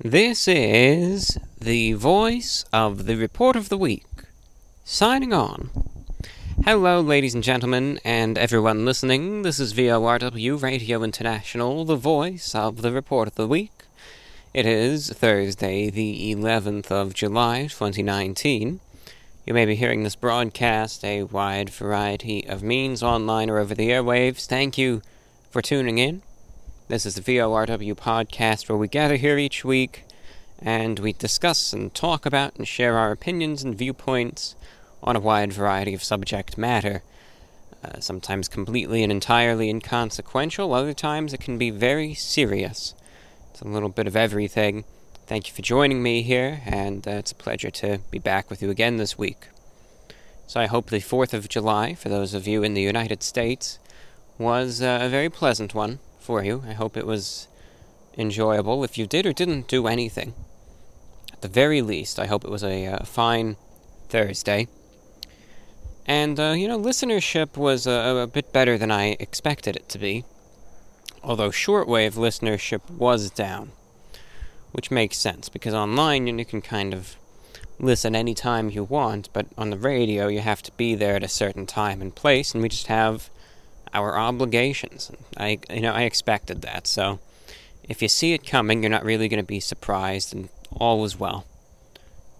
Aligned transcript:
This 0.00 0.48
is 0.48 1.38
the 1.60 1.92
voice 1.92 2.64
of 2.72 3.06
the 3.06 3.14
report 3.14 3.54
of 3.54 3.68
the 3.68 3.78
week. 3.78 4.06
Signing 4.84 5.32
on. 5.32 5.70
Hello, 6.64 7.00
ladies 7.00 7.34
and 7.34 7.44
gentlemen, 7.44 8.00
and 8.04 8.36
everyone 8.36 8.84
listening. 8.84 9.42
This 9.42 9.60
is 9.60 9.74
VORW 9.74 10.60
Radio 10.60 11.04
International, 11.04 11.84
the 11.84 11.94
voice 11.94 12.54
of 12.54 12.82
the 12.82 12.90
report 12.90 13.28
of 13.28 13.34
the 13.36 13.46
week. 13.46 13.84
It 14.52 14.66
is 14.66 15.10
Thursday, 15.10 15.88
the 15.88 16.34
11th 16.34 16.90
of 16.90 17.14
July, 17.14 17.62
2019. 17.64 18.80
You 19.46 19.54
may 19.54 19.66
be 19.66 19.76
hearing 19.76 20.02
this 20.02 20.16
broadcast 20.16 21.04
a 21.04 21.24
wide 21.24 21.70
variety 21.70 22.44
of 22.48 22.62
means 22.62 23.02
online 23.02 23.48
or 23.48 23.58
over 23.58 23.74
the 23.74 23.90
airwaves. 23.90 24.46
Thank 24.46 24.76
you 24.76 25.02
for 25.50 25.62
tuning 25.62 25.98
in. 25.98 26.22
This 26.92 27.06
is 27.06 27.14
the 27.14 27.22
VORW 27.22 27.94
podcast 27.94 28.68
where 28.68 28.76
we 28.76 28.86
gather 28.86 29.16
here 29.16 29.38
each 29.38 29.64
week 29.64 30.04
and 30.60 30.98
we 30.98 31.14
discuss 31.14 31.72
and 31.72 31.94
talk 31.94 32.26
about 32.26 32.54
and 32.56 32.68
share 32.68 32.98
our 32.98 33.10
opinions 33.10 33.62
and 33.62 33.74
viewpoints 33.74 34.56
on 35.02 35.16
a 35.16 35.20
wide 35.20 35.54
variety 35.54 35.94
of 35.94 36.04
subject 36.04 36.58
matter. 36.58 37.02
Uh, 37.82 37.98
sometimes 38.00 38.46
completely 38.46 39.02
and 39.02 39.10
entirely 39.10 39.70
inconsequential, 39.70 40.74
other 40.74 40.92
times 40.92 41.32
it 41.32 41.40
can 41.40 41.56
be 41.56 41.70
very 41.70 42.12
serious. 42.12 42.94
It's 43.50 43.62
a 43.62 43.68
little 43.68 43.88
bit 43.88 44.06
of 44.06 44.14
everything. 44.14 44.84
Thank 45.26 45.48
you 45.48 45.54
for 45.54 45.62
joining 45.62 46.02
me 46.02 46.20
here, 46.20 46.60
and 46.66 47.08
uh, 47.08 47.12
it's 47.12 47.32
a 47.32 47.36
pleasure 47.36 47.70
to 47.70 48.00
be 48.10 48.18
back 48.18 48.50
with 48.50 48.60
you 48.60 48.68
again 48.68 48.98
this 48.98 49.16
week. 49.16 49.48
So 50.46 50.60
I 50.60 50.66
hope 50.66 50.90
the 50.90 50.98
4th 50.98 51.32
of 51.32 51.48
July, 51.48 51.94
for 51.94 52.10
those 52.10 52.34
of 52.34 52.46
you 52.46 52.62
in 52.62 52.74
the 52.74 52.82
United 52.82 53.22
States, 53.22 53.78
was 54.36 54.82
uh, 54.82 54.98
a 55.00 55.08
very 55.08 55.30
pleasant 55.30 55.72
one 55.74 55.98
for 56.22 56.42
you. 56.44 56.64
I 56.66 56.72
hope 56.72 56.96
it 56.96 57.06
was 57.06 57.48
enjoyable. 58.16 58.84
If 58.84 58.96
you 58.96 59.06
did 59.06 59.26
or 59.26 59.32
didn't 59.32 59.68
do 59.68 59.86
anything, 59.86 60.34
at 61.32 61.42
the 61.42 61.48
very 61.48 61.82
least, 61.82 62.18
I 62.18 62.26
hope 62.26 62.44
it 62.44 62.50
was 62.50 62.64
a 62.64 62.86
uh, 62.86 63.04
fine 63.04 63.56
Thursday. 64.08 64.68
And, 66.06 66.38
uh, 66.38 66.52
you 66.52 66.68
know, 66.68 66.78
listenership 66.78 67.56
was 67.56 67.86
a, 67.86 68.22
a 68.22 68.26
bit 68.26 68.52
better 68.52 68.76
than 68.76 68.90
I 68.90 69.16
expected 69.20 69.76
it 69.76 69.88
to 69.90 69.98
be. 69.98 70.24
Although 71.22 71.50
shortwave 71.50 72.14
listenership 72.14 72.90
was 72.90 73.30
down 73.30 73.72
which 74.72 74.90
makes 74.90 75.18
sense 75.18 75.48
because 75.48 75.74
online 75.74 76.26
you 76.26 76.44
can 76.44 76.60
kind 76.60 76.92
of 76.92 77.16
listen 77.78 78.16
anytime 78.16 78.70
you 78.70 78.82
want, 78.82 79.28
but 79.32 79.46
on 79.56 79.70
the 79.70 79.78
radio 79.78 80.28
you 80.28 80.40
have 80.40 80.62
to 80.62 80.72
be 80.72 80.94
there 80.94 81.16
at 81.16 81.22
a 81.22 81.28
certain 81.28 81.66
time 81.66 82.02
and 82.02 82.14
place, 82.14 82.52
and 82.52 82.62
we 82.62 82.68
just 82.68 82.86
have 82.86 83.30
our 83.92 84.18
obligations. 84.18 85.10
I, 85.36 85.58
you 85.70 85.80
know, 85.80 85.92
I 85.92 86.02
expected 86.02 86.62
that, 86.62 86.86
so 86.86 87.18
if 87.88 88.02
you 88.02 88.08
see 88.08 88.32
it 88.32 88.46
coming, 88.46 88.82
you're 88.82 88.90
not 88.90 89.04
really 89.04 89.28
going 89.28 89.42
to 89.42 89.46
be 89.46 89.60
surprised, 89.60 90.34
and 90.34 90.48
all 90.70 91.00
was 91.00 91.18
well. 91.18 91.44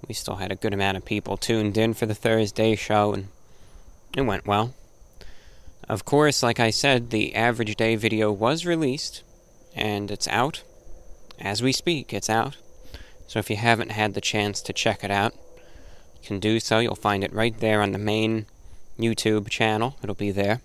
We 0.09 0.15
still 0.15 0.37
had 0.37 0.53
a 0.53 0.57
good 0.57 0.75
amount 0.75 0.97
of 0.97 1.05
people 1.05 1.37
tuned 1.37 1.77
in 1.77 1.95
for 1.95 2.07
the 2.07 2.15
Thursday 2.15 2.75
show, 2.75 3.13
and 3.13 3.29
it 4.17 4.23
went 4.23 4.47
well. 4.47 4.75
Of 5.89 6.05
course, 6.05 6.43
like 6.43 6.61
I 6.61 6.71
said, 6.71 7.11
the 7.11 7.35
average 7.35 7.77
day 7.77 7.97
video 7.97 8.33
was 8.33 8.65
released, 8.65 9.23
and 9.75 10.11
it's 10.11 10.29
out 10.29 10.63
as 11.43 11.61
we 11.61 11.73
speak, 11.73 12.13
it's 12.13 12.31
out. 12.31 12.57
So 13.27 13.41
if 13.41 13.51
you 13.51 13.57
haven't 13.57 13.91
had 13.91 14.15
the 14.15 14.21
chance 14.21 14.61
to 14.63 14.73
check 14.73 15.03
it 15.03 15.11
out, 15.11 15.35
you 15.35 16.27
can 16.27 16.39
do 16.39 16.61
so. 16.61 16.79
You'll 16.79 16.95
find 16.95 17.25
it 17.25 17.33
right 17.33 17.59
there 17.59 17.83
on 17.83 17.91
the 17.93 17.99
main 17.99 18.47
YouTube 18.99 19.49
channel. 19.49 19.97
It'll 20.03 20.15
be 20.15 20.31
there. 20.31 20.61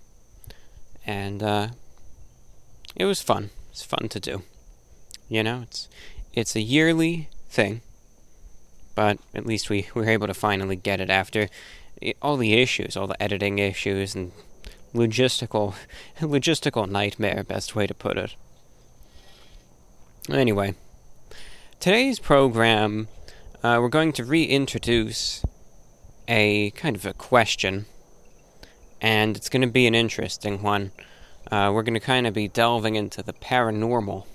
And 1.08 1.42
uh, 1.42 1.70
it 2.96 3.06
was 3.06 3.22
fun. 3.22 3.50
It's 3.72 3.84
fun 3.84 4.10
to 4.10 4.20
do. 4.20 4.44
You 5.30 5.42
know, 5.42 5.62
it's 5.64 5.88
it's 6.34 6.56
a 6.56 6.62
yearly 6.62 7.30
thing, 7.50 7.82
but 8.94 9.18
at 9.34 9.46
least 9.46 9.70
we, 9.70 9.88
we 9.96 10.04
were 10.04 10.10
able 10.10 10.28
to 10.28 10.34
finally 10.34 10.76
get 10.76 11.02
it 11.02 11.10
after 11.10 11.50
all 12.22 12.38
the 12.38 12.54
issues, 12.54 12.96
all 12.96 13.08
the 13.08 13.22
editing 13.22 13.58
issues 13.60 14.14
and 14.14 14.32
logistical 14.94 15.76
logistical 16.20 16.88
nightmare, 16.90 17.44
best 17.44 17.76
way 17.76 17.88
to 17.88 17.94
put 17.94 18.18
it. 18.18 18.36
Anyway, 20.30 20.76
today's 21.80 22.20
program, 22.20 23.08
uh, 23.64 23.78
we're 23.80 23.90
going 23.90 24.12
to 24.14 24.24
reintroduce 24.24 25.44
a 26.28 26.72
kind 26.72 26.96
of 26.96 27.06
a 27.06 27.14
question, 27.14 27.86
and 29.00 29.38
it's 29.38 29.50
going 29.50 29.62
to 29.62 29.68
be 29.68 29.88
an 29.88 29.96
interesting 29.96 30.62
one. 30.62 30.92
Uh, 31.52 31.72
we're 31.74 31.84
going 31.84 31.94
to 31.94 32.00
kind 32.00 32.28
of 32.28 32.34
be 32.34 32.48
delving 32.48 32.96
into 32.96 33.24
the 33.24 33.34
paranormal 33.34 34.26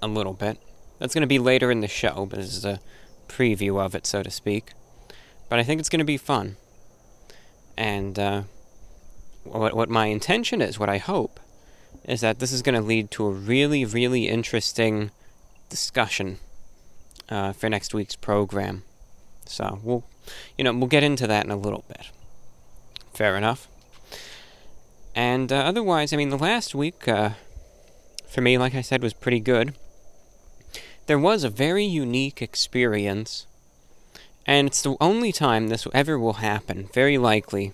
a 0.00 0.08
little 0.08 0.32
bit. 0.32 0.58
That's 0.98 1.14
going 1.14 1.22
to 1.22 1.28
be 1.28 1.38
later 1.38 1.70
in 1.70 1.80
the 1.80 1.88
show, 1.88 2.26
but 2.28 2.38
this 2.38 2.56
is 2.56 2.64
a 2.64 2.80
preview 3.28 3.80
of 3.80 3.94
it, 3.94 4.06
so 4.06 4.22
to 4.22 4.30
speak. 4.30 4.72
But 5.48 5.58
I 5.58 5.62
think 5.62 5.78
it's 5.78 5.88
going 5.88 6.00
to 6.00 6.04
be 6.04 6.16
fun. 6.16 6.56
And 7.76 8.18
uh, 8.18 8.42
what, 9.44 9.74
what 9.74 9.88
my 9.88 10.06
intention 10.06 10.60
is, 10.60 10.78
what 10.78 10.88
I 10.88 10.98
hope, 10.98 11.40
is 12.04 12.20
that 12.20 12.40
this 12.40 12.52
is 12.52 12.62
going 12.62 12.74
to 12.74 12.80
lead 12.80 13.10
to 13.12 13.26
a 13.26 13.30
really, 13.30 13.84
really 13.84 14.28
interesting 14.28 15.10
discussion 15.68 16.38
uh, 17.28 17.52
for 17.52 17.68
next 17.68 17.94
week's 17.94 18.16
program. 18.16 18.82
So 19.46 19.80
we'll, 19.82 20.04
you 20.58 20.64
know, 20.64 20.72
we'll 20.72 20.88
get 20.88 21.02
into 21.02 21.26
that 21.26 21.44
in 21.44 21.50
a 21.50 21.56
little 21.56 21.84
bit. 21.88 22.10
Fair 23.12 23.36
enough. 23.36 23.68
And 25.14 25.52
uh, 25.52 25.56
otherwise, 25.56 26.12
I 26.12 26.16
mean, 26.16 26.30
the 26.30 26.38
last 26.38 26.74
week 26.74 27.06
uh, 27.06 27.30
for 28.26 28.40
me, 28.40 28.56
like 28.56 28.74
I 28.74 28.80
said, 28.80 29.02
was 29.02 29.12
pretty 29.12 29.40
good. 29.40 29.74
There 31.06 31.18
was 31.18 31.44
a 31.44 31.50
very 31.50 31.84
unique 31.84 32.40
experience, 32.40 33.46
and 34.46 34.68
it's 34.68 34.82
the 34.82 34.96
only 35.00 35.32
time 35.32 35.68
this 35.68 35.86
ever 35.92 36.18
will 36.18 36.34
happen, 36.34 36.88
very 36.94 37.18
likely, 37.18 37.72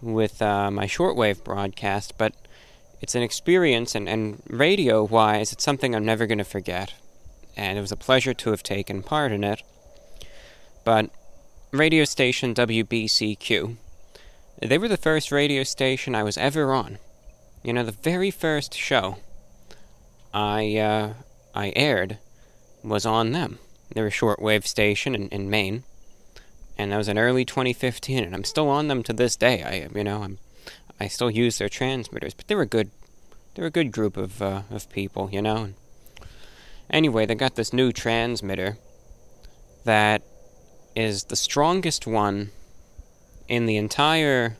with 0.00 0.40
uh, 0.40 0.70
my 0.70 0.86
shortwave 0.86 1.44
broadcast, 1.44 2.16
but 2.16 2.34
it's 3.02 3.14
an 3.14 3.22
experience, 3.22 3.94
and, 3.94 4.08
and 4.08 4.42
radio 4.46 5.02
wise, 5.02 5.52
it's 5.52 5.64
something 5.64 5.94
I'm 5.94 6.04
never 6.04 6.26
going 6.26 6.38
to 6.38 6.44
forget. 6.44 6.94
And 7.56 7.76
it 7.76 7.80
was 7.80 7.92
a 7.92 7.96
pleasure 7.96 8.32
to 8.32 8.50
have 8.50 8.62
taken 8.62 9.02
part 9.02 9.32
in 9.32 9.44
it. 9.44 9.62
But 10.84 11.10
radio 11.72 12.04
station 12.04 12.54
WBCQ, 12.54 13.76
they 14.60 14.78
were 14.78 14.88
the 14.88 14.96
first 14.96 15.32
radio 15.32 15.62
station 15.62 16.14
I 16.14 16.22
was 16.22 16.36
ever 16.38 16.72
on. 16.72 16.98
You 17.62 17.72
know, 17.72 17.84
the 17.84 17.92
very 17.92 18.30
first 18.30 18.74
show 18.74 19.18
I 20.32 20.76
uh, 20.76 21.14
I 21.54 21.72
aired 21.76 22.18
was 22.82 23.04
on 23.04 23.32
them. 23.32 23.58
They're 23.92 24.06
a 24.06 24.10
shortwave 24.10 24.66
station 24.66 25.14
in, 25.14 25.28
in 25.28 25.50
Maine, 25.50 25.84
and 26.78 26.92
that 26.92 26.96
was 26.96 27.08
in 27.08 27.18
early 27.18 27.44
2015, 27.44 28.22
and 28.24 28.34
I'm 28.34 28.44
still 28.44 28.68
on 28.68 28.88
them 28.88 29.02
to 29.02 29.12
this 29.12 29.36
day. 29.36 29.62
I 29.62 29.96
you 29.96 30.04
know 30.04 30.22
I'm 30.22 30.38
I 31.00 31.08
still 31.08 31.30
use 31.30 31.56
their 31.56 31.70
transmitters, 31.70 32.34
but 32.34 32.46
they're 32.46 32.60
a 32.60 32.66
good, 32.66 32.90
they're 33.54 33.64
a 33.64 33.70
good 33.70 33.90
group 33.90 34.18
of 34.18 34.42
uh, 34.42 34.62
of 34.70 34.90
people, 34.90 35.30
you 35.32 35.40
know. 35.40 35.70
Anyway, 36.90 37.24
they 37.24 37.34
got 37.34 37.54
this 37.54 37.72
new 37.72 37.90
transmitter 37.90 38.76
that 39.84 40.22
is 40.94 41.24
the 41.24 41.36
strongest 41.36 42.06
one 42.06 42.50
in 43.50 43.66
the 43.66 43.76
entire, 43.76 44.56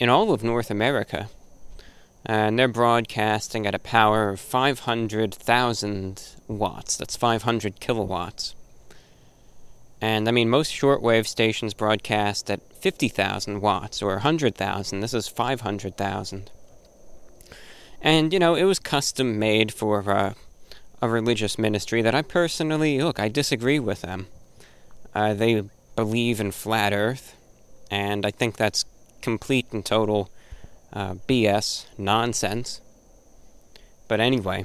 in 0.00 0.08
all 0.08 0.32
of 0.32 0.42
North 0.42 0.72
America, 0.72 1.30
and 2.26 2.58
they're 2.58 2.66
broadcasting 2.66 3.64
at 3.64 3.76
a 3.76 3.78
power 3.78 4.30
of 4.30 4.40
500,000 4.40 6.22
watts. 6.48 6.96
That's 6.96 7.16
500 7.16 7.78
kilowatts. 7.78 8.56
And 10.00 10.28
I 10.28 10.32
mean, 10.32 10.48
most 10.48 10.72
shortwave 10.72 11.28
stations 11.28 11.74
broadcast 11.74 12.50
at 12.50 12.60
50,000 12.74 13.60
watts 13.60 14.02
or 14.02 14.14
100,000. 14.14 15.00
This 15.00 15.14
is 15.14 15.28
500,000. 15.28 16.50
And, 18.02 18.32
you 18.32 18.40
know, 18.40 18.56
it 18.56 18.64
was 18.64 18.80
custom 18.80 19.38
made 19.38 19.72
for 19.72 20.10
uh, 20.10 20.34
a 21.00 21.08
religious 21.08 21.56
ministry 21.56 22.02
that 22.02 22.16
I 22.16 22.22
personally, 22.22 23.00
look, 23.00 23.20
I 23.20 23.28
disagree 23.28 23.78
with 23.78 24.02
them. 24.02 24.26
Uh, 25.14 25.34
they 25.34 25.62
believe 25.94 26.40
in 26.40 26.50
flat 26.50 26.92
earth, 26.92 27.36
and 27.90 28.24
I 28.26 28.30
think 28.30 28.56
that's 28.56 28.84
complete 29.22 29.66
and 29.72 29.84
total 29.84 30.30
uh, 30.92 31.14
BS, 31.28 31.86
nonsense. 31.96 32.80
But 34.08 34.20
anyway, 34.20 34.64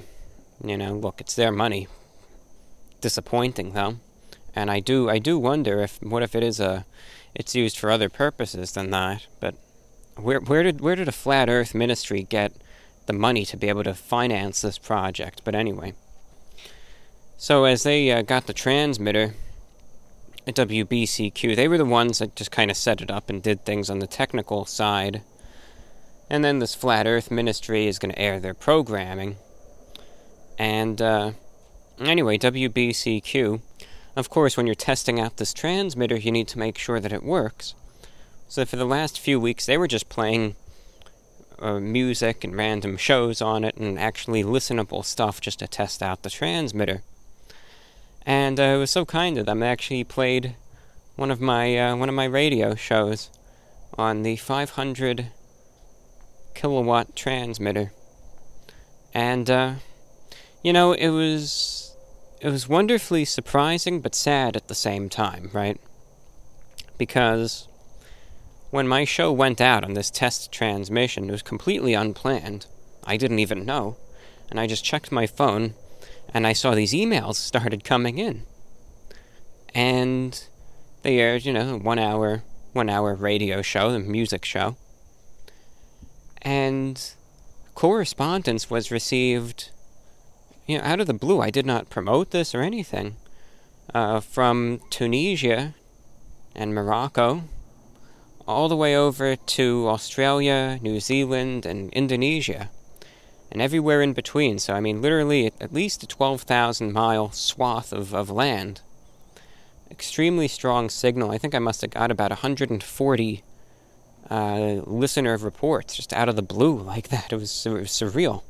you 0.63 0.77
know, 0.77 0.93
look, 0.93 1.19
it's 1.19 1.35
their 1.35 1.51
money. 1.51 1.87
Disappointing, 3.01 3.73
though. 3.73 3.97
And 4.55 4.71
I 4.71 4.79
do, 4.79 5.09
I 5.09 5.19
do 5.19 5.37
wonder 5.37 5.81
if, 5.81 6.01
what 6.01 6.23
if 6.23 6.35
it 6.35 6.43
is 6.43 6.59
a, 6.59 6.85
it's 7.35 7.55
used 7.55 7.77
for 7.77 7.89
other 7.89 8.09
purposes 8.09 8.71
than 8.71 8.91
that. 8.91 9.27
But 9.39 9.55
where 10.15 10.39
where 10.39 10.63
did 10.63 10.81
where 10.81 10.95
did 10.95 11.07
a 11.07 11.13
flat 11.13 11.49
Earth 11.49 11.73
ministry 11.73 12.23
get 12.23 12.53
the 13.05 13.13
money 13.13 13.45
to 13.45 13.57
be 13.57 13.69
able 13.69 13.83
to 13.83 13.93
finance 13.93 14.61
this 14.61 14.77
project? 14.77 15.41
But 15.43 15.55
anyway. 15.55 15.93
So 17.37 17.65
as 17.65 17.83
they 17.83 18.11
uh, 18.11 18.21
got 18.21 18.47
the 18.47 18.53
transmitter 18.53 19.33
WBCQ, 20.51 21.55
they 21.55 21.67
were 21.67 21.77
the 21.77 21.85
ones 21.85 22.19
that 22.19 22.35
just 22.35 22.51
kind 22.51 22.69
of 22.69 22.77
set 22.77 23.01
it 23.01 23.09
up 23.09 23.29
and 23.29 23.41
did 23.41 23.63
things 23.63 23.89
on 23.89 23.99
the 23.99 24.07
technical 24.07 24.65
side. 24.65 25.21
And 26.29 26.43
then 26.43 26.59
this 26.59 26.75
flat 26.75 27.07
Earth 27.07 27.31
ministry 27.31 27.87
is 27.87 27.99
going 27.99 28.13
to 28.13 28.19
air 28.19 28.39
their 28.39 28.53
programming. 28.53 29.37
And 30.57 31.01
uh, 31.01 31.31
Anyway, 31.99 32.37
WBCQ. 32.37 33.61
Of 34.15 34.29
course, 34.29 34.57
when 34.57 34.65
you're 34.65 34.75
testing 34.75 35.19
out 35.19 35.37
this 35.37 35.53
transmitter, 35.53 36.17
you 36.17 36.31
need 36.31 36.47
to 36.49 36.59
make 36.59 36.77
sure 36.77 36.99
that 36.99 37.13
it 37.13 37.23
works. 37.23 37.75
So 38.47 38.65
for 38.65 38.75
the 38.75 38.85
last 38.85 39.19
few 39.19 39.39
weeks, 39.39 39.65
they 39.65 39.77
were 39.77 39.87
just 39.87 40.09
playing 40.09 40.55
uh, 41.59 41.79
music 41.79 42.43
and 42.43 42.55
random 42.55 42.97
shows 42.97 43.41
on 43.41 43.63
it 43.63 43.77
and 43.77 43.97
actually 43.97 44.43
listenable 44.43 45.05
stuff 45.05 45.39
just 45.39 45.59
to 45.59 45.67
test 45.67 46.01
out 46.03 46.23
the 46.23 46.29
transmitter. 46.29 47.03
And 48.25 48.59
uh, 48.59 48.63
it 48.63 48.77
was 48.77 48.91
so 48.91 49.05
kind 49.05 49.37
of 49.37 49.45
them. 49.45 49.59
They 49.59 49.67
actually 49.67 50.03
played 50.03 50.55
one 51.15 51.29
of 51.29 51.41
my 51.41 51.77
uh, 51.77 51.95
one 51.95 52.09
of 52.09 52.15
my 52.15 52.25
radio 52.25 52.75
shows 52.75 53.29
on 53.97 54.23
the 54.23 54.35
500 54.37 55.27
kilowatt 56.55 57.15
transmitter, 57.15 57.91
and 59.13 59.49
uh, 59.49 59.73
you 60.63 60.73
know 60.73 60.93
it 60.93 61.09
was 61.09 61.95
it 62.41 62.49
was 62.49 62.67
wonderfully 62.67 63.25
surprising 63.25 64.01
but 64.01 64.15
sad 64.15 64.55
at 64.55 64.67
the 64.67 64.75
same 64.75 65.09
time, 65.09 65.49
right? 65.53 65.79
Because 66.97 67.67
when 68.69 68.87
my 68.87 69.05
show 69.05 69.31
went 69.31 69.61
out 69.61 69.83
on 69.83 69.93
this 69.93 70.09
test 70.09 70.51
transmission, 70.51 71.29
it 71.29 71.31
was 71.31 71.41
completely 71.41 71.93
unplanned. 71.93 72.65
I 73.03 73.17
didn't 73.17 73.39
even 73.39 73.65
know, 73.65 73.97
and 74.49 74.59
I 74.59 74.67
just 74.67 74.83
checked 74.83 75.11
my 75.11 75.27
phone, 75.27 75.75
and 76.33 76.47
I 76.47 76.53
saw 76.53 76.73
these 76.73 76.93
emails 76.93 77.35
started 77.35 77.83
coming 77.83 78.17
in, 78.17 78.43
and 79.73 80.43
they 81.03 81.37
you 81.37 81.53
know, 81.53 81.77
one 81.77 81.99
hour 81.99 82.43
one 82.73 82.89
hour 82.89 83.13
radio 83.13 83.61
show, 83.61 83.91
the 83.91 83.99
music 83.99 84.43
show. 84.43 84.75
And 86.41 86.99
correspondence 87.75 88.69
was 88.69 88.91
received, 88.91 89.69
you 90.67 90.77
know, 90.77 90.83
out 90.83 90.99
of 90.99 91.07
the 91.07 91.13
blue. 91.13 91.39
I 91.39 91.49
did 91.49 91.65
not 91.65 91.89
promote 91.89 92.31
this 92.31 92.53
or 92.53 92.61
anything. 92.61 93.15
Uh, 93.93 94.19
from 94.19 94.81
Tunisia 94.89 95.75
and 96.55 96.73
Morocco, 96.73 97.43
all 98.47 98.67
the 98.67 98.75
way 98.75 98.95
over 98.95 99.35
to 99.35 99.87
Australia, 99.87 100.79
New 100.81 100.99
Zealand, 100.99 101.65
and 101.65 101.91
Indonesia, 101.93 102.69
and 103.53 103.61
everywhere 103.61 104.01
in 104.01 104.11
between. 104.13 104.59
So, 104.59 104.73
I 104.73 104.81
mean, 104.81 105.01
literally 105.01 105.45
at 105.61 105.71
least 105.71 106.03
a 106.03 106.07
12,000 106.07 106.91
mile 106.91 107.31
swath 107.31 107.93
of, 107.93 108.13
of 108.13 108.29
land 108.29 108.81
extremely 109.91 110.47
strong 110.47 110.89
signal. 110.89 111.29
I 111.29 111.37
think 111.37 111.53
I 111.53 111.59
must 111.59 111.81
have 111.81 111.91
got 111.91 112.09
about 112.09 112.31
140 112.31 113.43
uh, 114.29 114.57
listener 114.85 115.37
reports 115.37 115.95
just 115.95 116.11
out 116.13 116.27
of 116.27 116.35
the 116.35 116.41
blue 116.41 116.75
like 116.79 117.09
that. 117.09 117.31
It 117.31 117.35
was, 117.35 117.65
it 117.65 117.69
was 117.69 117.89
surreal. 117.89 118.41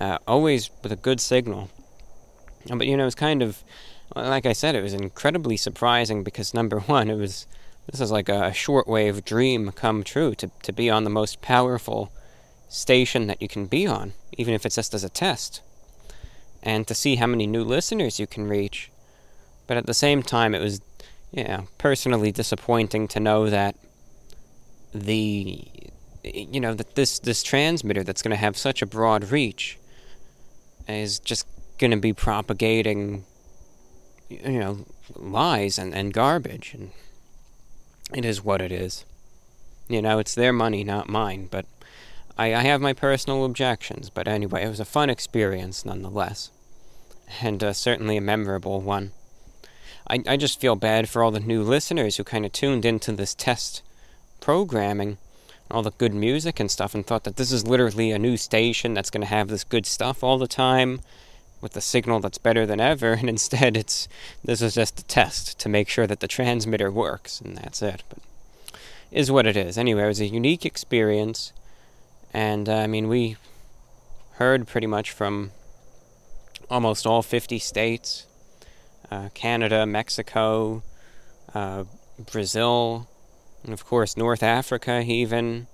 Uh, 0.00 0.18
always 0.26 0.70
with 0.82 0.92
a 0.92 0.96
good 0.96 1.20
signal. 1.20 1.68
But 2.68 2.86
you 2.86 2.96
know, 2.96 3.02
it 3.02 3.06
was 3.06 3.14
kind 3.14 3.42
of, 3.42 3.62
like 4.14 4.46
I 4.46 4.54
said, 4.54 4.74
it 4.74 4.82
was 4.82 4.94
incredibly 4.94 5.58
surprising 5.58 6.24
because 6.24 6.54
number 6.54 6.80
one, 6.94 7.10
it 7.10 7.16
was 7.16 7.46
this 7.90 8.00
is 8.00 8.10
like 8.10 8.28
a 8.28 8.50
shortwave 8.50 9.24
dream 9.24 9.70
come 9.72 10.02
true 10.02 10.34
to 10.36 10.50
to 10.62 10.72
be 10.72 10.90
on 10.90 11.04
the 11.04 11.10
most 11.10 11.40
powerful 11.40 12.10
station 12.68 13.26
that 13.26 13.40
you 13.40 13.48
can 13.48 13.66
be 13.66 13.86
on, 13.86 14.12
even 14.36 14.54
if 14.54 14.66
it's 14.66 14.76
just 14.76 14.94
as 14.94 15.04
a 15.04 15.08
test, 15.08 15.60
and 16.62 16.86
to 16.86 16.94
see 16.94 17.16
how 17.16 17.26
many 17.26 17.46
new 17.46 17.64
listeners 17.64 18.18
you 18.18 18.26
can 18.26 18.46
reach. 18.46 18.90
But 19.66 19.76
at 19.76 19.86
the 19.86 19.94
same 19.94 20.22
time, 20.22 20.54
it 20.54 20.60
was, 20.60 20.80
yeah, 21.32 21.62
personally 21.78 22.32
disappointing 22.32 23.08
to 23.08 23.20
know 23.20 23.50
that 23.50 23.76
the, 24.94 25.64
you 26.22 26.60
know, 26.60 26.74
that 26.74 26.94
this 26.94 27.18
this 27.18 27.42
transmitter 27.42 28.02
that's 28.02 28.22
going 28.22 28.30
to 28.30 28.36
have 28.36 28.56
such 28.56 28.82
a 28.82 28.86
broad 28.86 29.30
reach 29.30 29.78
is 30.88 31.18
just 31.18 31.46
going 31.78 31.90
to 31.90 31.96
be 31.96 32.12
propagating, 32.12 33.24
you 34.28 34.58
know, 34.58 34.86
lies 35.14 35.78
and, 35.78 35.94
and 35.94 36.12
garbage, 36.12 36.74
and 36.74 36.92
it 38.14 38.24
is 38.24 38.44
what 38.44 38.62
it 38.62 38.72
is. 38.72 39.04
You 39.88 40.02
know, 40.02 40.18
it's 40.18 40.34
their 40.34 40.52
money, 40.52 40.84
not 40.84 41.08
mine. 41.08 41.48
But 41.50 41.66
I, 42.38 42.54
I 42.54 42.62
have 42.62 42.80
my 42.80 42.92
personal 42.92 43.44
objections. 43.44 44.10
But 44.10 44.28
anyway, 44.28 44.64
it 44.64 44.68
was 44.68 44.80
a 44.80 44.84
fun 44.84 45.10
experience 45.10 45.84
nonetheless, 45.84 46.50
and 47.40 47.62
uh, 47.62 47.72
certainly 47.72 48.16
a 48.16 48.20
memorable 48.20 48.80
one. 48.80 49.12
I, 50.08 50.22
I 50.26 50.36
just 50.36 50.60
feel 50.60 50.76
bad 50.76 51.08
for 51.08 51.22
all 51.22 51.30
the 51.30 51.40
new 51.40 51.62
listeners 51.62 52.16
who 52.16 52.24
kind 52.24 52.46
of 52.46 52.52
tuned 52.52 52.84
into 52.84 53.12
this 53.12 53.34
test 53.34 53.82
programming, 54.40 55.18
all 55.70 55.82
the 55.82 55.90
good 55.92 56.14
music 56.14 56.60
and 56.60 56.70
stuff, 56.70 56.94
and 56.94 57.04
thought 57.04 57.24
that 57.24 57.36
this 57.36 57.50
is 57.50 57.66
literally 57.66 58.12
a 58.12 58.18
new 58.18 58.36
station 58.36 58.94
that's 58.94 59.10
going 59.10 59.22
to 59.22 59.26
have 59.26 59.48
this 59.48 59.64
good 59.64 59.86
stuff 59.86 60.22
all 60.22 60.38
the 60.38 60.46
time 60.46 61.00
with 61.60 61.76
a 61.76 61.80
signal 61.80 62.20
that's 62.20 62.38
better 62.38 62.66
than 62.66 62.80
ever, 62.80 63.14
and 63.14 63.28
instead 63.28 63.76
it's 63.76 64.06
this 64.44 64.62
is 64.62 64.74
just 64.74 65.00
a 65.00 65.04
test 65.04 65.58
to 65.58 65.68
make 65.68 65.88
sure 65.88 66.06
that 66.06 66.20
the 66.20 66.28
transmitter 66.28 66.90
works, 66.90 67.40
and 67.40 67.56
that's 67.56 67.82
it. 67.82 68.04
But 68.08 68.18
is 69.10 69.30
what 69.30 69.46
it 69.46 69.56
is. 69.56 69.78
Anyway, 69.78 70.02
it 70.02 70.08
was 70.08 70.20
a 70.20 70.26
unique 70.26 70.66
experience, 70.66 71.52
and 72.32 72.68
uh, 72.68 72.76
I 72.76 72.86
mean 72.86 73.08
we 73.08 73.36
heard 74.32 74.66
pretty 74.66 74.86
much 74.86 75.10
from 75.10 75.52
almost 76.70 77.06
all 77.06 77.22
50 77.22 77.58
states 77.58 78.26
uh, 79.10 79.28
Canada, 79.34 79.86
Mexico, 79.86 80.82
uh, 81.54 81.84
Brazil, 82.30 83.08
and 83.62 83.72
of 83.72 83.84
course 83.84 84.16
North 84.16 84.42
Africa, 84.42 85.02
even 85.06 85.66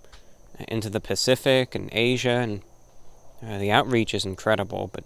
into 0.69 0.91
the 0.91 1.01
Pacific 1.01 1.75
and 1.75 1.89
Asia, 1.93 2.31
and 2.31 2.63
uh, 3.43 3.59
the 3.59 3.71
outreach 3.71 4.15
is 4.15 4.25
incredible. 4.25 4.91
But 4.93 5.05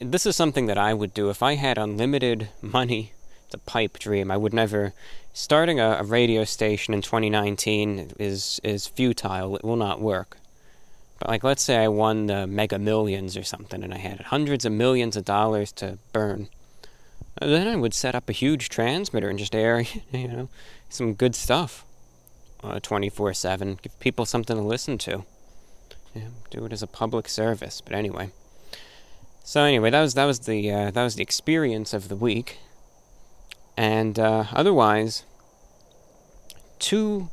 this 0.00 0.26
is 0.26 0.36
something 0.36 0.66
that 0.66 0.78
I 0.78 0.94
would 0.94 1.14
do 1.14 1.30
if 1.30 1.42
I 1.42 1.54
had 1.54 1.78
unlimited 1.78 2.48
money. 2.62 3.12
It's 3.46 3.54
a 3.54 3.58
pipe 3.58 3.98
dream. 3.98 4.30
I 4.30 4.36
would 4.36 4.54
never. 4.54 4.92
Starting 5.32 5.78
a, 5.78 5.98
a 6.00 6.04
radio 6.04 6.44
station 6.44 6.94
in 6.94 7.02
2019 7.02 8.12
is 8.18 8.60
is 8.62 8.86
futile. 8.86 9.56
It 9.56 9.64
will 9.64 9.76
not 9.76 10.00
work. 10.00 10.39
But 11.20 11.28
like, 11.28 11.44
let's 11.44 11.62
say 11.62 11.76
I 11.76 11.86
won 11.86 12.26
the 12.26 12.48
Mega 12.48 12.78
Millions 12.78 13.36
or 13.36 13.44
something, 13.44 13.84
and 13.84 13.94
I 13.94 13.98
had 13.98 14.20
hundreds 14.20 14.64
of 14.64 14.72
millions 14.72 15.16
of 15.16 15.24
dollars 15.24 15.70
to 15.72 15.98
burn 16.12 16.48
then 17.40 17.68
I 17.68 17.76
would 17.76 17.94
set 17.94 18.14
up 18.14 18.28
a 18.28 18.32
huge 18.32 18.68
transmitter 18.68 19.28
and 19.28 19.38
just 19.38 19.54
air, 19.54 19.80
you 20.12 20.28
know, 20.28 20.48
some 20.88 21.14
good 21.14 21.34
stuff, 21.34 21.84
uh, 22.62 22.80
twenty 22.80 23.08
four 23.08 23.32
seven. 23.34 23.78
Give 23.82 23.98
people 24.00 24.26
something 24.26 24.56
to 24.56 24.62
listen 24.62 24.98
to. 24.98 25.24
Yeah, 26.14 26.28
do 26.50 26.64
it 26.64 26.72
as 26.72 26.82
a 26.82 26.86
public 26.86 27.28
service. 27.28 27.80
But 27.80 27.94
anyway. 27.94 28.30
So 29.44 29.62
anyway, 29.62 29.90
that 29.90 30.00
was 30.00 30.14
that 30.14 30.26
was 30.26 30.40
the 30.40 30.70
uh, 30.70 30.90
that 30.90 31.02
was 31.02 31.14
the 31.14 31.22
experience 31.22 31.94
of 31.94 32.08
the 32.08 32.16
week. 32.16 32.58
And 33.76 34.18
uh, 34.18 34.44
otherwise, 34.52 35.24
two 36.78 37.30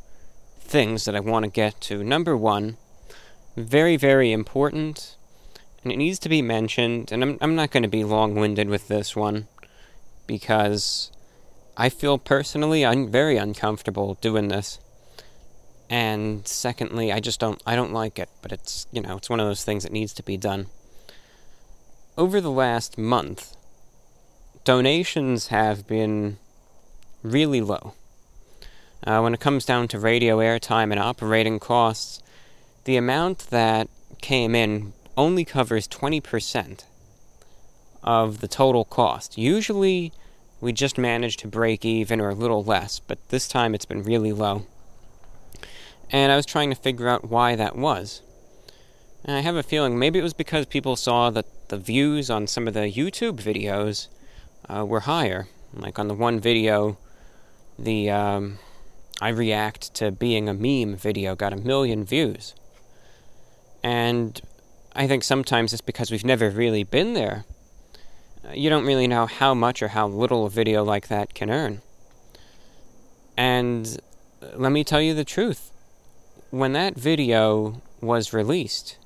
things 0.59 1.05
that 1.05 1.15
I 1.15 1.19
want 1.19 1.43
to 1.43 1.51
get 1.51 1.81
to. 1.81 2.03
Number 2.03 2.37
one, 2.37 2.77
very 3.57 3.97
very 3.97 4.31
important, 4.31 5.17
and 5.83 5.91
it 5.91 5.97
needs 5.97 6.19
to 6.19 6.29
be 6.29 6.41
mentioned. 6.41 7.11
And 7.11 7.23
I'm 7.23 7.37
I'm 7.41 7.55
not 7.55 7.71
going 7.71 7.83
to 7.83 7.89
be 7.89 8.03
long 8.03 8.35
winded 8.35 8.69
with 8.69 8.87
this 8.87 9.15
one 9.15 9.47
because 10.27 11.11
I 11.75 11.89
feel 11.89 12.17
personally 12.17 12.85
I'm 12.85 13.09
very 13.09 13.37
uncomfortable 13.37 14.15
doing 14.21 14.47
this. 14.47 14.79
And 15.89 16.45
secondly, 16.47 17.11
I 17.11 17.19
just 17.19 17.39
don't 17.39 17.61
I 17.65 17.75
don't 17.75 17.93
like 17.93 18.19
it, 18.19 18.29
but 18.41 18.51
it's, 18.51 18.87
you 18.91 19.01
know, 19.01 19.17
it's 19.17 19.29
one 19.29 19.39
of 19.39 19.47
those 19.47 19.63
things 19.63 19.83
that 19.83 19.91
needs 19.91 20.13
to 20.13 20.23
be 20.23 20.37
done. 20.37 20.67
Over 22.17 22.41
the 22.41 22.51
last 22.51 22.97
month, 22.97 23.55
donations 24.63 25.47
have 25.47 25.87
been 25.87 26.37
really 27.23 27.61
low. 27.61 27.93
Uh, 29.05 29.21
when 29.21 29.33
it 29.33 29.39
comes 29.39 29.63
down 29.63 29.87
to 29.87 29.99
radio 29.99 30.39
airtime 30.39 30.91
and 30.91 30.99
operating 30.99 31.59
costs, 31.59 32.21
the 32.87 32.95
amount 32.95 33.49
that 33.49 33.89
came 34.21 34.55
in 34.55 34.93
only 35.17 35.43
covers 35.43 35.89
20% 35.89 36.85
of 38.01 38.39
the 38.39 38.47
total 38.47 38.85
cost. 38.85 39.37
Usually 39.37 40.13
we 40.61 40.71
just 40.71 40.97
manage 40.97 41.35
to 41.37 41.49
break 41.49 41.83
even 41.83 42.21
or 42.21 42.29
a 42.29 42.33
little 42.33 42.63
less, 42.63 42.99
but 42.99 43.19
this 43.27 43.49
time 43.49 43.75
it's 43.75 43.83
been 43.83 44.03
really 44.03 44.31
low. 44.31 44.65
And 46.09 46.31
I 46.31 46.37
was 46.37 46.45
trying 46.45 46.69
to 46.69 46.77
figure 46.77 47.09
out 47.09 47.29
why 47.29 47.57
that 47.57 47.75
was. 47.75 48.21
And 49.25 49.35
I 49.35 49.41
have 49.41 49.57
a 49.57 49.63
feeling 49.63 49.99
maybe 49.99 50.19
it 50.19 50.23
was 50.23 50.33
because 50.33 50.65
people 50.65 50.95
saw 50.95 51.29
that 51.31 51.67
the 51.67 51.77
views 51.77 52.29
on 52.29 52.47
some 52.47 52.69
of 52.69 52.73
the 52.73 52.89
YouTube 52.89 53.41
videos 53.41 54.07
uh, 54.69 54.85
were 54.85 55.01
higher. 55.01 55.49
Like 55.73 55.99
on 55.99 56.07
the 56.07 56.13
one 56.13 56.39
video, 56.39 56.97
the 57.77 58.09
um, 58.11 58.59
I 59.19 59.27
react 59.27 59.93
to 59.95 60.09
being 60.09 60.47
a 60.47 60.53
meme 60.53 60.95
video 60.95 61.35
got 61.35 61.51
a 61.51 61.57
million 61.57 62.05
views. 62.05 62.53
And 63.87 64.41
I 64.95 65.07
think 65.07 65.23
sometimes 65.23 65.71
it's 65.73 65.81
because 65.81 66.11
we've 66.11 66.25
never 66.25 66.49
really 66.49 66.83
been 66.83 67.13
there 67.13 67.45
uh, 68.47 68.53
you 68.53 68.69
don't 68.69 68.85
really 68.85 69.07
know 69.07 69.25
how 69.25 69.53
much 69.53 69.81
or 69.81 69.89
how 69.89 70.07
little 70.07 70.45
a 70.45 70.49
video 70.49 70.83
like 70.83 71.07
that 71.07 71.33
can 71.33 71.49
earn. 71.49 71.81
And 73.35 73.99
uh, 74.41 74.47
let 74.55 74.71
me 74.71 74.83
tell 74.83 75.01
you 75.01 75.13
the 75.13 75.25
truth. 75.25 75.71
When 76.49 76.73
that 76.73 76.95
video 76.95 77.81
was 78.01 78.33
released, 78.33 78.97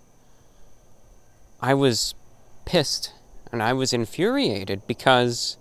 I 1.60 1.74
was 1.74 2.14
pissed. 2.66 3.14
And 3.52 3.62
I 3.62 3.74
was 3.74 3.92
infuriated 3.92 4.88
because, 4.88 5.58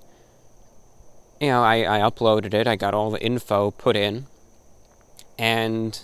you 1.41 1.49
know, 1.49 1.63
I, 1.65 1.99
I 1.99 2.01
uploaded 2.09 2.55
it, 2.55 2.69
I 2.69 2.77
got 2.77 2.95
all 2.95 3.11
the 3.11 3.21
info 3.21 3.73
put 3.73 3.97
in, 3.97 4.27
and, 5.37 6.01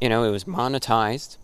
you 0.00 0.08
know, 0.08 0.24
it 0.24 0.32
was 0.32 0.42
monetized. 0.42 1.36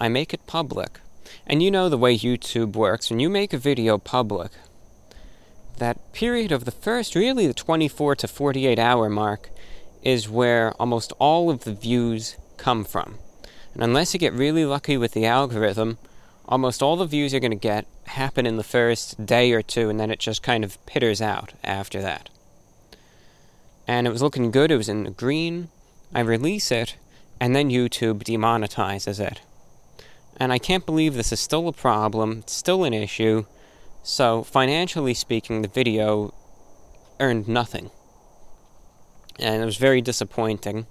I 0.00 0.08
make 0.08 0.32
it 0.32 0.46
public. 0.46 1.00
And 1.46 1.62
you 1.62 1.70
know 1.70 1.88
the 1.88 1.98
way 1.98 2.16
YouTube 2.16 2.74
works. 2.74 3.10
When 3.10 3.20
you 3.20 3.28
make 3.28 3.52
a 3.52 3.58
video 3.58 3.98
public, 3.98 4.52
that 5.78 6.12
period 6.12 6.52
of 6.52 6.64
the 6.64 6.70
first, 6.70 7.14
really 7.14 7.46
the 7.46 7.54
24 7.54 8.16
to 8.16 8.28
48 8.28 8.78
hour 8.78 9.08
mark, 9.08 9.50
is 10.02 10.28
where 10.28 10.72
almost 10.80 11.12
all 11.18 11.50
of 11.50 11.64
the 11.64 11.74
views 11.74 12.36
come 12.56 12.84
from. 12.84 13.18
And 13.74 13.82
unless 13.82 14.14
you 14.14 14.20
get 14.20 14.32
really 14.32 14.64
lucky 14.64 14.96
with 14.96 15.12
the 15.12 15.26
algorithm, 15.26 15.98
almost 16.46 16.82
all 16.82 16.96
the 16.96 17.06
views 17.06 17.32
you're 17.32 17.40
going 17.40 17.50
to 17.50 17.56
get 17.56 17.86
happen 18.04 18.46
in 18.46 18.56
the 18.56 18.64
first 18.64 19.24
day 19.26 19.52
or 19.52 19.62
two, 19.62 19.88
and 19.90 20.00
then 20.00 20.10
it 20.10 20.18
just 20.18 20.42
kind 20.42 20.64
of 20.64 20.84
pitters 20.86 21.20
out 21.20 21.52
after 21.62 22.00
that. 22.02 22.30
And 23.86 24.06
it 24.06 24.10
was 24.10 24.22
looking 24.22 24.50
good, 24.50 24.70
it 24.70 24.76
was 24.76 24.88
in 24.88 25.04
the 25.04 25.10
green. 25.10 25.68
I 26.14 26.20
release 26.20 26.70
it, 26.70 26.96
and 27.40 27.54
then 27.54 27.70
YouTube 27.70 28.22
demonetizes 28.22 29.20
it. 29.20 29.40
And 30.40 30.52
I 30.52 30.58
can't 30.58 30.86
believe 30.86 31.14
this 31.14 31.32
is 31.32 31.40
still 31.40 31.66
a 31.68 31.72
problem, 31.72 32.44
still 32.46 32.84
an 32.84 32.94
issue. 32.94 33.44
So, 34.02 34.42
financially 34.44 35.14
speaking, 35.14 35.62
the 35.62 35.68
video 35.68 36.32
earned 37.18 37.48
nothing. 37.48 37.90
And 39.38 39.62
it 39.62 39.66
was 39.66 39.76
very 39.76 40.00
disappointing. 40.00 40.86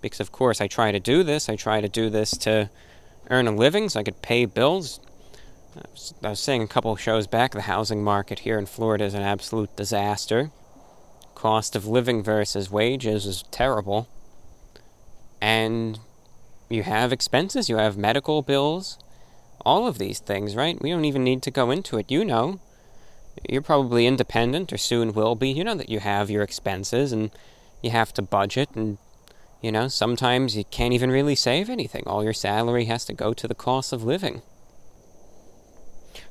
Because, 0.00 0.20
of 0.20 0.30
course, 0.30 0.60
I 0.60 0.68
try 0.68 0.92
to 0.92 1.00
do 1.00 1.22
this. 1.22 1.48
I 1.48 1.56
try 1.56 1.80
to 1.80 1.88
do 1.88 2.10
this 2.10 2.36
to 2.38 2.70
earn 3.30 3.48
a 3.48 3.52
living 3.52 3.88
so 3.88 4.00
I 4.00 4.04
could 4.04 4.22
pay 4.22 4.44
bills. 4.44 5.00
I 5.76 5.82
was, 5.90 6.14
I 6.22 6.28
was 6.30 6.40
saying 6.40 6.62
a 6.62 6.68
couple 6.68 6.94
shows 6.94 7.26
back 7.26 7.52
the 7.52 7.62
housing 7.62 8.04
market 8.04 8.40
here 8.40 8.58
in 8.58 8.66
Florida 8.66 9.04
is 9.04 9.14
an 9.14 9.22
absolute 9.22 9.74
disaster. 9.76 10.50
Cost 11.34 11.74
of 11.74 11.86
living 11.86 12.22
versus 12.22 12.70
wages 12.70 13.26
is 13.26 13.42
terrible. 13.50 14.08
And 15.40 15.98
you 16.68 16.82
have 16.82 17.12
expenses, 17.12 17.68
you 17.68 17.76
have 17.76 17.96
medical 17.96 18.42
bills, 18.42 18.98
all 19.64 19.86
of 19.86 19.98
these 19.98 20.18
things, 20.18 20.56
right? 20.56 20.80
We 20.80 20.90
don't 20.90 21.04
even 21.04 21.24
need 21.24 21.42
to 21.42 21.50
go 21.50 21.70
into 21.70 21.98
it. 21.98 22.10
You 22.10 22.24
know. 22.24 22.60
You're 23.48 23.62
probably 23.62 24.06
independent 24.06 24.72
or 24.72 24.78
soon 24.78 25.12
will 25.12 25.34
be. 25.34 25.50
You 25.50 25.64
know 25.64 25.74
that 25.74 25.88
you 25.88 26.00
have 26.00 26.30
your 26.30 26.42
expenses 26.42 27.12
and 27.12 27.30
you 27.82 27.90
have 27.90 28.12
to 28.14 28.22
budget 28.22 28.70
and 28.74 28.98
you 29.64 29.72
know, 29.72 29.88
sometimes 29.88 30.58
you 30.58 30.64
can't 30.64 30.92
even 30.92 31.10
really 31.10 31.34
save 31.34 31.70
anything. 31.70 32.02
All 32.06 32.22
your 32.22 32.34
salary 32.34 32.84
has 32.84 33.06
to 33.06 33.14
go 33.14 33.32
to 33.32 33.48
the 33.48 33.54
cost 33.54 33.94
of 33.94 34.04
living. 34.04 34.42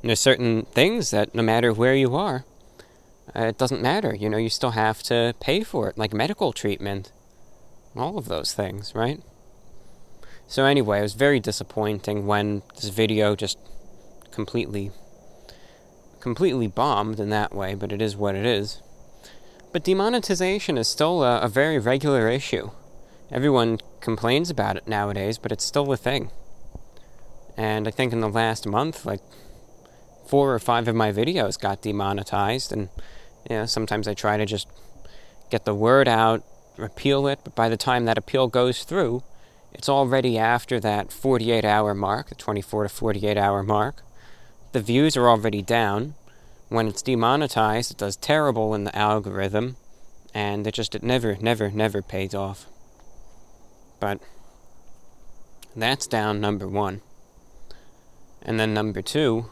And 0.02 0.10
there's 0.10 0.20
certain 0.20 0.66
things 0.66 1.10
that 1.10 1.34
no 1.34 1.42
matter 1.42 1.74
where 1.74 1.96
you 1.96 2.16
are, 2.16 2.46
uh, 3.36 3.46
it 3.46 3.58
doesn't 3.58 3.82
matter. 3.82 4.14
You 4.14 4.30
know, 4.30 4.38
you 4.38 4.50
still 4.50 4.72
have 4.72 5.02
to 5.04 5.34
pay 5.40 5.64
for 5.64 5.90
it, 5.90 5.98
like 5.98 6.14
medical 6.14 6.54
treatment. 6.54 7.12
All 7.96 8.20
of 8.20 8.28
those 8.28 8.54
things, 8.54 8.94
right? 8.94 9.20
So 10.54 10.66
anyway, 10.66 11.00
it 11.00 11.02
was 11.02 11.16
very 11.16 11.40
disappointing 11.40 12.28
when 12.28 12.62
this 12.76 12.90
video 12.90 13.36
just 13.36 13.58
completely 14.30 14.92
completely 16.20 16.68
bombed 16.68 17.20
in 17.20 17.32
that 17.32 17.56
way, 17.56 17.74
but 17.74 17.92
it 17.92 18.04
is 18.04 18.16
what 18.16 18.36
it 18.36 18.46
is. 18.46 18.80
But 19.72 19.84
demonetization 19.84 20.78
is 20.78 20.88
still 20.88 21.24
a, 21.24 21.40
a 21.40 21.48
very 21.48 21.80
regular 21.80 22.30
issue. 22.30 22.70
Everyone 23.32 23.80
complains 24.00 24.52
about 24.52 24.78
it 24.78 24.88
nowadays, 24.88 25.40
but 25.40 25.52
it's 25.52 25.66
still 25.66 25.92
a 25.92 25.98
thing. 25.98 26.30
And 27.58 27.88
I 27.88 27.92
think 27.92 28.14
in 28.14 28.20
the 28.20 28.30
last 28.30 28.68
month, 28.68 29.08
like 29.08 29.22
four 30.28 30.54
or 30.54 30.60
five 30.60 30.88
of 30.88 30.94
my 30.94 31.12
videos 31.12 31.60
got 31.60 31.82
demonetized, 31.82 32.72
and 32.72 32.90
you 33.50 33.56
know, 33.56 33.66
sometimes 33.66 34.08
I 34.08 34.14
try 34.14 34.38
to 34.38 34.46
just 34.46 34.68
get 35.50 35.66
the 35.66 35.74
word 35.74 36.08
out, 36.08 36.44
appeal 36.78 37.26
it, 37.26 37.40
but 37.44 37.56
by 37.56 37.70
the 37.70 37.76
time 37.76 38.06
that 38.06 38.20
appeal 38.20 38.48
goes 38.50 38.84
through, 38.84 39.24
it's 39.74 39.90
already 39.90 40.38
after 40.38 40.80
that 40.80 41.12
48 41.12 41.66
hour 41.66 41.94
mark, 41.94 42.30
the 42.30 42.36
24 42.36 42.84
to 42.84 42.90
48 42.90 43.38
hour 43.38 43.64
mark. 43.64 44.04
The 44.72 44.82
views 44.82 45.18
are 45.18 45.30
already 45.30 45.62
down. 45.62 46.16
When 46.70 46.88
it's 46.88 47.02
demonetized, 47.02 47.92
it 47.92 47.98
does 47.98 48.16
terrible 48.16 48.74
in 48.74 48.84
the 48.84 48.98
algorithm, 48.98 49.78
and 50.34 50.66
it 50.66 50.74
just 50.74 50.96
it 50.96 51.04
never, 51.04 51.36
never, 51.40 51.70
never 51.70 52.02
pays 52.02 52.34
off. 52.34 52.66
But 54.00 54.20
that's 55.76 56.08
down 56.08 56.42
number 56.42 56.68
one. 56.68 57.02
And 58.42 58.60
then 58.60 58.74
number 58.74 59.02
two, 59.02 59.46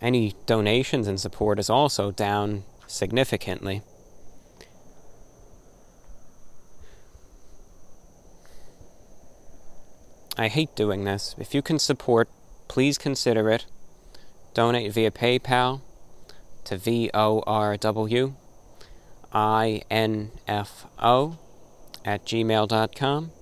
any 0.00 0.34
donations 0.46 1.06
and 1.06 1.20
support 1.20 1.58
is 1.58 1.70
also 1.70 2.10
down 2.10 2.64
significantly. 2.86 3.82
I 10.40 10.48
hate 10.48 10.74
doing 10.74 11.04
this. 11.04 11.34
If 11.36 11.54
you 11.54 11.60
can 11.60 11.78
support, 11.78 12.26
please 12.66 12.96
consider 12.96 13.50
it. 13.50 13.66
Donate 14.54 14.90
via 14.90 15.10
PayPal 15.10 15.82
to 16.64 16.78
V 16.78 17.10
O 17.12 17.42
R 17.46 17.76
W 17.76 18.32
I 19.34 19.82
N 19.90 20.30
F 20.48 20.86
O 20.98 21.36
at 22.06 22.24
gmail.com. 22.24 23.32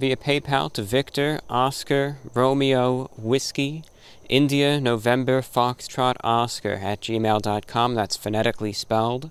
Via 0.00 0.16
PayPal 0.16 0.72
to 0.72 0.82
Victor, 0.82 1.38
Oscar, 1.48 2.18
Romeo, 2.34 3.08
Whiskey, 3.16 3.84
India, 4.28 4.80
November, 4.80 5.40
Foxtrot, 5.40 6.16
Oscar 6.24 6.80
at 6.82 7.00
gmail.com. 7.00 7.94
That's 7.94 8.16
phonetically 8.16 8.72
spelled. 8.72 9.30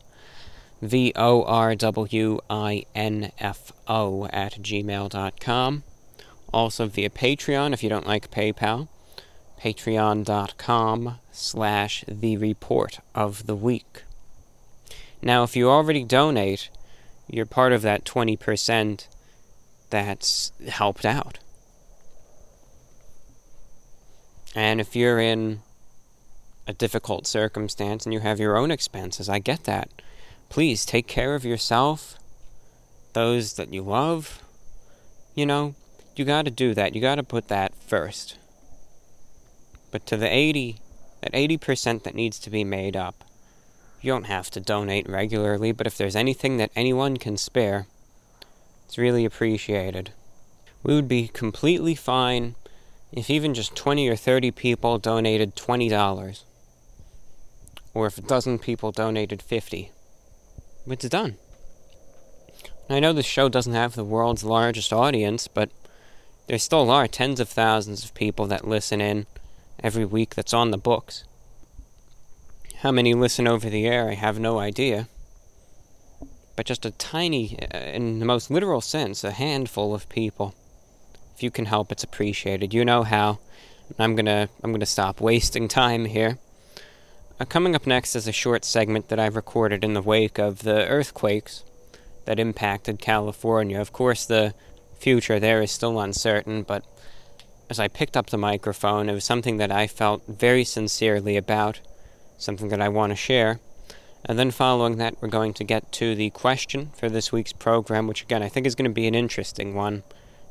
V 0.81 1.11
O 1.17 1.43
R 1.43 1.75
W 1.75 2.39
I 2.49 2.85
N 2.95 3.33
F 3.39 3.73
O 3.89 4.27
at 4.27 4.53
gmail.com 4.53 5.83
also 6.55 6.87
via 6.87 7.09
Patreon 7.09 7.73
if 7.73 7.83
you 7.83 7.89
don't 7.89 8.07
like 8.07 8.31
PayPal. 8.31 8.87
Patreon.com 9.61 11.19
slash 11.31 12.05
the 12.07 12.37
report 12.37 12.99
of 13.13 13.45
the 13.45 13.55
week. 13.55 14.03
Now, 15.21 15.43
if 15.43 15.55
you 15.55 15.69
already 15.69 16.03
donate, 16.03 16.69
you're 17.27 17.45
part 17.45 17.73
of 17.73 17.81
that 17.81 18.05
20% 18.05 19.07
that's 19.89 20.51
helped 20.67 21.05
out. 21.05 21.39
And 24.55 24.79
if 24.79 24.95
you're 24.95 25.19
in 25.19 25.59
a 26.67 26.73
difficult 26.73 27.27
circumstance 27.27 28.05
and 28.05 28.13
you 28.13 28.21
have 28.21 28.39
your 28.39 28.57
own 28.57 28.71
expenses, 28.71 29.27
I 29.27 29.39
get 29.39 29.65
that. 29.65 29.89
Please 30.47 30.85
take 30.85 31.07
care 31.07 31.35
of 31.35 31.43
yourself, 31.43 32.15
those 33.11 33.53
that 33.55 33.73
you 33.73 33.81
love. 33.81 34.41
You 35.33 35.45
know, 35.45 35.75
you 36.15 36.25
got 36.25 36.45
to 36.45 36.51
do 36.51 36.73
that. 36.73 36.95
You 36.95 37.01
got 37.01 37.15
to 37.15 37.23
put 37.23 37.47
that 37.47 37.73
first. 37.75 38.37
But 39.91 40.05
to 40.07 40.17
the 40.17 40.27
80, 40.27 40.79
that 41.21 41.33
80% 41.33 42.03
that 42.03 42.15
needs 42.15 42.39
to 42.39 42.49
be 42.49 42.63
made 42.63 42.95
up, 42.95 43.23
you 44.01 44.11
don't 44.11 44.25
have 44.25 44.51
to 44.51 44.59
donate 44.59 45.09
regularly, 45.09 45.71
but 45.71 45.87
if 45.87 45.97
there's 45.97 46.15
anything 46.15 46.57
that 46.57 46.71
anyone 46.75 47.17
can 47.17 47.37
spare, 47.37 47.87
it's 48.85 48.97
really 48.97 49.25
appreciated. 49.25 50.11
We 50.83 50.93
would 50.93 51.07
be 51.07 51.27
completely 51.27 51.95
fine 51.95 52.55
if 53.11 53.29
even 53.29 53.53
just 53.53 53.75
20 53.75 54.07
or 54.07 54.15
30 54.15 54.51
people 54.51 54.99
donated 54.99 55.55
$20. 55.55 56.43
Or 57.93 58.07
if 58.07 58.17
a 58.17 58.21
dozen 58.21 58.59
people 58.59 58.91
donated 58.91 59.41
50. 59.41 59.91
It's 60.87 61.09
done. 61.09 61.37
I 62.89 62.99
know 62.99 63.13
this 63.13 63.25
show 63.25 63.49
doesn't 63.49 63.73
have 63.73 63.95
the 63.95 64.03
world's 64.03 64.43
largest 64.43 64.93
audience, 64.93 65.47
but 65.47 65.71
there 66.47 66.59
still 66.59 66.89
are 66.91 67.07
tens 67.07 67.39
of 67.39 67.49
thousands 67.49 68.03
of 68.03 68.13
people 68.13 68.45
that 68.47 68.67
listen 68.67 69.01
in 69.01 69.25
every 69.83 70.05
week 70.05 70.35
that's 70.35 70.53
on 70.53 70.71
the 70.71 70.77
books. 70.77 71.23
How 72.79 72.91
many 72.91 73.13
listen 73.13 73.47
over 73.47 73.69
the 73.69 73.87
air, 73.87 74.09
I 74.09 74.13
have 74.13 74.39
no 74.39 74.59
idea. 74.59 75.07
But 76.55 76.65
just 76.65 76.85
a 76.85 76.91
tiny, 76.91 77.57
uh, 77.73 77.77
in 77.77 78.19
the 78.19 78.25
most 78.25 78.51
literal 78.51 78.81
sense, 78.81 79.23
a 79.23 79.31
handful 79.31 79.93
of 79.93 80.07
people. 80.07 80.53
If 81.35 81.43
you 81.43 81.51
can 81.51 81.65
help, 81.65 81.91
it's 81.91 82.03
appreciated. 82.03 82.73
You 82.73 82.85
know 82.85 83.03
how. 83.03 83.39
I'm 83.99 84.15
gonna, 84.15 84.49
I'm 84.63 84.71
gonna 84.71 84.85
stop 84.85 85.19
wasting 85.19 85.67
time 85.67 86.05
here. 86.05 86.37
Uh, 87.39 87.45
coming 87.45 87.75
up 87.75 87.85
next 87.85 88.15
is 88.15 88.27
a 88.27 88.31
short 88.31 88.63
segment 88.63 89.09
that 89.09 89.19
I've 89.19 89.35
recorded 89.35 89.83
in 89.83 89.93
the 89.93 90.01
wake 90.01 90.39
of 90.39 90.63
the 90.63 90.87
earthquakes 90.87 91.63
that 92.25 92.39
impacted 92.39 92.99
California. 92.99 93.79
Of 93.79 93.91
course, 93.91 94.25
the 94.25 94.53
future 94.99 95.39
there 95.39 95.61
is 95.61 95.71
still 95.71 95.99
uncertain, 95.99 96.63
but 96.63 96.83
as 97.69 97.79
I 97.79 97.87
picked 97.87 98.15
up 98.15 98.29
the 98.29 98.37
microphone, 98.37 99.09
it 99.09 99.13
was 99.13 99.23
something 99.23 99.57
that 99.57 99.71
I 99.71 99.87
felt 99.87 100.23
very 100.27 100.63
sincerely 100.63 101.37
about, 101.37 101.79
something 102.37 102.69
that 102.69 102.81
I 102.81 102.89
want 102.89 103.11
to 103.11 103.15
share. 103.15 103.59
And 104.25 104.39
then 104.39 104.51
following 104.51 104.97
that, 104.97 105.15
we're 105.21 105.27
going 105.27 105.53
to 105.53 105.63
get 105.63 105.91
to 105.93 106.15
the 106.15 106.31
question 106.31 106.91
for 106.95 107.09
this 107.09 107.31
week's 107.31 107.53
program, 107.53 108.07
which 108.07 108.23
again 108.23 108.43
I 108.43 108.49
think 108.49 108.65
is 108.65 108.75
going 108.75 108.89
to 108.89 108.93
be 108.93 109.07
an 109.07 109.15
interesting 109.15 109.75
one. 109.75 110.03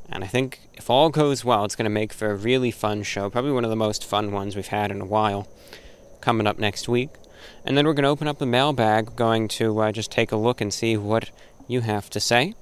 And 0.09 0.23
I 0.23 0.27
think 0.27 0.61
if 0.75 0.91
all 0.91 1.09
goes 1.09 1.45
well, 1.45 1.65
it's 1.65 1.77
going 1.77 1.85
to 1.85 1.91
make 1.91 2.13
for 2.13 2.31
a 2.31 2.37
really 2.37 2.71
fun 2.71 3.03
show. 3.03 3.31
Probably 3.31 3.53
one 3.53 3.65
of 3.65 3.71
the 3.71 3.77
most 3.77 4.05
fun 4.05 4.33
ones 4.33 4.55
we've 4.55 4.67
had 4.67 4.91
in 4.91 5.01
a 5.01 5.07
while. 5.07 5.49
Coming 6.21 6.47
up 6.47 6.59
next 6.59 6.89
week. 6.89 7.11
And 7.65 7.77
then 7.77 7.87
we're 7.87 7.95
going 7.95 8.05
to 8.05 8.11
open 8.11 8.29
up 8.29 8.39
the 8.39 8.47
mailbag, 8.47 9.17
going 9.17 9.49
to 9.49 9.79
uh, 9.81 9.93
just 9.93 10.11
take 10.11 10.31
a 10.31 10.37
look 10.37 10.61
and 10.61 10.73
see 10.73 10.97
what 10.97 11.31
you 11.67 11.81
have 11.81 12.11
to 12.11 12.21
say 12.21 12.55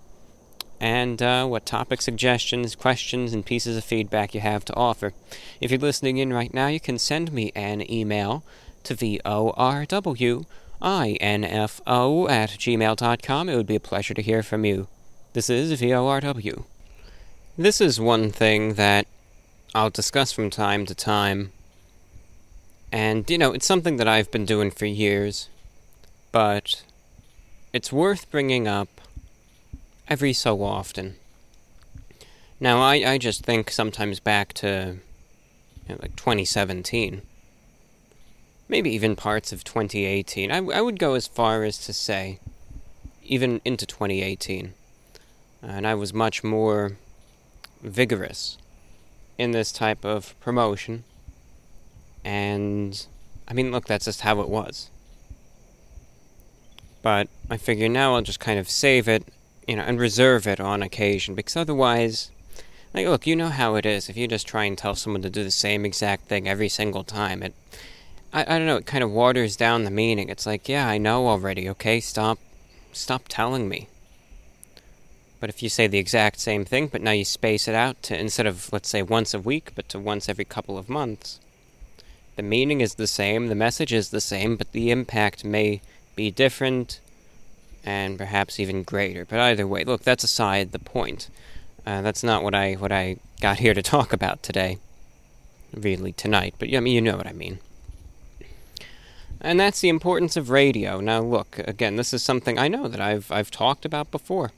and 0.82 1.22
uh, 1.22 1.46
what 1.46 1.64
topic 1.64 2.02
suggestions, 2.02 2.74
questions, 2.74 3.32
and 3.32 3.46
pieces 3.46 3.76
of 3.76 3.84
feedback 3.84 4.34
you 4.34 4.40
have 4.40 4.64
to 4.64 4.74
offer. 4.74 5.14
If 5.60 5.70
you're 5.70 5.78
listening 5.78 6.18
in 6.18 6.32
right 6.32 6.52
now, 6.52 6.66
you 6.66 6.80
can 6.80 6.98
send 6.98 7.32
me 7.32 7.52
an 7.54 7.88
email 7.88 8.42
to 8.82 8.96
vorwinfo 8.96 10.44
at 10.82 12.50
gmail.com. 12.50 13.48
It 13.48 13.56
would 13.56 13.66
be 13.66 13.76
a 13.76 13.80
pleasure 13.80 14.12
to 14.12 14.22
hear 14.22 14.42
from 14.42 14.64
you. 14.64 14.88
This 15.34 15.48
is 15.48 15.80
VORW. 15.80 16.64
This 17.56 17.80
is 17.80 18.00
one 18.00 18.32
thing 18.32 18.74
that 18.74 19.06
I'll 19.76 19.90
discuss 19.90 20.32
from 20.32 20.50
time 20.50 20.84
to 20.86 20.96
time. 20.96 21.52
And, 22.90 23.30
you 23.30 23.38
know, 23.38 23.52
it's 23.52 23.66
something 23.66 23.98
that 23.98 24.08
I've 24.08 24.32
been 24.32 24.46
doing 24.46 24.72
for 24.72 24.86
years, 24.86 25.48
but 26.32 26.82
it's 27.72 27.92
worth 27.92 28.28
bringing 28.32 28.66
up 28.66 29.01
every 30.12 30.34
so 30.34 30.62
often. 30.62 31.14
Now, 32.60 32.82
I, 32.82 32.96
I 33.12 33.16
just 33.16 33.46
think 33.46 33.70
sometimes 33.70 34.20
back 34.20 34.52
to 34.54 34.98
you 35.88 35.94
know, 35.94 35.98
like 36.02 36.16
2017, 36.16 37.22
maybe 38.68 38.90
even 38.90 39.16
parts 39.16 39.54
of 39.54 39.64
2018. 39.64 40.52
I, 40.52 40.58
I 40.58 40.82
would 40.82 40.98
go 40.98 41.14
as 41.14 41.26
far 41.26 41.64
as 41.64 41.78
to 41.86 41.94
say 41.94 42.40
even 43.22 43.62
into 43.64 43.86
2018. 43.86 44.74
And 45.62 45.86
I 45.86 45.94
was 45.94 46.12
much 46.12 46.44
more 46.44 46.98
vigorous 47.80 48.58
in 49.38 49.52
this 49.52 49.72
type 49.72 50.04
of 50.04 50.38
promotion. 50.40 51.04
And 52.22 53.06
I 53.48 53.54
mean, 53.54 53.72
look, 53.72 53.86
that's 53.86 54.04
just 54.04 54.20
how 54.20 54.42
it 54.42 54.50
was. 54.50 54.90
But 57.00 57.28
I 57.48 57.56
figure 57.56 57.88
now 57.88 58.14
I'll 58.14 58.20
just 58.20 58.40
kind 58.40 58.58
of 58.58 58.68
save 58.68 59.08
it 59.08 59.24
you 59.66 59.76
know, 59.76 59.82
and 59.82 59.98
reserve 59.98 60.46
it 60.46 60.60
on 60.60 60.82
occasion, 60.82 61.34
because 61.34 61.56
otherwise, 61.56 62.30
like, 62.94 63.06
look, 63.06 63.26
you 63.26 63.36
know 63.36 63.48
how 63.48 63.76
it 63.76 63.86
is. 63.86 64.08
If 64.08 64.16
you 64.16 64.28
just 64.28 64.46
try 64.46 64.64
and 64.64 64.76
tell 64.76 64.94
someone 64.94 65.22
to 65.22 65.30
do 65.30 65.44
the 65.44 65.50
same 65.50 65.84
exact 65.84 66.28
thing 66.28 66.48
every 66.48 66.68
single 66.68 67.04
time, 67.04 67.42
it, 67.42 67.54
I, 68.32 68.42
I 68.42 68.58
don't 68.58 68.66
know, 68.66 68.76
it 68.76 68.86
kind 68.86 69.04
of 69.04 69.10
waters 69.10 69.56
down 69.56 69.84
the 69.84 69.90
meaning. 69.90 70.28
It's 70.28 70.46
like, 70.46 70.68
yeah, 70.68 70.88
I 70.88 70.98
know 70.98 71.28
already, 71.28 71.68
okay? 71.70 72.00
Stop, 72.00 72.38
stop 72.92 73.24
telling 73.28 73.68
me. 73.68 73.88
But 75.40 75.50
if 75.50 75.62
you 75.62 75.68
say 75.68 75.86
the 75.86 75.98
exact 75.98 76.38
same 76.38 76.64
thing, 76.64 76.86
but 76.86 77.02
now 77.02 77.10
you 77.10 77.24
space 77.24 77.66
it 77.66 77.74
out 77.74 78.02
to, 78.04 78.18
instead 78.18 78.46
of, 78.46 78.72
let's 78.72 78.88
say, 78.88 79.02
once 79.02 79.34
a 79.34 79.40
week, 79.40 79.72
but 79.74 79.88
to 79.88 79.98
once 79.98 80.28
every 80.28 80.44
couple 80.44 80.78
of 80.78 80.88
months, 80.88 81.40
the 82.36 82.42
meaning 82.42 82.80
is 82.80 82.94
the 82.94 83.06
same, 83.06 83.48
the 83.48 83.54
message 83.54 83.92
is 83.92 84.10
the 84.10 84.20
same, 84.20 84.56
but 84.56 84.72
the 84.72 84.90
impact 84.90 85.44
may 85.44 85.80
be 86.14 86.30
different, 86.30 87.00
and 87.84 88.18
perhaps 88.18 88.60
even 88.60 88.82
greater. 88.82 89.24
But 89.24 89.40
either 89.40 89.66
way, 89.66 89.84
look, 89.84 90.02
that's 90.02 90.24
aside 90.24 90.72
the 90.72 90.78
point. 90.78 91.28
Uh, 91.86 92.02
that's 92.02 92.22
not 92.22 92.42
what 92.42 92.54
I 92.54 92.74
what 92.74 92.92
I 92.92 93.16
got 93.40 93.58
here 93.58 93.74
to 93.74 93.82
talk 93.94 94.12
about 94.12 94.42
today, 94.42 94.78
really 95.74 96.12
tonight. 96.12 96.54
But 96.58 96.74
I 96.74 96.80
mean, 96.80 96.94
you 96.94 97.00
know 97.00 97.16
what 97.16 97.26
I 97.26 97.32
mean. 97.32 97.58
And 99.40 99.58
that's 99.58 99.80
the 99.80 99.88
importance 99.88 100.36
of 100.36 100.50
radio. 100.50 101.00
Now, 101.00 101.20
look, 101.20 101.58
again, 101.66 101.96
this 101.96 102.14
is 102.14 102.22
something 102.22 102.58
I 102.58 102.68
know 102.68 102.86
that 102.86 103.00
I've 103.00 103.30
I've 103.32 103.50
talked 103.50 103.84
about 103.84 104.10
before, 104.10 104.52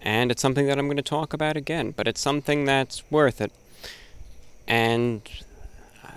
and 0.00 0.30
it's 0.30 0.42
something 0.42 0.66
that 0.66 0.78
I'm 0.78 0.86
going 0.86 0.96
to 0.96 1.02
talk 1.02 1.32
about 1.32 1.56
again. 1.56 1.92
But 1.96 2.06
it's 2.06 2.20
something 2.20 2.64
that's 2.64 3.02
worth 3.10 3.40
it. 3.40 3.52
And 4.68 5.22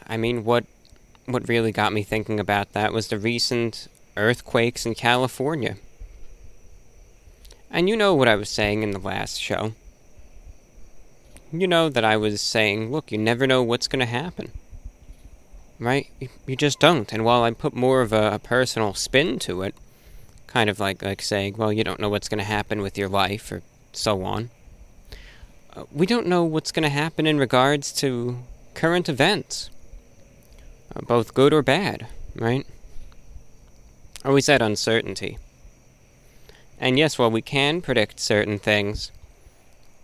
I 0.08 0.18
mean, 0.18 0.44
what 0.44 0.66
what 1.26 1.48
really 1.48 1.72
got 1.72 1.94
me 1.94 2.04
thinking 2.04 2.40
about 2.40 2.74
that 2.74 2.94
was 2.94 3.08
the 3.08 3.18
recent 3.18 3.88
earthquakes 4.16 4.86
in 4.86 4.94
California. 4.94 5.78
And 7.74 7.90
you 7.90 7.98
know 7.98 8.14
what 8.14 8.28
I 8.28 8.36
was 8.36 8.50
saying 8.50 8.84
in 8.84 8.92
the 8.92 9.00
last 9.00 9.42
show. 9.42 9.74
You 11.52 11.68
know 11.68 11.90
that 11.90 12.06
I 12.06 12.18
was 12.18 12.40
saying, 12.40 12.92
look, 12.92 13.12
you 13.12 13.18
never 13.18 13.48
know 13.48 13.64
what's 13.64 13.88
going 13.88 14.00
to 14.00 14.06
happen. 14.06 14.52
Right? 15.80 16.08
You 16.46 16.56
just 16.56 16.80
don't. 16.80 17.12
And 17.12 17.26
while 17.26 17.42
I 17.42 17.50
put 17.50 17.74
more 17.74 18.02
of 18.02 18.14
a, 18.14 18.34
a 18.34 18.40
personal 18.40 18.94
spin 18.94 19.40
to 19.40 19.64
it, 19.64 19.74
kind 20.46 20.70
of 20.70 20.80
like, 20.80 21.02
like 21.02 21.24
saying, 21.24 21.56
well, 21.58 21.74
you 21.74 21.84
don't 21.84 22.00
know 22.00 22.10
what's 22.10 22.30
going 22.30 22.38
to 22.38 22.44
happen 22.46 22.80
with 22.84 22.96
your 22.96 23.10
life, 23.10 23.52
or 23.52 23.64
so 23.92 24.24
on, 24.24 24.52
uh, 25.76 25.86
we 25.92 26.06
don't 26.06 26.28
know 26.28 26.44
what's 26.44 26.72
going 26.72 26.84
to 26.84 26.90
happen 26.90 27.26
in 27.26 27.40
regards 27.40 27.92
to 27.94 28.38
current 28.76 29.10
events, 29.10 29.72
uh, 30.96 31.02
both 31.02 31.34
good 31.34 31.54
or 31.54 31.64
bad, 31.64 32.06
right? 32.36 32.68
Always 34.24 34.46
that 34.46 34.62
uncertainty. 34.62 35.40
And 36.80 36.98
yes, 36.98 37.18
while 37.18 37.32
we 37.32 37.42
can 37.42 37.82
predict 37.82 38.20
certain 38.20 38.60
things, 38.60 39.12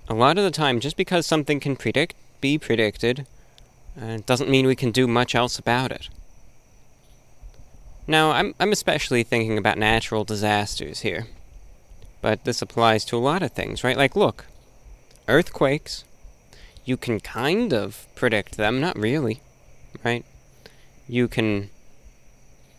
a 0.07 0.13
lot 0.13 0.37
of 0.37 0.43
the 0.43 0.51
time, 0.51 0.79
just 0.79 0.97
because 0.97 1.25
something 1.25 1.59
can 1.59 1.75
predict, 1.75 2.15
be 2.41 2.57
predicted, 2.57 3.25
uh, 4.01 4.19
doesn't 4.25 4.49
mean 4.49 4.65
we 4.65 4.75
can 4.75 4.91
do 4.91 5.07
much 5.07 5.35
else 5.35 5.59
about 5.59 5.91
it. 5.91 6.09
Now, 8.07 8.31
I'm, 8.31 8.55
I'm 8.59 8.71
especially 8.71 9.23
thinking 9.23 9.57
about 9.57 9.77
natural 9.77 10.23
disasters 10.23 11.01
here. 11.01 11.27
But 12.21 12.43
this 12.43 12.61
applies 12.61 13.05
to 13.05 13.17
a 13.17 13.19
lot 13.19 13.43
of 13.43 13.51
things, 13.51 13.83
right? 13.83 13.97
Like, 13.97 14.15
look, 14.15 14.45
earthquakes, 15.27 16.03
you 16.85 16.97
can 16.97 17.19
kind 17.19 17.71
of 17.71 18.07
predict 18.15 18.57
them, 18.57 18.81
not 18.81 18.97
really, 18.97 19.41
right? 20.03 20.25
You 21.07 21.27
can 21.27 21.69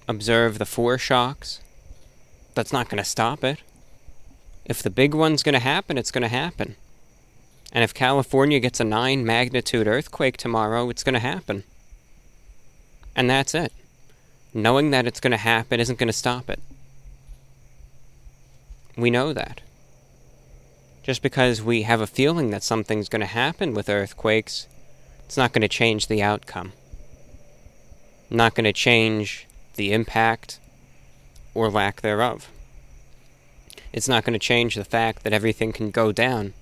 observe 0.08 0.58
the 0.58 0.64
foreshocks. 0.64 1.60
That's 2.54 2.72
not 2.72 2.88
going 2.88 3.02
to 3.02 3.08
stop 3.08 3.44
it. 3.44 3.60
If 4.70 4.84
the 4.84 4.88
big 4.88 5.14
one's 5.14 5.42
going 5.42 5.54
to 5.54 5.58
happen, 5.58 5.98
it's 5.98 6.12
going 6.12 6.22
to 6.22 6.28
happen. 6.28 6.76
And 7.72 7.82
if 7.82 7.92
California 7.92 8.60
gets 8.60 8.78
a 8.78 8.84
9 8.84 9.26
magnitude 9.26 9.88
earthquake 9.88 10.36
tomorrow, 10.36 10.88
it's 10.88 11.02
going 11.02 11.14
to 11.14 11.18
happen. 11.18 11.64
And 13.16 13.28
that's 13.28 13.52
it. 13.52 13.72
Knowing 14.54 14.92
that 14.92 15.08
it's 15.08 15.18
going 15.18 15.32
to 15.32 15.36
happen 15.38 15.80
isn't 15.80 15.98
going 15.98 16.06
to 16.06 16.12
stop 16.12 16.48
it. 16.48 16.60
We 18.96 19.10
know 19.10 19.32
that. 19.32 19.60
Just 21.02 21.20
because 21.20 21.60
we 21.60 21.82
have 21.82 22.00
a 22.00 22.06
feeling 22.06 22.50
that 22.50 22.62
something's 22.62 23.08
going 23.08 23.22
to 23.22 23.26
happen 23.26 23.74
with 23.74 23.88
earthquakes, 23.88 24.68
it's 25.24 25.36
not 25.36 25.52
going 25.52 25.62
to 25.62 25.68
change 25.68 26.06
the 26.06 26.22
outcome. 26.22 26.74
Not 28.30 28.54
going 28.54 28.66
to 28.66 28.72
change 28.72 29.48
the 29.74 29.92
impact 29.92 30.60
or 31.54 31.68
lack 31.72 32.02
thereof 32.02 32.48
it's 33.92 34.08
not 34.08 34.24
going 34.24 34.32
to 34.32 34.38
change 34.38 34.74
the 34.74 34.84
fact 34.84 35.22
that 35.24 35.32
everything 35.32 35.72
can 35.72 35.90
go 35.90 36.12
down. 36.12 36.54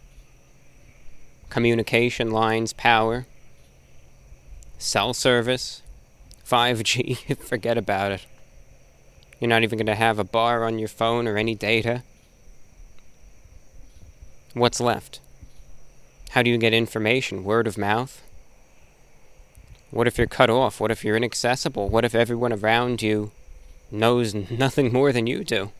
Communication 1.51 2.31
lines, 2.31 2.73
power, 2.73 3.27
cell 4.79 5.13
service, 5.13 5.83
5G, 6.47 7.37
forget 7.39 7.77
about 7.77 8.13
it. 8.13 8.27
You're 9.41 9.49
not 9.49 9.63
even 9.63 9.79
going 9.79 9.87
to 9.87 9.95
have 9.95 10.19
a 10.19 10.25
bar 10.25 10.65
on 10.65 10.79
your 10.79 10.89
phone 10.89 11.29
or 11.29 11.37
any 11.37 11.55
data. 11.55 12.03
What's 14.55 14.81
left? 14.81 15.21
How 16.31 16.43
do 16.43 16.51
you 16.51 16.59
get 16.59 16.75
information? 16.75 17.45
Word 17.45 17.67
of 17.67 17.79
mouth? 17.79 18.23
What 19.91 20.07
if 20.07 20.19
you're 20.19 20.27
cut 20.27 20.51
off? 20.51 20.81
What 20.81 20.91
if 20.91 21.05
you're 21.05 21.17
inaccessible? 21.17 21.89
What 21.89 22.05
if 22.05 22.15
everyone 22.15 22.53
around 22.53 23.01
you 23.01 23.31
knows 23.91 24.35
nothing 24.51 24.93
more 24.93 25.13
than 25.13 25.27
you 25.27 25.45
do? 25.45 25.73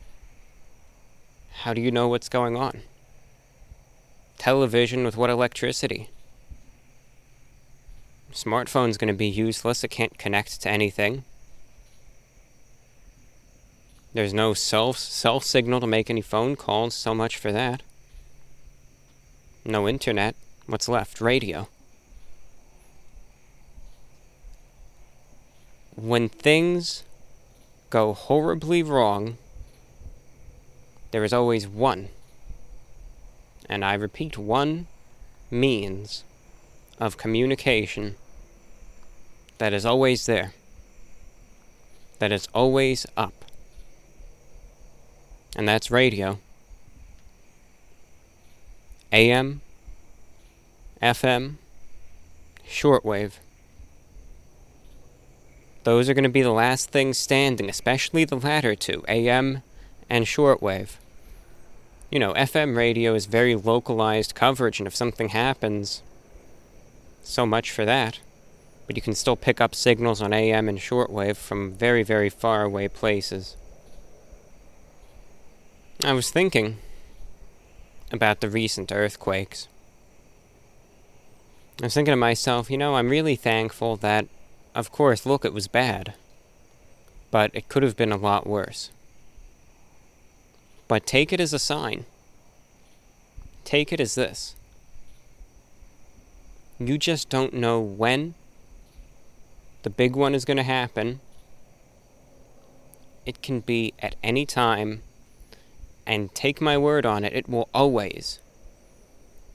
How 1.51 1.73
do 1.73 1.81
you 1.81 1.91
know 1.91 2.07
what's 2.07 2.29
going 2.29 2.55
on? 2.55 2.81
Television 4.37 5.03
with 5.03 5.17
what 5.17 5.29
electricity? 5.29 6.09
Smartphone's 8.31 8.97
going 8.97 9.13
to 9.13 9.17
be 9.17 9.27
useless. 9.27 9.83
It 9.83 9.89
can't 9.89 10.17
connect 10.17 10.61
to 10.61 10.69
anything. 10.69 11.23
There's 14.13 14.33
no 14.33 14.53
cell, 14.53 14.93
cell 14.93 15.39
signal 15.39 15.79
to 15.81 15.87
make 15.87 16.09
any 16.09 16.21
phone 16.21 16.55
calls, 16.55 16.93
so 16.95 17.13
much 17.13 17.37
for 17.37 17.51
that. 17.51 17.83
No 19.65 19.87
internet. 19.87 20.35
What's 20.65 20.87
left? 20.87 21.21
Radio. 21.21 21.67
When 25.95 26.29
things 26.29 27.03
go 27.89 28.13
horribly 28.13 28.81
wrong, 28.81 29.37
there 31.11 31.23
is 31.23 31.33
always 31.33 31.67
one, 31.67 32.09
and 33.67 33.83
I 33.83 33.93
repeat, 33.93 34.37
one 34.37 34.87
means 35.49 36.23
of 36.99 37.17
communication 37.17 38.15
that 39.57 39.73
is 39.73 39.85
always 39.85 40.25
there, 40.25 40.53
that 42.19 42.31
is 42.31 42.47
always 42.53 43.05
up, 43.17 43.45
and 45.55 45.67
that's 45.67 45.89
radio. 45.89 46.39
AM, 49.11 49.61
FM, 51.01 51.55
shortwave. 52.67 53.33
Those 55.83 56.07
are 56.07 56.13
going 56.13 56.23
to 56.23 56.29
be 56.29 56.43
the 56.43 56.51
last 56.51 56.91
things 56.91 57.17
standing, 57.17 57.69
especially 57.69 58.25
the 58.25 58.35
latter 58.35 58.75
two, 58.75 59.03
AM 59.07 59.63
and 60.09 60.25
shortwave. 60.25 60.97
You 62.09 62.19
know, 62.19 62.33
FM 62.33 62.75
radio 62.75 63.13
is 63.13 63.27
very 63.27 63.55
localized 63.55 64.33
coverage, 64.33 64.79
and 64.79 64.87
if 64.87 64.95
something 64.95 65.29
happens, 65.29 66.01
so 67.21 67.45
much 67.45 67.71
for 67.71 67.85
that. 67.85 68.19
But 68.87 68.95
you 68.95 69.03
can 69.03 69.13
still 69.13 69.35
pick 69.35 69.61
up 69.61 69.75
signals 69.75 70.21
on 70.21 70.33
AM 70.33 70.67
and 70.67 70.79
shortwave 70.79 71.37
from 71.37 71.73
very, 71.73 72.01
very 72.01 72.29
far 72.29 72.63
away 72.63 72.87
places. 72.87 73.55
I 76.03 76.13
was 76.13 76.31
thinking 76.31 76.77
about 78.11 78.41
the 78.41 78.49
recent 78.49 78.91
earthquakes. 78.91 79.67
I 81.81 81.85
was 81.85 81.93
thinking 81.93 82.11
to 82.13 82.17
myself, 82.17 82.71
you 82.71 82.77
know, 82.77 82.95
I'm 82.95 83.09
really 83.09 83.35
thankful 83.35 83.95
that, 83.97 84.25
of 84.73 84.91
course, 84.91 85.25
look, 85.25 85.45
it 85.45 85.53
was 85.53 85.67
bad. 85.67 86.13
But 87.29 87.51
it 87.53 87.69
could 87.69 87.83
have 87.83 87.95
been 87.95 88.11
a 88.11 88.17
lot 88.17 88.47
worse. 88.47 88.89
But 90.89 91.05
take 91.05 91.31
it 91.31 91.39
as 91.39 91.53
a 91.53 91.59
sign. 91.59 92.05
Take 93.63 93.93
it 93.93 94.01
as 94.01 94.15
this. 94.15 94.55
You 96.79 96.97
just 96.97 97.29
don't 97.29 97.53
know 97.53 97.79
when 97.79 98.33
the 99.83 99.89
big 99.91 100.15
one 100.15 100.33
is 100.33 100.45
going 100.45 100.57
to 100.57 100.63
happen. 100.63 101.21
It 103.25 103.41
can 103.43 103.59
be 103.59 103.93
at 103.99 104.15
any 104.23 104.45
time. 104.45 105.03
And 106.07 106.33
take 106.33 106.59
my 106.59 106.75
word 106.75 107.05
on 107.05 107.23
it, 107.23 107.33
it 107.33 107.47
will 107.47 107.69
always, 107.71 108.39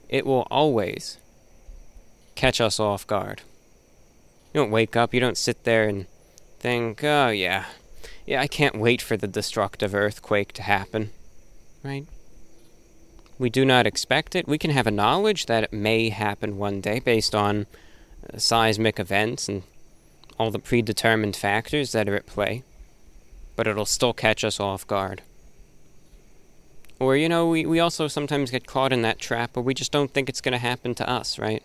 it 0.08 0.24
will 0.24 0.46
always 0.52 1.18
catch 2.36 2.60
us 2.60 2.78
off 2.78 3.04
guard. 3.08 3.42
You 4.52 4.60
don't 4.60 4.70
wake 4.70 4.94
up, 4.94 5.12
you 5.12 5.18
don't 5.18 5.36
sit 5.36 5.64
there 5.64 5.88
and 5.88 6.06
think, 6.60 7.02
oh 7.02 7.30
yeah, 7.30 7.64
yeah, 8.24 8.40
I 8.40 8.46
can't 8.46 8.78
wait 8.78 9.02
for 9.02 9.16
the 9.16 9.26
destructive 9.26 9.96
earthquake 9.96 10.52
to 10.52 10.62
happen. 10.62 11.10
Right? 11.84 12.06
We 13.38 13.50
do 13.50 13.64
not 13.64 13.86
expect 13.86 14.34
it. 14.34 14.48
We 14.48 14.58
can 14.58 14.70
have 14.70 14.86
a 14.86 14.90
knowledge 14.90 15.46
that 15.46 15.64
it 15.64 15.72
may 15.72 16.08
happen 16.08 16.56
one 16.56 16.80
day 16.80 16.98
based 16.98 17.34
on 17.34 17.66
uh, 18.32 18.38
seismic 18.38 18.98
events 18.98 19.48
and 19.48 19.64
all 20.38 20.50
the 20.50 20.58
predetermined 20.58 21.36
factors 21.36 21.92
that 21.92 22.08
are 22.08 22.16
at 22.16 22.26
play, 22.26 22.62
but 23.54 23.66
it'll 23.66 23.84
still 23.84 24.14
catch 24.14 24.44
us 24.44 24.58
off 24.58 24.86
guard. 24.86 25.22
Or, 26.98 27.16
you 27.16 27.28
know, 27.28 27.48
we, 27.48 27.66
we 27.66 27.80
also 27.80 28.08
sometimes 28.08 28.50
get 28.50 28.66
caught 28.66 28.92
in 28.92 29.02
that 29.02 29.18
trap 29.18 29.54
where 29.54 29.62
we 29.62 29.74
just 29.74 29.92
don't 29.92 30.10
think 30.10 30.28
it's 30.28 30.40
going 30.40 30.52
to 30.52 30.58
happen 30.58 30.94
to 30.94 31.08
us, 31.08 31.38
right? 31.38 31.62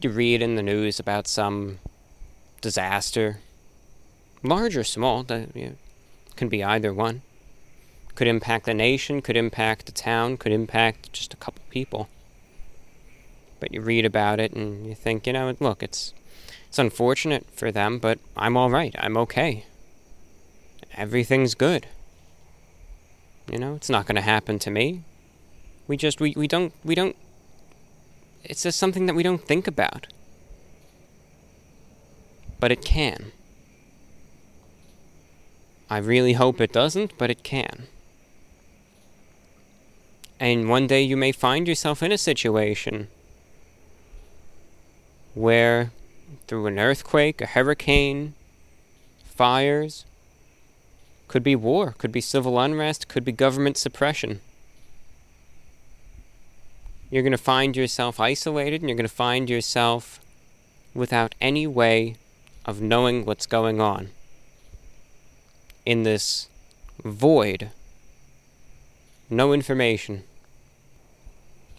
You 0.00 0.10
read 0.10 0.42
in 0.42 0.56
the 0.56 0.62
news 0.62 1.00
about 1.00 1.26
some 1.26 1.78
disaster, 2.60 3.38
large 4.42 4.76
or 4.76 4.84
small, 4.84 5.22
that 5.24 5.56
you 5.56 5.66
know, 5.66 5.74
can 6.36 6.48
be 6.48 6.62
either 6.62 6.92
one. 6.92 7.22
Could 8.18 8.26
impact 8.26 8.66
the 8.66 8.74
nation, 8.74 9.22
could 9.22 9.36
impact 9.36 9.86
the 9.86 9.92
town, 9.92 10.38
could 10.38 10.50
impact 10.50 11.12
just 11.12 11.32
a 11.32 11.36
couple 11.36 11.62
people. 11.70 12.08
But 13.60 13.72
you 13.72 13.80
read 13.80 14.04
about 14.04 14.40
it 14.40 14.52
and 14.52 14.84
you 14.88 14.96
think, 14.96 15.24
you 15.24 15.32
know, 15.32 15.54
look, 15.60 15.84
it's 15.84 16.14
it's 16.66 16.80
unfortunate 16.80 17.46
for 17.52 17.70
them, 17.70 18.00
but 18.00 18.18
I'm 18.36 18.56
all 18.56 18.70
right. 18.70 18.92
I'm 18.98 19.16
okay. 19.18 19.66
Everything's 20.96 21.54
good. 21.54 21.86
You 23.52 23.60
know, 23.60 23.76
it's 23.76 23.88
not 23.88 24.06
going 24.06 24.16
to 24.16 24.20
happen 24.22 24.58
to 24.58 24.70
me. 24.72 25.04
We 25.86 25.96
just 25.96 26.20
we, 26.20 26.34
we 26.36 26.48
don't 26.48 26.72
we 26.84 26.96
don't 26.96 27.14
it's 28.42 28.64
just 28.64 28.80
something 28.80 29.06
that 29.06 29.14
we 29.14 29.22
don't 29.22 29.46
think 29.46 29.68
about. 29.68 30.08
But 32.58 32.72
it 32.72 32.84
can. 32.84 33.30
I 35.88 35.98
really 35.98 36.32
hope 36.32 36.60
it 36.60 36.72
doesn't, 36.72 37.16
but 37.16 37.30
it 37.30 37.44
can. 37.44 37.86
And 40.40 40.68
one 40.68 40.86
day 40.86 41.02
you 41.02 41.16
may 41.16 41.32
find 41.32 41.66
yourself 41.66 42.02
in 42.02 42.12
a 42.12 42.18
situation 42.18 43.08
where 45.34 45.90
through 46.46 46.66
an 46.66 46.78
earthquake, 46.78 47.40
a 47.40 47.46
hurricane, 47.46 48.34
fires. 49.24 50.04
Could 51.28 51.42
be 51.42 51.56
war, 51.56 51.94
could 51.98 52.12
be 52.12 52.20
civil 52.20 52.58
unrest, 52.58 53.08
could 53.08 53.24
be 53.24 53.32
government 53.32 53.76
suppression. 53.76 54.40
You're 57.10 57.22
going 57.22 57.32
to 57.32 57.38
find 57.38 57.76
yourself 57.76 58.18
isolated 58.20 58.80
and 58.80 58.88
you're 58.88 58.96
going 58.96 59.08
to 59.08 59.14
find 59.14 59.48
yourself 59.48 60.20
without 60.94 61.34
any 61.40 61.66
way 61.66 62.16
of 62.64 62.80
knowing 62.80 63.24
what's 63.24 63.46
going 63.46 63.80
on 63.80 64.10
in 65.86 66.02
this 66.02 66.48
void. 67.04 67.70
No 69.30 69.52
information. 69.52 70.24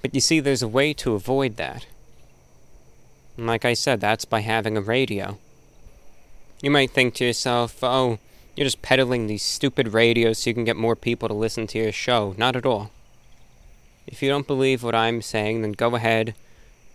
But 0.01 0.15
you 0.15 0.21
see, 0.21 0.39
there's 0.39 0.61
a 0.61 0.67
way 0.67 0.93
to 0.93 1.13
avoid 1.13 1.57
that. 1.57 1.85
Like 3.37 3.65
I 3.65 3.73
said, 3.73 4.01
that's 4.01 4.25
by 4.25 4.41
having 4.41 4.77
a 4.77 4.81
radio. 4.81 5.37
You 6.61 6.71
might 6.71 6.91
think 6.91 7.13
to 7.15 7.25
yourself, 7.25 7.83
oh, 7.83 8.19
you're 8.55 8.65
just 8.65 8.81
peddling 8.81 9.27
these 9.27 9.43
stupid 9.43 9.93
radios 9.93 10.39
so 10.39 10.49
you 10.49 10.53
can 10.53 10.65
get 10.65 10.75
more 10.75 10.95
people 10.95 11.27
to 11.29 11.33
listen 11.33 11.67
to 11.67 11.77
your 11.79 11.91
show. 11.91 12.35
Not 12.37 12.55
at 12.55 12.65
all. 12.65 12.91
If 14.07 14.21
you 14.21 14.29
don't 14.29 14.47
believe 14.47 14.83
what 14.83 14.95
I'm 14.95 15.21
saying, 15.21 15.61
then 15.61 15.71
go 15.71 15.95
ahead 15.95 16.33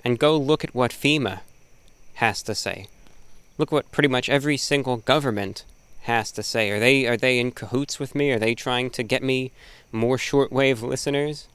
and 0.04 0.18
go 0.18 0.36
look 0.36 0.64
at 0.64 0.74
what 0.74 0.90
FEMA 0.90 1.40
has 2.14 2.42
to 2.42 2.54
say. 2.54 2.88
Look 3.56 3.72
what 3.72 3.90
pretty 3.92 4.08
much 4.08 4.28
every 4.28 4.56
single 4.56 4.98
government 4.98 5.64
has 6.02 6.30
to 6.32 6.42
say. 6.42 6.70
Are 6.70 6.80
they 6.80 7.06
are 7.06 7.16
they 7.16 7.38
in 7.38 7.52
cahoots 7.52 7.98
with 7.98 8.14
me? 8.14 8.30
Are 8.32 8.38
they 8.38 8.54
trying 8.54 8.90
to 8.90 9.02
get 9.02 9.22
me 9.22 9.52
more 9.92 10.16
shortwave 10.16 10.82
listeners? 10.82 11.48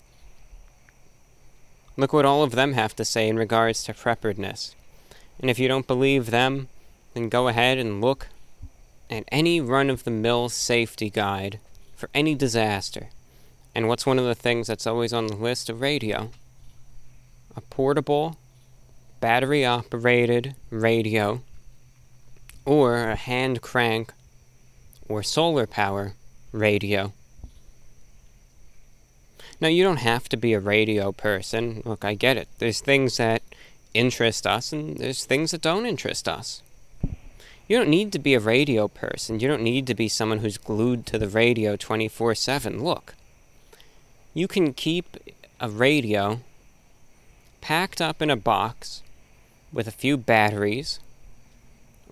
Look 1.98 2.14
what 2.14 2.26
all 2.26 2.44
of 2.44 2.52
them 2.52 2.74
have 2.74 2.96
to 2.96 3.06
say 3.06 3.28
in 3.28 3.38
regards 3.38 3.84
to 3.84 3.94
preparedness. 3.94 4.76
And 5.40 5.50
if 5.50 5.60
you 5.60 5.68
don't 5.68 5.88
believe 5.88 6.32
them, 6.32 6.68
then 7.14 7.30
go 7.30 7.48
ahead 7.48 7.78
and 7.78 8.02
look 8.02 8.28
at 9.10 9.24
any 9.32 9.60
run 9.60 9.90
of 9.90 10.04
the 10.04 10.12
mill 10.12 10.50
safety 10.50 11.10
guide 11.10 11.60
for 11.96 12.10
any 12.14 12.36
disaster. 12.36 13.10
And 13.76 13.88
what's 13.88 14.06
one 14.06 14.20
of 14.20 14.26
the 14.26 14.36
things 14.36 14.68
that's 14.68 14.88
always 14.88 15.14
on 15.14 15.28
the 15.28 15.36
list? 15.36 15.70
of 15.70 15.82
radio. 15.82 16.32
A 17.56 17.62
portable, 17.62 18.38
battery 19.20 19.66
operated 19.66 20.56
radio, 20.70 21.42
or 22.66 22.98
a 22.98 23.16
hand 23.16 23.62
crank 23.62 24.14
or 25.08 25.24
solar 25.24 25.66
power 25.66 26.14
radio. 26.52 27.14
Now, 29.62 29.68
you 29.68 29.84
don't 29.84 29.98
have 29.98 30.30
to 30.30 30.38
be 30.38 30.54
a 30.54 30.60
radio 30.60 31.12
person. 31.12 31.82
Look, 31.84 32.06
I 32.06 32.14
get 32.14 32.38
it. 32.38 32.48
There's 32.60 32.80
things 32.80 33.18
that 33.18 33.42
interest 33.94 34.48
us, 34.48 34.72
and 34.72 34.98
there's 34.98 35.26
things 35.26 35.52
that 35.52 35.62
don't 35.62 35.86
interest 35.86 36.28
us. 36.28 36.62
You 37.68 37.78
don't 37.78 37.90
need 37.90 38.12
to 38.14 38.20
be 38.20 38.34
a 38.34 38.40
radio 38.40 38.88
person. 38.88 39.40
You 39.40 39.48
don't 39.48 39.62
need 39.62 39.86
to 39.88 39.94
be 39.94 40.08
someone 40.08 40.40
who's 40.40 40.58
glued 40.58 41.06
to 41.08 41.20
the 41.20 41.28
radio 41.28 41.76
24 41.76 42.36
7. 42.36 42.84
Look, 42.84 43.16
you 44.34 44.48
can 44.48 44.74
keep 44.74 45.18
a 45.60 45.70
radio 45.70 46.40
packed 47.62 48.02
up 48.02 48.22
in 48.22 48.30
a 48.30 48.36
box 48.36 49.04
with 49.72 49.88
a 49.88 49.92
few 49.92 50.18
batteries, 50.18 51.00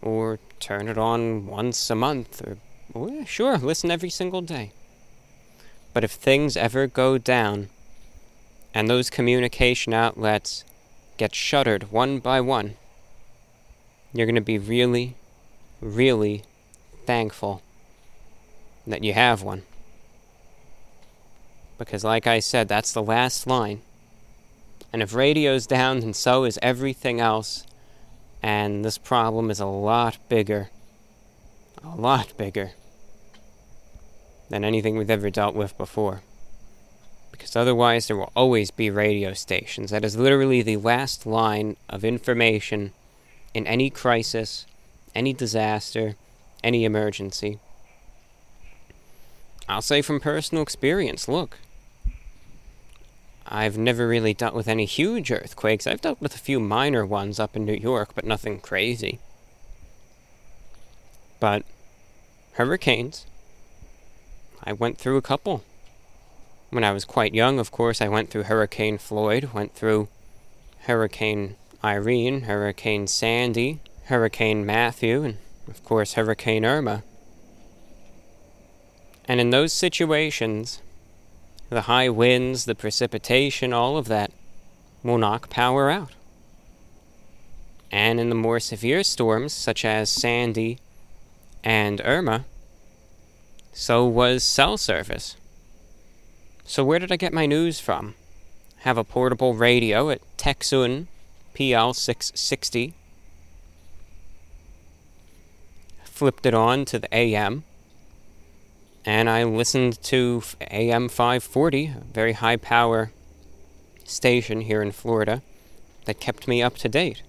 or 0.02 0.38
turn 0.60 0.88
it 0.88 0.98
on 0.98 1.48
once 1.48 1.90
a 1.90 1.96
month, 1.96 2.46
or, 2.46 2.58
oh, 2.94 3.08
well, 3.08 3.26
sure, 3.26 3.58
listen 3.58 3.90
every 3.90 4.10
single 4.10 4.42
day. 4.42 4.72
But 5.98 6.04
if 6.04 6.12
things 6.12 6.56
ever 6.56 6.86
go 6.86 7.18
down, 7.18 7.70
and 8.72 8.88
those 8.88 9.10
communication 9.10 9.96
outlets 9.96 10.64
get 11.18 11.34
shuttered 11.34 11.92
one 11.92 12.20
by 12.20 12.40
one, 12.40 12.76
you're 14.14 14.28
going 14.28 14.36
to 14.36 14.42
be 14.42 14.60
really, 14.60 15.16
really 15.82 16.44
thankful 17.08 17.64
that 18.86 19.04
you 19.04 19.14
have 19.14 19.42
one. 19.42 19.64
Because, 21.80 22.04
like 22.04 22.28
I 22.28 22.42
said, 22.42 22.68
that's 22.68 22.92
the 22.92 23.02
last 23.02 23.48
line. 23.48 23.82
And 24.94 25.02
if 25.02 25.16
radio's 25.16 25.66
down, 25.66 26.02
then 26.02 26.14
so 26.14 26.44
is 26.44 26.60
everything 26.62 27.20
else. 27.20 27.66
And 28.44 28.86
this 28.86 29.00
problem 29.00 29.50
is 29.50 29.60
a 29.60 29.66
lot 29.66 30.20
bigger. 30.30 30.70
A 31.84 31.96
lot 31.96 32.38
bigger 32.38 32.74
than 34.50 34.64
anything 34.64 34.98
we've 34.98 35.10
ever 35.10 35.30
dealt 35.30 35.56
with 35.56 35.78
before 35.78 36.22
because 37.38 37.56
otherwise 37.56 38.08
there 38.08 38.18
will 38.18 38.32
always 38.36 38.72
be 38.72 38.90
radio 38.90 39.34
stations. 39.34 39.92
That 39.92 40.04
is 40.04 40.18
literally 40.18 40.62
the 40.62 40.78
last 40.78 41.26
line 41.26 41.78
of 41.88 42.04
information 42.04 42.94
in 43.54 43.68
any 43.68 43.90
crisis, 43.90 44.66
any 45.14 45.34
disaster, 45.34 46.16
any 46.64 46.84
emergency. 46.84 47.60
I'll 49.70 49.82
say 49.82 50.02
from 50.02 50.20
personal 50.20 50.64
experience 50.64 51.28
look, 51.28 51.60
I've 53.46 53.78
never 53.78 54.08
really 54.08 54.34
dealt 54.34 54.54
with 54.56 54.68
any 54.68 54.86
huge 54.86 55.32
earthquakes. 55.32 55.88
I've 55.88 56.02
dealt 56.02 56.22
with 56.22 56.36
a 56.36 56.40
few 56.40 56.60
minor 56.60 57.06
ones 57.06 57.40
up 57.40 57.56
in 57.56 57.66
New 57.66 57.74
York, 57.74 58.10
but 58.14 58.26
nothing 58.26 58.60
crazy. 58.60 59.20
But 61.40 61.64
hurricanes, 62.54 63.26
I 64.68 64.74
went 64.74 64.98
through 64.98 65.16
a 65.16 65.22
couple. 65.22 65.64
When 66.72 66.84
I 66.84 66.92
was 66.92 67.06
quite 67.06 67.34
young, 67.34 67.58
of 67.58 67.72
course, 67.72 68.02
I 68.02 68.10
went 68.10 68.30
through 68.30 68.44
Hurricane 68.44 68.98
Floyd, 68.98 69.52
went 69.54 69.74
through 69.74 70.10
Hurricane 70.80 71.56
Irene, 71.82 72.42
Hurricane 72.42 73.08
Sandy, 73.08 73.80
Hurricane 74.08 74.66
Matthew, 74.66 75.24
and 75.24 75.38
of 75.70 75.82
course, 75.86 76.16
Hurricane 76.16 76.66
Irma. 76.66 77.04
And 79.24 79.40
in 79.40 79.52
those 79.52 79.72
situations, 79.72 80.82
the 81.70 81.84
high 81.84 82.10
winds, 82.10 82.66
the 82.66 82.76
precipitation, 82.76 83.72
all 83.72 83.96
of 83.96 84.10
that 84.10 84.34
will 85.02 85.18
knock 85.18 85.50
power 85.50 85.90
out. 85.90 86.12
And 87.90 88.20
in 88.20 88.28
the 88.28 88.36
more 88.36 88.60
severe 88.60 89.04
storms, 89.04 89.54
such 89.54 89.86
as 89.86 90.10
Sandy 90.10 90.80
and 91.64 92.02
Irma, 92.04 92.44
so 93.78 94.04
was 94.08 94.44
cell 94.44 94.76
service. 94.76 95.36
So, 96.66 96.84
where 96.84 96.98
did 96.98 97.12
I 97.12 97.16
get 97.16 97.32
my 97.32 97.46
news 97.46 97.80
from? 97.80 98.16
Have 98.78 98.98
a 98.98 99.04
portable 99.04 99.54
radio 99.54 100.10
at 100.10 100.20
Tecsun 100.36 101.06
PL660. 101.54 102.94
Flipped 106.06 106.48
it 106.48 106.56
on 106.56 106.86
to 106.86 106.98
the 106.98 107.16
AM 107.16 107.66
and 109.06 109.30
I 109.30 109.44
listened 109.44 110.02
to 110.06 110.42
AM 110.72 111.08
540, 111.08 111.86
a 111.86 112.04
very 112.12 112.34
high 112.34 112.58
power 112.58 113.12
station 114.06 114.62
here 114.62 114.82
in 114.82 114.92
Florida, 114.92 115.44
that 116.06 116.20
kept 116.20 116.48
me 116.48 116.64
up 116.64 116.78
to 116.78 116.90
date. 116.90 117.22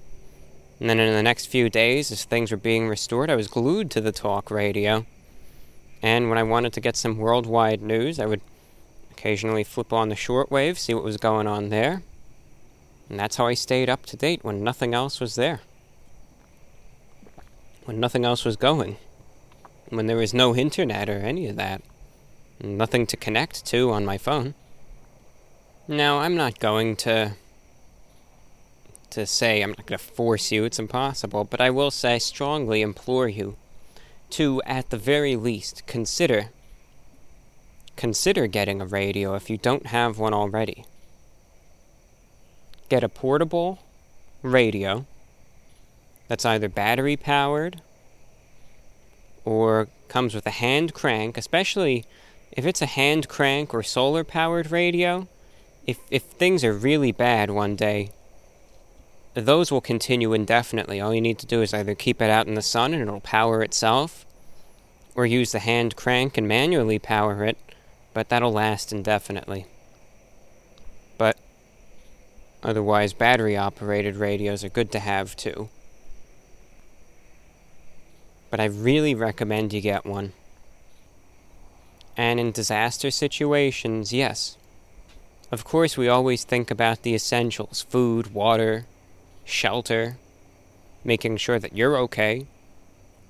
And 0.80 0.88
then 0.88 0.98
in 0.98 1.12
the 1.12 1.22
next 1.22 1.46
few 1.46 1.68
days, 1.68 2.10
as 2.10 2.24
things 2.24 2.50
were 2.50 2.56
being 2.56 2.88
restored, 2.88 3.28
I 3.28 3.36
was 3.36 3.48
glued 3.48 3.90
to 3.90 4.00
the 4.00 4.12
talk 4.12 4.50
radio. 4.50 5.04
And 6.02 6.28
when 6.28 6.38
I 6.38 6.42
wanted 6.42 6.72
to 6.74 6.80
get 6.80 6.96
some 6.96 7.18
worldwide 7.18 7.82
news, 7.82 8.20
I 8.20 8.26
would 8.26 8.40
occasionally 9.10 9.64
flip 9.64 9.92
on 9.92 10.08
the 10.08 10.14
shortwave, 10.14 10.78
see 10.78 10.94
what 10.94 11.04
was 11.04 11.16
going 11.16 11.46
on 11.46 11.70
there. 11.70 12.02
And 13.08 13.18
that's 13.18 13.36
how 13.36 13.46
I 13.46 13.54
stayed 13.54 13.88
up 13.88 14.06
to 14.06 14.16
date 14.16 14.44
when 14.44 14.62
nothing 14.62 14.94
else 14.94 15.20
was 15.20 15.34
there. 15.34 15.60
When 17.84 17.98
nothing 17.98 18.24
else 18.24 18.44
was 18.44 18.56
going 18.56 18.98
when 19.90 20.06
there 20.06 20.16
was 20.16 20.34
no 20.34 20.54
internet 20.54 21.08
or 21.08 21.18
any 21.18 21.46
of 21.46 21.56
that. 21.56 21.82
Nothing 22.60 23.06
to 23.06 23.16
connect 23.16 23.64
to 23.66 23.90
on 23.90 24.04
my 24.04 24.18
phone. 24.18 24.54
Now, 25.86 26.18
I'm 26.18 26.36
not 26.36 26.58
going 26.58 26.96
to 26.96 27.32
to 29.10 29.24
say 29.24 29.62
I'm 29.62 29.70
not 29.70 29.86
going 29.86 29.98
to 29.98 30.04
force 30.04 30.52
you, 30.52 30.64
it's 30.64 30.78
impossible, 30.78 31.44
but 31.44 31.62
I 31.62 31.70
will 31.70 31.90
say 31.90 32.18
strongly 32.18 32.82
implore 32.82 33.26
you 33.26 33.56
to 34.30 34.62
at 34.66 34.90
the 34.90 34.96
very 34.96 35.36
least 35.36 35.86
consider 35.86 36.50
consider 37.96 38.46
getting 38.46 38.80
a 38.80 38.86
radio 38.86 39.34
if 39.34 39.50
you 39.50 39.56
don't 39.56 39.86
have 39.86 40.18
one 40.18 40.32
already. 40.32 40.84
Get 42.88 43.02
a 43.02 43.08
portable 43.08 43.80
radio 44.42 45.04
that's 46.28 46.44
either 46.44 46.68
battery 46.68 47.16
powered 47.16 47.82
or 49.44 49.88
comes 50.08 50.34
with 50.34 50.46
a 50.46 50.50
hand 50.50 50.94
crank, 50.94 51.36
especially 51.36 52.04
if 52.52 52.66
it's 52.66 52.82
a 52.82 52.86
hand 52.86 53.28
crank 53.28 53.74
or 53.74 53.82
solar 53.82 54.24
powered 54.24 54.70
radio, 54.70 55.26
if, 55.86 55.98
if 56.10 56.22
things 56.22 56.62
are 56.64 56.72
really 56.72 57.12
bad 57.12 57.50
one 57.50 57.74
day, 57.74 58.10
those 59.40 59.70
will 59.70 59.80
continue 59.80 60.32
indefinitely. 60.32 61.00
All 61.00 61.14
you 61.14 61.20
need 61.20 61.38
to 61.38 61.46
do 61.46 61.62
is 61.62 61.74
either 61.74 61.94
keep 61.94 62.20
it 62.22 62.30
out 62.30 62.46
in 62.46 62.54
the 62.54 62.62
sun 62.62 62.92
and 62.92 63.02
it'll 63.02 63.20
power 63.20 63.62
itself, 63.62 64.24
or 65.14 65.26
use 65.26 65.52
the 65.52 65.58
hand 65.58 65.96
crank 65.96 66.38
and 66.38 66.46
manually 66.48 66.98
power 66.98 67.44
it, 67.44 67.58
but 68.14 68.28
that'll 68.28 68.52
last 68.52 68.92
indefinitely. 68.92 69.66
But 71.18 71.36
otherwise, 72.62 73.12
battery 73.12 73.56
operated 73.56 74.16
radios 74.16 74.64
are 74.64 74.68
good 74.68 74.92
to 74.92 74.98
have 74.98 75.36
too 75.36 75.68
but 78.50 78.60
I 78.60 78.64
really 78.64 79.14
recommend 79.14 79.72
you 79.72 79.80
get 79.80 80.06
one. 80.06 80.32
And 82.16 82.40
in 82.40 82.50
disaster 82.50 83.10
situations, 83.10 84.12
yes. 84.12 84.56
Of 85.52 85.64
course, 85.64 85.96
we 85.96 86.08
always 86.08 86.44
think 86.44 86.70
about 86.70 87.02
the 87.02 87.14
essentials 87.14 87.82
food, 87.82 88.34
water, 88.34 88.86
shelter, 89.48 90.18
making 91.02 91.38
sure 91.38 91.58
that 91.58 91.74
you're 91.74 91.96
okay, 91.96 92.46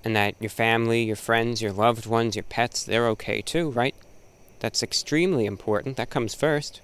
and 0.04 0.14
that 0.16 0.34
your 0.40 0.50
family, 0.50 1.04
your 1.04 1.16
friends, 1.16 1.62
your 1.62 1.72
loved 1.72 2.06
ones, 2.06 2.36
your 2.36 2.42
pets, 2.42 2.82
they're 2.82 3.08
okay 3.08 3.40
too, 3.40 3.70
right? 3.70 3.94
That's 4.60 4.82
extremely 4.82 5.46
important. 5.46 5.96
That 5.96 6.10
comes 6.10 6.34
first. 6.34 6.80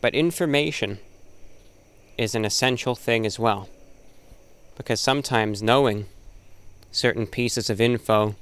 But 0.00 0.14
information 0.14 0.98
is 2.16 2.34
an 2.34 2.44
essential 2.44 2.94
thing 2.94 3.26
as 3.26 3.38
well. 3.38 3.68
Because 4.76 5.00
sometimes 5.00 5.62
knowing 5.62 6.06
certain 6.90 7.26
pieces 7.26 7.68
of 7.68 7.80
info 7.80 8.36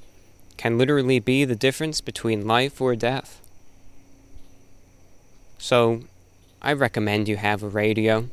can 0.57 0.77
literally 0.77 1.19
be 1.19 1.43
the 1.43 1.55
difference 1.55 1.99
between 1.99 2.47
life 2.47 2.79
or 2.79 2.95
death. 2.95 3.41
So, 5.57 6.03
I 6.61 6.73
recommend 6.73 7.27
you 7.27 7.37
have 7.37 7.63
a 7.63 7.67
radio, 7.67 8.29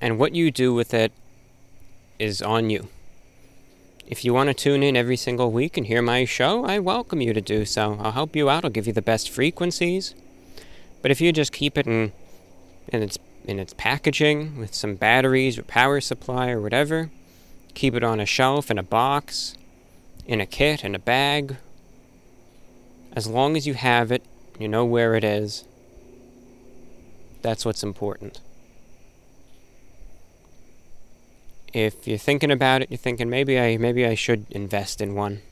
and 0.00 0.18
what 0.18 0.34
you 0.34 0.50
do 0.50 0.74
with 0.74 0.94
it 0.94 1.12
is 2.18 2.42
on 2.42 2.70
you. 2.70 2.88
If 4.06 4.24
you 4.24 4.32
want 4.32 4.48
to 4.48 4.54
tune 4.54 4.82
in 4.82 4.96
every 4.96 5.16
single 5.16 5.50
week 5.50 5.76
and 5.76 5.86
hear 5.86 6.00
my 6.02 6.24
show, 6.24 6.64
I 6.64 6.78
welcome 6.78 7.20
you 7.20 7.32
to 7.32 7.40
do 7.40 7.64
so. 7.64 7.98
I'll 8.00 8.12
help 8.12 8.36
you 8.36 8.48
out, 8.48 8.64
I'll 8.64 8.70
give 8.70 8.86
you 8.86 8.92
the 8.92 9.02
best 9.02 9.30
frequencies. 9.30 10.14
But 11.02 11.10
if 11.10 11.20
you 11.20 11.32
just 11.32 11.52
keep 11.52 11.76
it 11.76 11.86
in, 11.86 12.12
in 12.88 13.02
its 13.02 13.18
in 13.44 13.60
its 13.60 13.74
packaging 13.74 14.58
with 14.58 14.74
some 14.74 14.96
batteries 14.96 15.56
or 15.56 15.62
power 15.62 16.00
supply 16.00 16.50
or 16.50 16.60
whatever, 16.60 17.10
Keep 17.76 17.94
it 17.94 18.02
on 18.02 18.20
a 18.20 18.24
shelf, 18.24 18.70
in 18.70 18.78
a 18.78 18.82
box, 18.82 19.54
in 20.26 20.40
a 20.40 20.46
kit, 20.46 20.82
in 20.82 20.94
a 20.94 20.98
bag. 20.98 21.58
As 23.12 23.26
long 23.26 23.54
as 23.54 23.66
you 23.66 23.74
have 23.74 24.10
it, 24.10 24.22
you 24.58 24.66
know 24.66 24.82
where 24.86 25.14
it 25.14 25.22
is. 25.22 25.64
That's 27.42 27.66
what's 27.66 27.82
important. 27.82 28.40
if 31.76 32.08
you're 32.08 32.16
thinking 32.16 32.50
about 32.50 32.80
it, 32.80 32.90
you're 32.90 32.96
thinking 32.96 33.28
maybe 33.28 33.60
I 33.60 33.76
maybe 33.76 34.06
I 34.06 34.14
should 34.14 34.46
invest 34.50 35.02
in 35.02 35.14
one. 35.14 35.42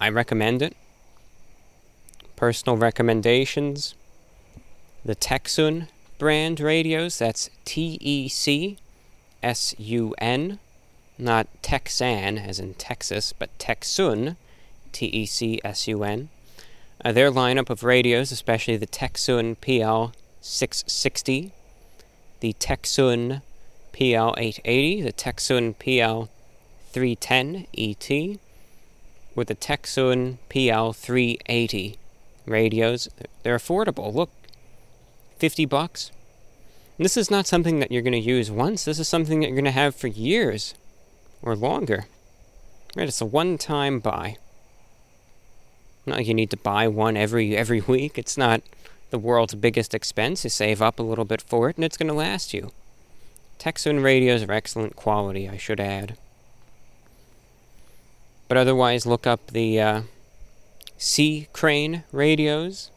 I 0.00 0.08
recommend 0.08 0.60
it. 0.60 0.76
Personal 2.34 2.76
recommendations. 2.76 3.94
The 5.04 5.14
Tecsun 5.14 5.86
brand 6.18 6.58
radios, 6.58 7.18
that's 7.18 7.48
T 7.64 7.96
E 8.00 8.28
C 8.28 8.76
S 9.40 9.72
U 9.78 10.16
N, 10.18 10.58
not 11.16 11.46
Texan 11.62 12.36
as 12.36 12.58
in 12.58 12.74
Texas, 12.74 13.32
but 13.32 13.56
Tecsun, 13.58 14.34
T 14.90 15.06
E 15.06 15.26
C 15.26 15.60
S 15.62 15.86
U 15.86 16.02
N. 16.02 16.28
Uh, 17.04 17.12
their 17.12 17.30
lineup 17.30 17.70
of 17.70 17.84
radios, 17.84 18.32
especially 18.32 18.76
the 18.76 18.88
Tecsun 18.88 19.56
PL 19.60 20.12
660, 20.40 21.52
the 22.40 22.52
Tecsun 22.54 23.42
PL880, 24.02 25.04
the 25.04 25.12
Tecsun 25.12 25.76
PL310ET, 26.92 28.38
with 29.36 29.46
the 29.46 29.54
Tecsun 29.54 30.38
PL380 30.50 31.96
radios. 32.44 33.08
They're 33.44 33.56
affordable. 33.56 34.12
Look, 34.12 34.30
50 35.38 35.66
bucks. 35.66 36.10
And 36.98 37.04
this 37.04 37.16
is 37.16 37.30
not 37.30 37.46
something 37.46 37.78
that 37.78 37.92
you're 37.92 38.02
going 38.02 38.12
to 38.12 38.18
use 38.18 38.50
once. 38.50 38.84
This 38.84 38.98
is 38.98 39.06
something 39.06 39.38
that 39.38 39.46
you're 39.46 39.54
going 39.54 39.66
to 39.66 39.70
have 39.70 39.94
for 39.94 40.08
years 40.08 40.74
or 41.40 41.54
longer. 41.54 42.06
Right, 42.96 43.06
it's 43.06 43.20
a 43.20 43.26
one-time 43.26 44.00
buy. 44.00 44.36
Not 46.06 46.16
like 46.16 46.26
you 46.26 46.34
need 46.34 46.50
to 46.50 46.56
buy 46.56 46.88
one 46.88 47.16
every 47.16 47.56
every 47.56 47.80
week. 47.86 48.18
It's 48.18 48.36
not 48.36 48.62
the 49.10 49.18
world's 49.20 49.54
biggest 49.54 49.94
expense. 49.94 50.42
You 50.42 50.50
save 50.50 50.82
up 50.82 50.98
a 50.98 51.04
little 51.04 51.24
bit 51.24 51.40
for 51.40 51.70
it 51.70 51.76
and 51.76 51.84
it's 51.84 51.96
going 51.96 52.08
to 52.08 52.14
last 52.14 52.52
you. 52.52 52.72
Tecsun 53.58 54.02
radios 54.02 54.42
are 54.42 54.52
excellent 54.52 54.96
quality, 54.96 55.48
I 55.48 55.56
should 55.56 55.80
add. 55.80 56.16
But 58.48 58.56
otherwise, 58.56 59.06
look 59.06 59.26
up 59.26 59.48
the 59.48 59.80
uh, 59.80 60.02
C 60.98 61.48
Crane 61.52 62.04
radios. 62.12 62.90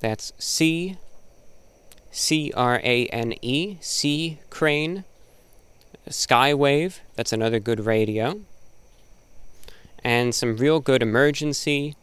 That's 0.00 0.32
C 0.38 0.96
C 2.10 2.52
R 2.56 2.80
A 2.82 3.06
N 3.06 3.34
E 3.42 3.76
C 3.80 4.38
Crane 4.50 5.04
Skywave, 6.08 7.00
that's 7.14 7.32
another 7.32 7.60
good 7.60 7.86
radio. 7.86 8.40
And 10.02 10.34
some 10.34 10.56
real 10.56 10.80
good 10.80 11.02
emergency 11.02 11.94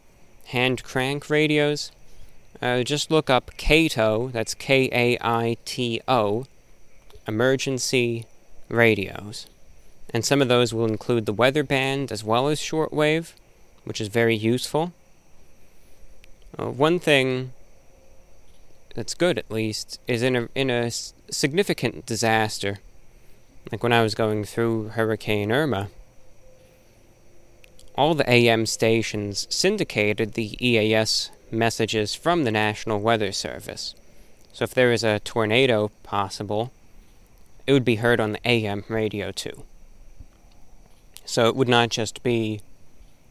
hand 0.46 0.82
crank 0.82 1.28
radios. 1.28 1.90
uh, 2.62 2.82
just 2.82 3.10
look 3.10 3.28
up 3.28 3.50
KAITO, 3.58 4.32
that's 4.32 4.54
K 4.54 4.88
A 4.92 5.18
I 5.20 5.56
T 5.64 6.00
O, 6.08 6.46
emergency 7.28 8.26
radios. 8.68 9.46
And 10.10 10.24
some 10.24 10.40
of 10.40 10.48
those 10.48 10.72
will 10.72 10.86
include 10.86 11.26
the 11.26 11.32
weather 11.32 11.62
band 11.62 12.10
as 12.10 12.24
well 12.24 12.48
as 12.48 12.58
shortwave, 12.58 13.34
which 13.84 14.00
is 14.00 14.08
very 14.08 14.34
useful. 14.34 14.92
Uh, 16.58 16.70
one 16.70 16.98
thing 16.98 17.52
that's 18.94 19.14
good, 19.14 19.38
at 19.38 19.50
least, 19.50 20.00
is 20.08 20.22
in 20.22 20.34
a, 20.34 20.48
in 20.54 20.70
a 20.70 20.90
significant 20.90 22.06
disaster, 22.06 22.78
like 23.70 23.82
when 23.82 23.92
I 23.92 24.02
was 24.02 24.14
going 24.14 24.44
through 24.44 24.88
Hurricane 24.88 25.52
Irma, 25.52 25.90
all 27.94 28.14
the 28.14 28.28
AM 28.30 28.64
stations 28.64 29.46
syndicated 29.50 30.32
the 30.32 30.56
EAS 30.64 31.30
messages 31.50 32.14
from 32.14 32.44
the 32.44 32.50
National 32.50 33.00
Weather 33.00 33.32
Service. 33.32 33.94
So 34.52 34.64
if 34.64 34.72
there 34.72 34.92
is 34.92 35.04
a 35.04 35.20
tornado 35.20 35.90
possible, 36.02 36.72
it 37.68 37.72
would 37.74 37.84
be 37.84 37.96
heard 37.96 38.18
on 38.18 38.32
the 38.32 38.40
AM 38.48 38.82
radio 38.88 39.30
too. 39.30 39.64
So 41.26 41.48
it 41.48 41.54
would 41.54 41.68
not 41.68 41.90
just 41.90 42.22
be 42.22 42.62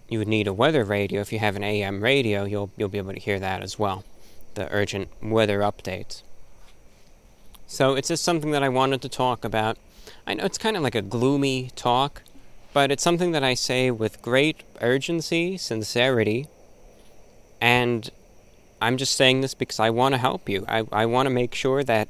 you 0.07 0.19
would 0.19 0.27
need 0.27 0.47
a 0.47 0.53
weather 0.53 0.83
radio. 0.83 1.21
If 1.21 1.33
you 1.33 1.39
have 1.39 1.55
an 1.55 1.63
AM 1.63 2.03
radio, 2.03 2.43
you'll 2.43 2.69
you'll 2.77 2.87
be 2.87 2.99
able 2.99 3.13
to 3.13 3.19
hear 3.19 3.39
that 3.39 3.63
as 3.63 3.79
well, 3.79 4.03
the 4.53 4.71
urgent 4.71 5.09
weather 5.23 5.61
updates. 5.61 6.21
So 7.65 7.95
it's 7.95 8.09
just 8.09 8.23
something 8.23 8.51
that 8.51 8.61
I 8.61 8.69
wanted 8.69 9.01
to 9.01 9.09
talk 9.09 9.43
about. 9.43 9.79
I 10.27 10.35
know 10.35 10.45
it's 10.45 10.59
kind 10.59 10.77
of 10.77 10.83
like 10.83 10.93
a 10.93 11.01
gloomy 11.01 11.71
talk, 11.75 12.21
but 12.73 12.91
it's 12.91 13.03
something 13.03 13.31
that 13.31 13.43
I 13.43 13.55
say 13.55 13.89
with 13.89 14.21
great 14.21 14.61
urgency, 14.81 15.57
sincerity, 15.57 16.45
and 17.59 18.11
I'm 18.79 18.97
just 18.97 19.15
saying 19.15 19.41
this 19.41 19.55
because 19.55 19.79
I 19.79 19.89
want 19.89 20.13
to 20.13 20.19
help 20.19 20.47
you. 20.47 20.63
I, 20.67 20.85
I 20.91 21.07
want 21.07 21.25
to 21.25 21.31
make 21.31 21.55
sure 21.55 21.83
that 21.83 22.07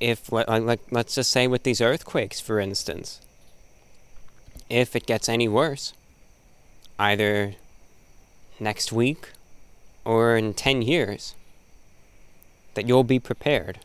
if, 0.00 0.32
like, 0.32 0.80
let's 0.90 1.14
just 1.14 1.30
say 1.30 1.46
with 1.46 1.62
these 1.62 1.80
earthquakes, 1.80 2.40
for 2.40 2.58
instance, 2.58 3.20
if 4.70 4.96
it 4.96 5.06
gets 5.06 5.28
any 5.28 5.46
worse, 5.46 5.92
either 6.98 7.54
next 8.58 8.92
week 8.92 9.30
or 10.04 10.36
in 10.36 10.54
10 10.54 10.82
years, 10.82 11.34
that 12.74 12.88
you'll 12.88 13.04
be 13.04 13.18
prepared. 13.18 13.80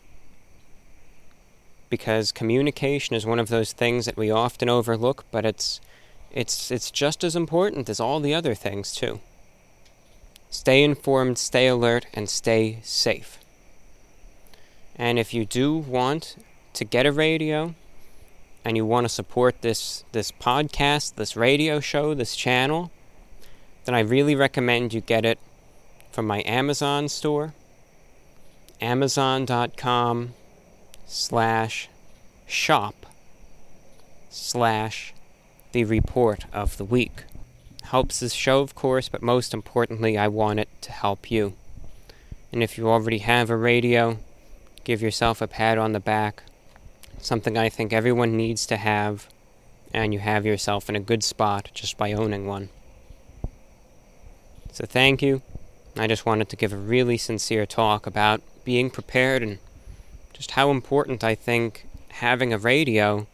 Because 1.90 2.32
communication 2.32 3.16
is 3.16 3.26
one 3.26 3.40
of 3.40 3.50
those 3.50 3.74
things 3.74 4.06
that 4.06 4.18
we 4.18 4.32
often 4.32 4.70
overlook, 4.70 5.26
but 5.32 5.46
it's, 5.46 5.82
it's, 6.32 6.72
it's 6.72 6.92
just 6.92 7.24
as 7.24 7.36
important 7.36 7.90
as 7.90 8.00
all 8.00 8.20
the 8.20 8.34
other 8.34 8.56
things, 8.56 8.94
too. 8.94 9.20
Stay 10.50 10.84
informed, 10.84 11.38
stay 11.38 11.68
alert, 11.68 12.06
and 12.14 12.30
stay 12.30 12.80
safe. 12.84 13.40
And 14.96 15.20
if 15.20 15.34
you 15.34 15.46
do 15.46 15.76
want 15.76 16.38
to 16.74 16.86
get 16.86 17.06
a 17.06 17.12
radio 17.12 17.76
and 18.64 18.78
you 18.78 18.86
want 18.86 19.06
to 19.06 19.10
support 19.10 19.62
this 19.62 20.04
this 20.12 20.32
podcast, 20.32 21.16
this 21.16 21.36
radio 21.36 21.80
show, 21.80 22.14
this 22.14 22.36
channel, 22.36 22.92
then 23.86 23.94
I 23.94 24.00
really 24.00 24.36
recommend 24.36 24.94
you 24.94 25.02
get 25.02 25.26
it 25.26 25.40
from 26.12 26.26
my 26.26 26.42
Amazon 26.46 27.10
store, 27.10 27.54
amazon.com 28.80 30.34
slash 31.06 31.90
shop 32.48 33.06
slash 34.30 35.14
the 35.72 35.84
report 35.84 36.46
of 36.54 36.78
the 36.78 36.86
week. 36.86 37.26
Helps 37.84 38.20
the 38.20 38.30
show, 38.30 38.62
of 38.62 38.76
course, 38.76 39.10
but 39.10 39.22
most 39.22 39.54
importantly, 39.54 40.18
I 40.18 40.28
want 40.28 40.60
it 40.60 40.70
to 40.82 40.92
help 40.92 41.30
you. 41.30 41.54
And 42.52 42.64
if 42.64 42.78
you 42.78 42.90
already 42.90 43.20
have 43.20 43.50
a 43.50 43.58
radio, 43.58 44.18
give 44.86 45.02
yourself 45.02 45.42
a 45.42 45.48
pat 45.48 45.78
on 45.78 45.92
the 45.92 46.00
back. 46.00 46.44
something 47.26 47.58
I 47.58 47.70
think 47.70 47.92
everyone 47.92 48.38
needs 48.38 48.66
to 48.68 48.78
have, 48.78 49.28
and 49.94 50.14
you 50.14 50.20
have 50.20 50.46
yourself 50.46 50.90
in 50.90 50.96
a 50.96 51.00
good 51.00 51.24
spot 51.24 51.70
just 51.74 51.98
by 51.98 52.14
owning 52.14 52.46
one. 52.46 52.70
So 54.72 54.86
thank 54.86 55.22
you. 55.22 55.42
I 55.98 56.08
just 56.08 56.26
wanted 56.26 56.50
to 56.50 56.56
give 56.56 56.74
a 56.74 56.78
really 56.78 57.18
sincere 57.18 57.66
talk 57.66 58.06
about 58.06 58.42
being 58.64 58.90
prepared 58.90 59.42
and 59.42 59.60
just 60.34 60.52
how 60.52 60.70
important 60.70 61.24
I 61.24 61.36
think 61.36 61.88
having 62.10 62.54
a 62.54 62.58
radio 62.58 63.28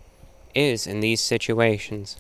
is 0.53 0.85
in 0.85 0.99
these 0.99 1.19
situations. 1.19 2.17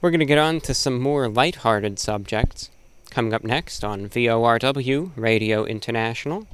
We're 0.00 0.10
going 0.10 0.20
to 0.20 0.26
get 0.26 0.38
on 0.38 0.60
to 0.62 0.74
some 0.74 0.98
more 0.98 1.28
light-hearted 1.28 1.98
subjects 2.00 2.70
coming 3.10 3.32
up 3.32 3.44
next 3.44 3.84
on 3.84 4.08
VORW 4.08 5.12
Radio 5.14 5.64
International. 5.64 6.46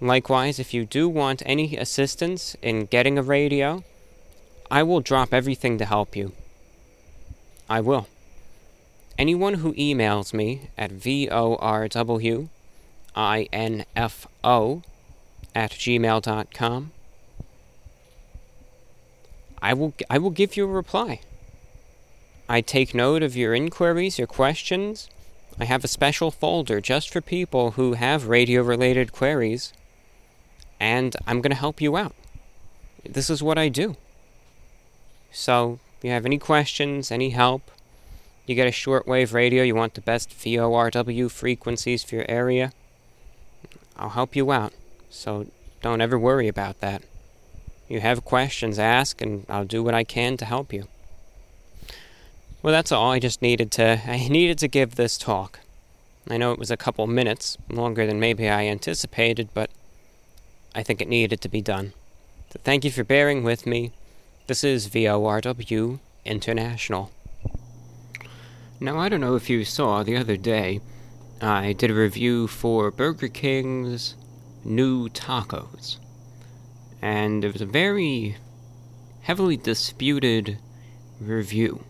Likewise, 0.00 0.58
if 0.58 0.72
you 0.72 0.86
do 0.86 1.10
want 1.10 1.42
any 1.44 1.76
assistance 1.76 2.56
in 2.62 2.86
getting 2.86 3.18
a 3.18 3.22
radio, 3.22 3.84
I 4.70 4.82
will 4.82 5.00
drop 5.00 5.34
everything 5.34 5.76
to 5.76 5.84
help 5.84 6.16
you. 6.16 6.32
I 7.68 7.82
will. 7.82 8.08
Anyone 9.18 9.54
who 9.54 9.74
emails 9.74 10.32
me 10.32 10.70
at 10.78 10.92
VORWINFO 10.92 12.42
at 15.54 15.70
gmail.com, 15.72 16.92
I 19.62 19.74
will, 19.74 19.92
I 20.08 20.16
will 20.16 20.30
give 20.30 20.56
you 20.56 20.64
a 20.64 20.68
reply. 20.68 21.20
I 22.48 22.62
take 22.62 22.94
note 22.94 23.22
of 23.22 23.36
your 23.36 23.54
inquiries, 23.54 24.16
your 24.16 24.26
questions. 24.26 25.10
I 25.58 25.66
have 25.66 25.84
a 25.84 25.88
special 25.88 26.30
folder 26.30 26.80
just 26.80 27.10
for 27.10 27.20
people 27.20 27.72
who 27.72 27.92
have 27.92 28.28
radio 28.28 28.62
related 28.62 29.12
queries 29.12 29.74
and 30.80 31.14
I'm 31.26 31.42
going 31.42 31.50
to 31.50 31.56
help 31.56 31.80
you 31.80 31.96
out. 31.96 32.14
This 33.04 33.30
is 33.30 33.42
what 33.42 33.58
I 33.58 33.68
do. 33.68 33.96
So, 35.30 35.78
if 35.98 36.04
you 36.04 36.10
have 36.10 36.26
any 36.26 36.38
questions, 36.38 37.12
any 37.12 37.30
help, 37.30 37.70
you 38.46 38.54
get 38.54 38.66
a 38.66 38.70
shortwave 38.70 39.32
radio, 39.32 39.62
you 39.62 39.74
want 39.74 39.94
the 39.94 40.00
best 40.00 40.30
VORW 40.30 41.30
frequencies 41.30 42.02
for 42.02 42.16
your 42.16 42.24
area, 42.28 42.72
I'll 43.96 44.10
help 44.10 44.34
you 44.34 44.50
out. 44.50 44.72
So, 45.10 45.46
don't 45.82 46.00
ever 46.00 46.18
worry 46.18 46.48
about 46.48 46.80
that. 46.80 47.02
You 47.88 48.00
have 48.00 48.24
questions, 48.24 48.78
ask, 48.78 49.20
and 49.20 49.44
I'll 49.48 49.64
do 49.64 49.82
what 49.82 49.94
I 49.94 50.04
can 50.04 50.36
to 50.38 50.44
help 50.44 50.72
you. 50.72 50.88
Well, 52.62 52.72
that's 52.72 52.92
all. 52.92 53.12
I 53.12 53.18
just 53.18 53.42
needed 53.42 53.70
to 53.72 54.00
I 54.06 54.28
needed 54.28 54.58
to 54.58 54.68
give 54.68 54.96
this 54.96 55.18
talk. 55.18 55.60
I 56.28 56.36
know 56.36 56.52
it 56.52 56.58
was 56.58 56.70
a 56.70 56.76
couple 56.76 57.06
minutes, 57.06 57.56
longer 57.68 58.06
than 58.06 58.20
maybe 58.20 58.48
I 58.48 58.66
anticipated, 58.66 59.48
but 59.54 59.70
I 60.74 60.82
think 60.82 61.00
it 61.00 61.08
needed 61.08 61.40
to 61.40 61.48
be 61.48 61.60
done. 61.60 61.92
So 62.52 62.60
thank 62.62 62.84
you 62.84 62.90
for 62.90 63.04
bearing 63.04 63.42
with 63.42 63.66
me. 63.66 63.92
This 64.46 64.64
is 64.64 64.88
VORW 64.88 65.98
International. 66.24 67.10
Now, 68.80 68.98
I 68.98 69.08
don't 69.08 69.20
know 69.20 69.34
if 69.34 69.50
you 69.50 69.64
saw 69.64 70.02
the 70.02 70.16
other 70.16 70.36
day, 70.36 70.80
I 71.40 71.72
did 71.72 71.90
a 71.90 71.94
review 71.94 72.46
for 72.46 72.90
Burger 72.90 73.28
King's 73.28 74.14
new 74.64 75.08
tacos. 75.08 75.98
And 77.02 77.44
it 77.44 77.52
was 77.52 77.62
a 77.62 77.66
very 77.66 78.36
heavily 79.22 79.56
disputed 79.56 80.58
review. 81.20 81.84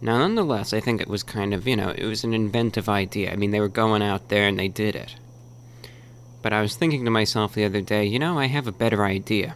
Now, 0.00 0.18
nonetheless, 0.18 0.72
I 0.72 0.80
think 0.80 1.00
it 1.00 1.08
was 1.08 1.22
kind 1.22 1.54
of, 1.54 1.68
you 1.68 1.76
know, 1.76 1.90
it 1.90 2.04
was 2.04 2.24
an 2.24 2.34
inventive 2.34 2.88
idea. 2.88 3.32
I 3.32 3.36
mean, 3.36 3.52
they 3.52 3.60
were 3.60 3.68
going 3.68 4.02
out 4.02 4.28
there 4.28 4.48
and 4.48 4.58
they 4.58 4.68
did 4.68 4.96
it. 4.96 5.14
But 6.42 6.52
I 6.52 6.60
was 6.60 6.76
thinking 6.76 7.04
to 7.04 7.10
myself 7.10 7.54
the 7.54 7.64
other 7.64 7.80
day, 7.80 8.04
you 8.04 8.18
know, 8.18 8.38
I 8.38 8.46
have 8.46 8.66
a 8.66 8.72
better 8.72 9.04
idea 9.04 9.54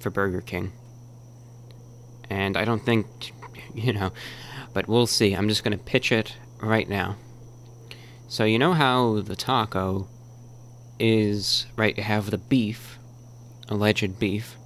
for 0.00 0.10
Burger 0.10 0.40
King. 0.40 0.72
And 2.30 2.56
I 2.56 2.64
don't 2.64 2.84
think, 2.84 3.32
you 3.74 3.92
know, 3.92 4.12
but 4.72 4.88
we'll 4.88 5.06
see. 5.06 5.34
I'm 5.34 5.48
just 5.48 5.64
going 5.64 5.76
to 5.76 5.84
pitch 5.84 6.10
it 6.12 6.34
right 6.60 6.88
now. 6.88 7.16
So, 8.26 8.44
you 8.44 8.58
know 8.58 8.74
how 8.74 9.20
the 9.20 9.36
taco 9.36 10.08
is, 10.98 11.66
right, 11.76 11.96
you 11.96 12.04
have 12.04 12.30
the 12.30 12.38
beef, 12.38 12.98
alleged 13.68 14.18
beef, 14.18 14.56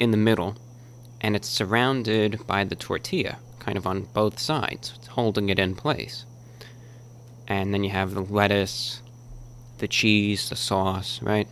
in 0.00 0.10
the 0.10 0.16
middle, 0.16 0.56
and 1.20 1.36
it's 1.36 1.48
surrounded 1.48 2.46
by 2.46 2.64
the 2.64 2.76
tortilla, 2.76 3.38
kind 3.58 3.78
of 3.78 3.86
on 3.86 4.08
both 4.12 4.38
sides, 4.38 4.94
It's 4.96 5.08
holding 5.08 5.48
it 5.48 5.58
in 5.58 5.74
place. 5.74 6.24
And 7.48 7.72
then 7.72 7.84
you 7.84 7.90
have 7.90 8.14
the 8.14 8.22
lettuce, 8.22 9.00
the 9.78 9.88
cheese, 9.88 10.48
the 10.48 10.56
sauce, 10.56 11.20
right? 11.22 11.48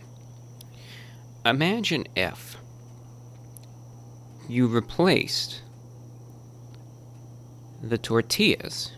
Imagine 1.45 2.05
if 2.15 2.57
you 4.47 4.67
replaced 4.67 5.61
the 7.81 7.97
tortillas 7.97 8.91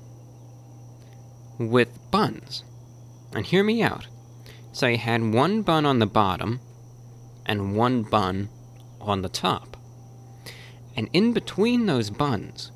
with 1.58 1.90
buns. 2.12 2.64
And 3.34 3.46
hear 3.46 3.64
me 3.64 3.82
out. 3.82 4.08
So 4.72 4.88
you 4.88 4.98
had 4.98 5.34
one 5.34 5.62
bun 5.62 5.86
on 5.86 6.00
the 6.00 6.06
bottom 6.06 6.60
and 7.46 7.76
one 7.76 8.04
bun 8.04 8.50
on 9.02 9.22
the 9.22 9.30
top. 9.30 9.78
And 10.96 11.10
in 11.14 11.34
between 11.34 11.86
those 11.86 12.10
buns, 12.10 12.72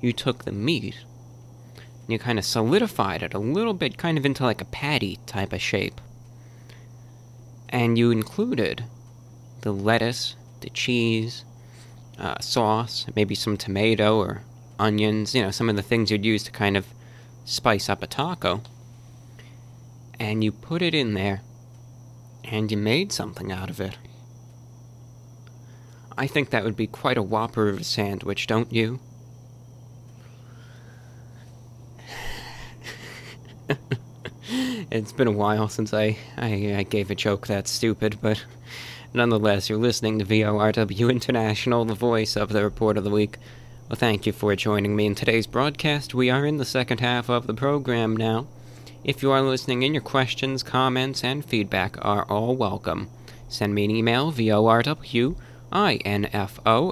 you 0.00 0.12
took 0.12 0.44
the 0.44 0.52
meat 0.52 1.04
you 2.12 2.18
kind 2.18 2.38
of 2.38 2.44
solidified 2.44 3.22
it 3.22 3.34
a 3.34 3.38
little 3.38 3.74
bit, 3.74 3.98
kind 3.98 4.18
of 4.18 4.26
into 4.26 4.44
like 4.44 4.60
a 4.60 4.66
patty 4.66 5.18
type 5.26 5.52
of 5.52 5.60
shape. 5.60 6.00
And 7.68 7.96
you 7.96 8.10
included 8.10 8.84
the 9.62 9.72
lettuce, 9.72 10.36
the 10.60 10.70
cheese, 10.70 11.44
uh, 12.18 12.38
sauce, 12.40 13.06
maybe 13.16 13.34
some 13.34 13.56
tomato 13.56 14.18
or 14.18 14.42
onions, 14.78 15.34
you 15.34 15.42
know, 15.42 15.50
some 15.50 15.68
of 15.68 15.76
the 15.76 15.82
things 15.82 16.10
you'd 16.10 16.24
use 16.24 16.42
to 16.44 16.50
kind 16.50 16.76
of 16.76 16.86
spice 17.44 17.88
up 17.88 18.02
a 18.02 18.06
taco. 18.06 18.62
And 20.20 20.44
you 20.44 20.52
put 20.52 20.82
it 20.82 20.94
in 20.94 21.14
there, 21.14 21.42
and 22.44 22.70
you 22.70 22.76
made 22.76 23.12
something 23.12 23.50
out 23.50 23.70
of 23.70 23.80
it. 23.80 23.96
I 26.16 26.26
think 26.26 26.50
that 26.50 26.64
would 26.64 26.76
be 26.76 26.86
quite 26.86 27.16
a 27.16 27.22
whopper 27.22 27.68
of 27.68 27.80
a 27.80 27.84
sandwich, 27.84 28.46
don't 28.46 28.72
you? 28.72 29.00
it's 34.90 35.12
been 35.12 35.28
a 35.28 35.32
while 35.32 35.68
since 35.68 35.94
I, 35.94 36.16
I, 36.36 36.74
I 36.76 36.82
gave 36.82 37.10
a 37.10 37.14
joke 37.14 37.46
that 37.46 37.68
stupid, 37.68 38.18
but 38.20 38.44
nonetheless, 39.14 39.68
you're 39.68 39.78
listening 39.78 40.18
to 40.18 40.24
VORW 40.24 41.10
International, 41.10 41.84
the 41.84 41.94
voice 41.94 42.36
of 42.36 42.50
the 42.50 42.64
Report 42.64 42.96
of 42.96 43.04
the 43.04 43.10
Week. 43.10 43.38
Well, 43.88 43.96
thank 43.96 44.26
you 44.26 44.32
for 44.32 44.56
joining 44.56 44.96
me 44.96 45.06
in 45.06 45.14
today's 45.14 45.46
broadcast. 45.46 46.14
We 46.14 46.30
are 46.30 46.46
in 46.46 46.56
the 46.56 46.64
second 46.64 47.00
half 47.00 47.28
of 47.28 47.46
the 47.46 47.54
program 47.54 48.16
now. 48.16 48.46
If 49.04 49.22
you 49.22 49.30
are 49.32 49.42
listening 49.42 49.82
in, 49.82 49.94
your 49.94 50.02
questions, 50.02 50.62
comments, 50.62 51.24
and 51.24 51.44
feedback 51.44 51.96
are 52.02 52.24
all 52.24 52.56
welcome. 52.56 53.10
Send 53.48 53.74
me 53.74 53.84
an 53.84 53.90
email, 53.90 54.32
VORWINFO 54.32 55.36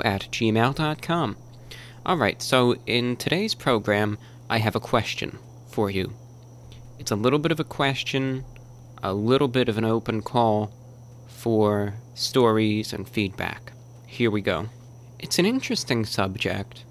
at 0.04 0.22
gmail.com. 0.30 1.36
Alright, 2.06 2.42
so 2.42 2.74
in 2.86 3.16
today's 3.16 3.54
program, 3.54 4.18
I 4.48 4.58
have 4.58 4.74
a 4.74 4.80
question 4.80 5.38
for 5.68 5.90
you. 5.90 6.14
It's 7.01 7.11
a 7.11 7.16
little 7.16 7.38
bit 7.38 7.51
of 7.51 7.59
a 7.59 7.64
question, 7.64 8.44
a 9.03 9.14
little 9.14 9.48
bit 9.48 9.70
of 9.70 9.78
an 9.78 9.86
open 9.86 10.20
call 10.20 10.70
for 11.28 11.94
stories 12.12 12.92
and 12.92 13.09
feedback. 13.09 13.72
Here 14.07 14.30
we 14.30 14.42
go. 14.42 14.68
It's 15.18 15.38
an 15.38 15.46
interesting 15.46 16.05
subject, 16.05 16.84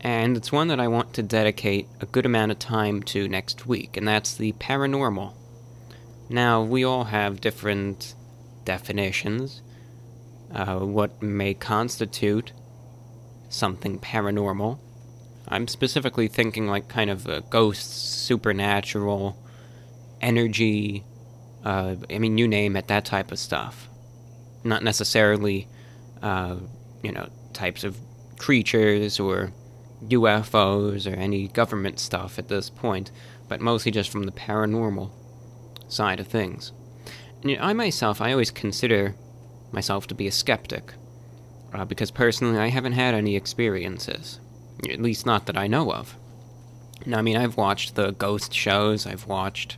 and 0.00 0.36
it's 0.36 0.52
one 0.52 0.68
that 0.68 0.78
I 0.78 0.86
want 0.86 1.14
to 1.14 1.24
dedicate 1.24 1.88
a 2.00 2.06
good 2.06 2.26
amount 2.26 2.52
of 2.52 2.60
time 2.60 3.02
to 3.04 3.26
next 3.26 3.66
week, 3.66 3.96
and 3.96 4.06
that's 4.06 4.36
the 4.36 4.52
paranormal. 4.52 5.34
Now, 6.28 6.62
we 6.62 6.84
all 6.84 7.04
have 7.04 7.40
different 7.40 8.14
definitions, 8.64 9.62
uh, 10.54 10.78
what 10.78 11.20
may 11.20 11.54
constitute 11.54 12.52
something 13.48 13.98
paranormal. 13.98 14.78
I'm 15.48 15.66
specifically 15.66 16.28
thinking 16.28 16.66
like 16.66 16.88
kind 16.88 17.10
of 17.10 17.26
a 17.26 17.40
ghosts, 17.40 17.94
supernatural, 17.94 19.36
energy, 20.20 21.04
uh, 21.64 21.96
I 22.10 22.18
mean, 22.18 22.38
you 22.38 22.46
name 22.46 22.76
it, 22.76 22.88
that 22.88 23.04
type 23.04 23.32
of 23.32 23.38
stuff. 23.38 23.88
Not 24.64 24.82
necessarily, 24.82 25.68
uh, 26.22 26.56
you 27.02 27.12
know, 27.12 27.28
types 27.52 27.84
of 27.84 27.96
creatures 28.38 29.18
or 29.18 29.52
UFOs 30.04 31.10
or 31.10 31.16
any 31.16 31.48
government 31.48 31.98
stuff 31.98 32.38
at 32.38 32.48
this 32.48 32.70
point, 32.70 33.10
but 33.48 33.60
mostly 33.60 33.90
just 33.90 34.10
from 34.10 34.24
the 34.24 34.32
paranormal 34.32 35.10
side 35.88 36.20
of 36.20 36.28
things. 36.28 36.72
And, 37.40 37.50
you 37.50 37.56
know, 37.56 37.62
I 37.62 37.72
myself, 37.72 38.20
I 38.20 38.32
always 38.32 38.50
consider 38.50 39.14
myself 39.72 40.06
to 40.08 40.14
be 40.14 40.26
a 40.26 40.32
skeptic, 40.32 40.92
uh, 41.72 41.84
because 41.84 42.10
personally 42.10 42.58
I 42.58 42.68
haven't 42.68 42.92
had 42.92 43.14
any 43.14 43.36
experiences. 43.36 44.40
At 44.88 45.00
least 45.00 45.26
not 45.26 45.46
that 45.46 45.56
I 45.56 45.66
know 45.66 45.92
of. 45.92 46.16
Now, 47.06 47.18
I 47.18 47.22
mean, 47.22 47.36
I've 47.36 47.56
watched 47.56 47.94
the 47.94 48.12
ghost 48.12 48.52
shows, 48.52 49.06
I've 49.06 49.26
watched 49.26 49.76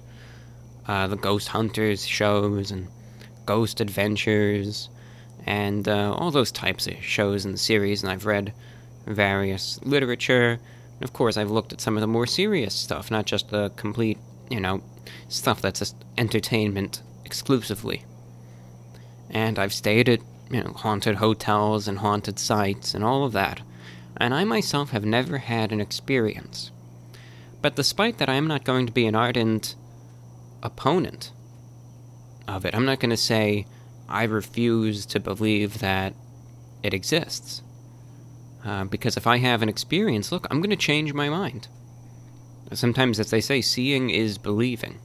uh, 0.86 1.06
the 1.06 1.16
ghost 1.16 1.48
hunters 1.48 2.06
shows, 2.06 2.70
and 2.70 2.88
ghost 3.46 3.80
adventures, 3.80 4.88
and 5.46 5.88
uh, 5.88 6.12
all 6.12 6.30
those 6.30 6.52
types 6.52 6.86
of 6.86 7.02
shows 7.02 7.44
and 7.44 7.58
series, 7.58 8.02
and 8.02 8.10
I've 8.10 8.26
read 8.26 8.52
various 9.06 9.80
literature. 9.82 10.58
And 10.94 11.02
of 11.02 11.12
course, 11.12 11.36
I've 11.36 11.50
looked 11.50 11.72
at 11.72 11.80
some 11.80 11.96
of 11.96 12.00
the 12.00 12.06
more 12.06 12.26
serious 12.26 12.74
stuff, 12.74 13.10
not 13.10 13.26
just 13.26 13.50
the 13.50 13.70
complete, 13.76 14.18
you 14.50 14.60
know, 14.60 14.82
stuff 15.28 15.62
that's 15.62 15.80
just 15.80 15.96
entertainment 16.18 17.02
exclusively. 17.24 18.04
And 19.30 19.58
I've 19.58 19.72
stayed 19.72 20.08
at, 20.08 20.20
you 20.50 20.62
know, 20.64 20.72
haunted 20.72 21.16
hotels 21.16 21.86
and 21.86 21.98
haunted 21.98 22.38
sites 22.38 22.94
and 22.94 23.04
all 23.04 23.24
of 23.24 23.32
that 23.32 23.62
and 24.20 24.34
I 24.34 24.44
myself 24.44 24.90
have 24.90 25.04
never 25.04 25.38
had 25.38 25.72
an 25.72 25.80
experience. 25.80 26.70
But 27.62 27.74
despite 27.74 28.18
that, 28.18 28.28
I 28.28 28.34
am 28.34 28.46
not 28.46 28.64
going 28.64 28.86
to 28.86 28.92
be 28.92 29.06
an 29.06 29.14
ardent 29.14 29.74
opponent 30.62 31.32
of 32.46 32.64
it. 32.64 32.74
I'm 32.74 32.84
not 32.84 33.00
going 33.00 33.10
to 33.10 33.16
say 33.16 33.66
I 34.08 34.24
refuse 34.24 35.06
to 35.06 35.20
believe 35.20 35.78
that 35.78 36.14
it 36.82 36.92
exists. 36.92 37.62
Uh, 38.64 38.84
because 38.84 39.16
if 39.16 39.26
I 39.26 39.38
have 39.38 39.62
an 39.62 39.70
experience, 39.70 40.30
look, 40.30 40.46
I'm 40.50 40.60
going 40.60 40.70
to 40.70 40.76
change 40.76 41.14
my 41.14 41.30
mind. 41.30 41.68
Sometimes, 42.72 43.18
as 43.18 43.30
they 43.30 43.40
say, 43.40 43.62
seeing 43.62 44.10
is 44.10 44.36
believing. 44.36 45.00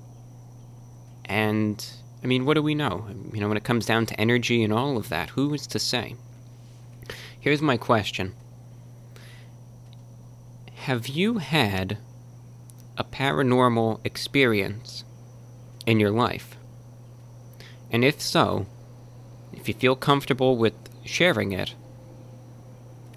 And, 1.23 1.83
I 2.23 2.27
mean, 2.27 2.45
what 2.45 2.55
do 2.55 2.61
we 2.61 2.75
know? 2.75 3.07
You 3.33 3.39
know, 3.39 3.47
when 3.47 3.57
it 3.57 3.63
comes 3.63 3.85
down 3.85 4.05
to 4.07 4.19
energy 4.19 4.61
and 4.63 4.73
all 4.73 4.97
of 4.97 5.09
that, 5.09 5.29
who 5.29 5.53
is 5.53 5.65
to 5.67 5.79
say? 5.79 6.15
Here's 7.39 7.61
my 7.61 7.77
question 7.77 8.33
have 10.85 11.07
you 11.07 11.39
had 11.39 11.97
a 12.95 13.03
paranormal 13.03 13.99
experience 14.05 15.03
in 15.87 15.99
your 15.99 16.11
life? 16.11 16.57
And 17.89 18.05
if 18.05 18.21
so, 18.21 18.67
if 19.51 19.67
you 19.67 19.73
feel 19.73 19.95
comfortable 19.95 20.57
with 20.57 20.75
sharing 21.03 21.53
it, 21.53 21.73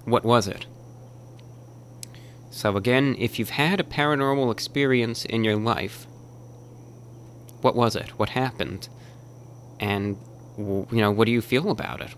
what 0.03 0.25
was 0.25 0.47
it? 0.47 0.65
So, 2.49 2.75
again, 2.75 3.15
if 3.19 3.37
you've 3.37 3.51
had 3.51 3.79
a 3.79 3.83
paranormal 3.83 4.51
experience 4.51 5.23
in 5.23 5.43
your 5.43 5.55
life, 5.55 6.07
what 7.61 7.75
was 7.75 7.95
it? 7.95 8.17
What 8.17 8.29
happened? 8.29 8.89
And, 9.79 10.17
you 10.57 10.87
know, 10.89 11.11
what 11.11 11.27
do 11.27 11.31
you 11.31 11.41
feel 11.41 11.69
about 11.69 12.01
it? 12.01 12.15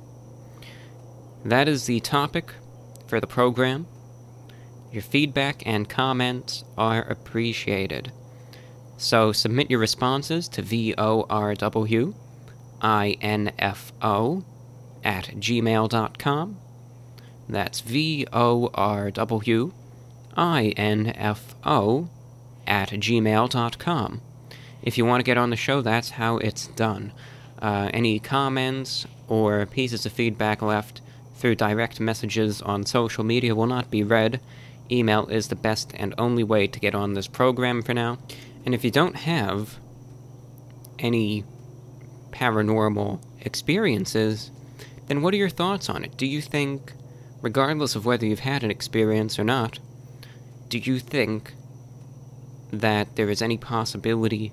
That 1.44 1.68
is 1.68 1.88
the 1.88 2.00
topic 2.00 2.54
for 3.06 3.20
the 3.20 3.28
program. 3.28 3.86
Your 4.92 5.02
feedback 5.02 5.66
and 5.66 5.88
comments 5.88 6.66
are 6.78 7.02
appreciated. 7.02 8.12
So 8.98 9.32
submit 9.32 9.72
your 9.72 9.80
responses 9.80 10.48
to 10.50 10.62
VORW 10.62 12.14
info 12.84 14.46
at 15.04 15.26
gmail.com. 15.26 16.58
That's 17.50 17.82
VORW 17.82 19.72
info 20.38 22.10
at 22.68 22.90
gmail.com. 22.90 24.22
If 24.84 24.98
you 24.98 25.06
want 25.06 25.20
to 25.20 25.26
get 25.26 25.38
on 25.38 25.50
the 25.50 25.56
show, 25.56 25.82
that's 25.82 26.12
how 26.12 26.38
it's 26.38 26.68
done. 26.68 27.14
Uh, 27.62 27.90
any 27.94 28.20
comments 28.20 29.06
or 29.28 29.66
pieces 29.66 30.06
of 30.06 30.12
feedback 30.12 30.62
left 30.62 31.02
through 31.36 31.56
direct 31.56 32.00
messages 32.00 32.62
on 32.62 32.86
social 32.86 33.24
media 33.24 33.56
will 33.56 33.68
not 33.68 33.90
be 33.90 34.04
read 34.04 34.40
email 34.92 35.28
is 35.28 35.48
the 35.48 35.56
best 35.56 35.94
and 35.96 36.14
only 36.18 36.44
way 36.44 36.68
to 36.68 36.80
get 36.80 36.94
on 36.96 37.14
this 37.14 37.28
program 37.28 37.82
for 37.82 37.94
now. 37.94 38.18
And 38.66 38.76
if 38.76 38.84
you 38.84 38.92
don't 38.92 39.16
have 39.16 39.78
any 41.00 41.44
paranormal 42.32 43.24
experiences, 43.42 44.52
then 45.08 45.22
what 45.22 45.34
are 45.34 45.38
your 45.38 45.50
thoughts 45.50 45.90
on 45.90 46.04
it? 46.04 46.16
Do 46.18 46.26
you 46.26 46.42
think, 46.42 46.94
regardless 47.42 47.96
of 47.96 48.06
whether 48.06 48.26
you've 48.26 48.40
had 48.40 48.64
an 48.64 48.72
experience 48.72 49.40
or 49.40 49.44
not, 49.44 49.80
do 50.70 50.78
you 50.78 51.00
think 51.00 51.54
that 52.72 53.16
there 53.16 53.30
is 53.30 53.42
any 53.42 53.58
possibility 53.58 54.52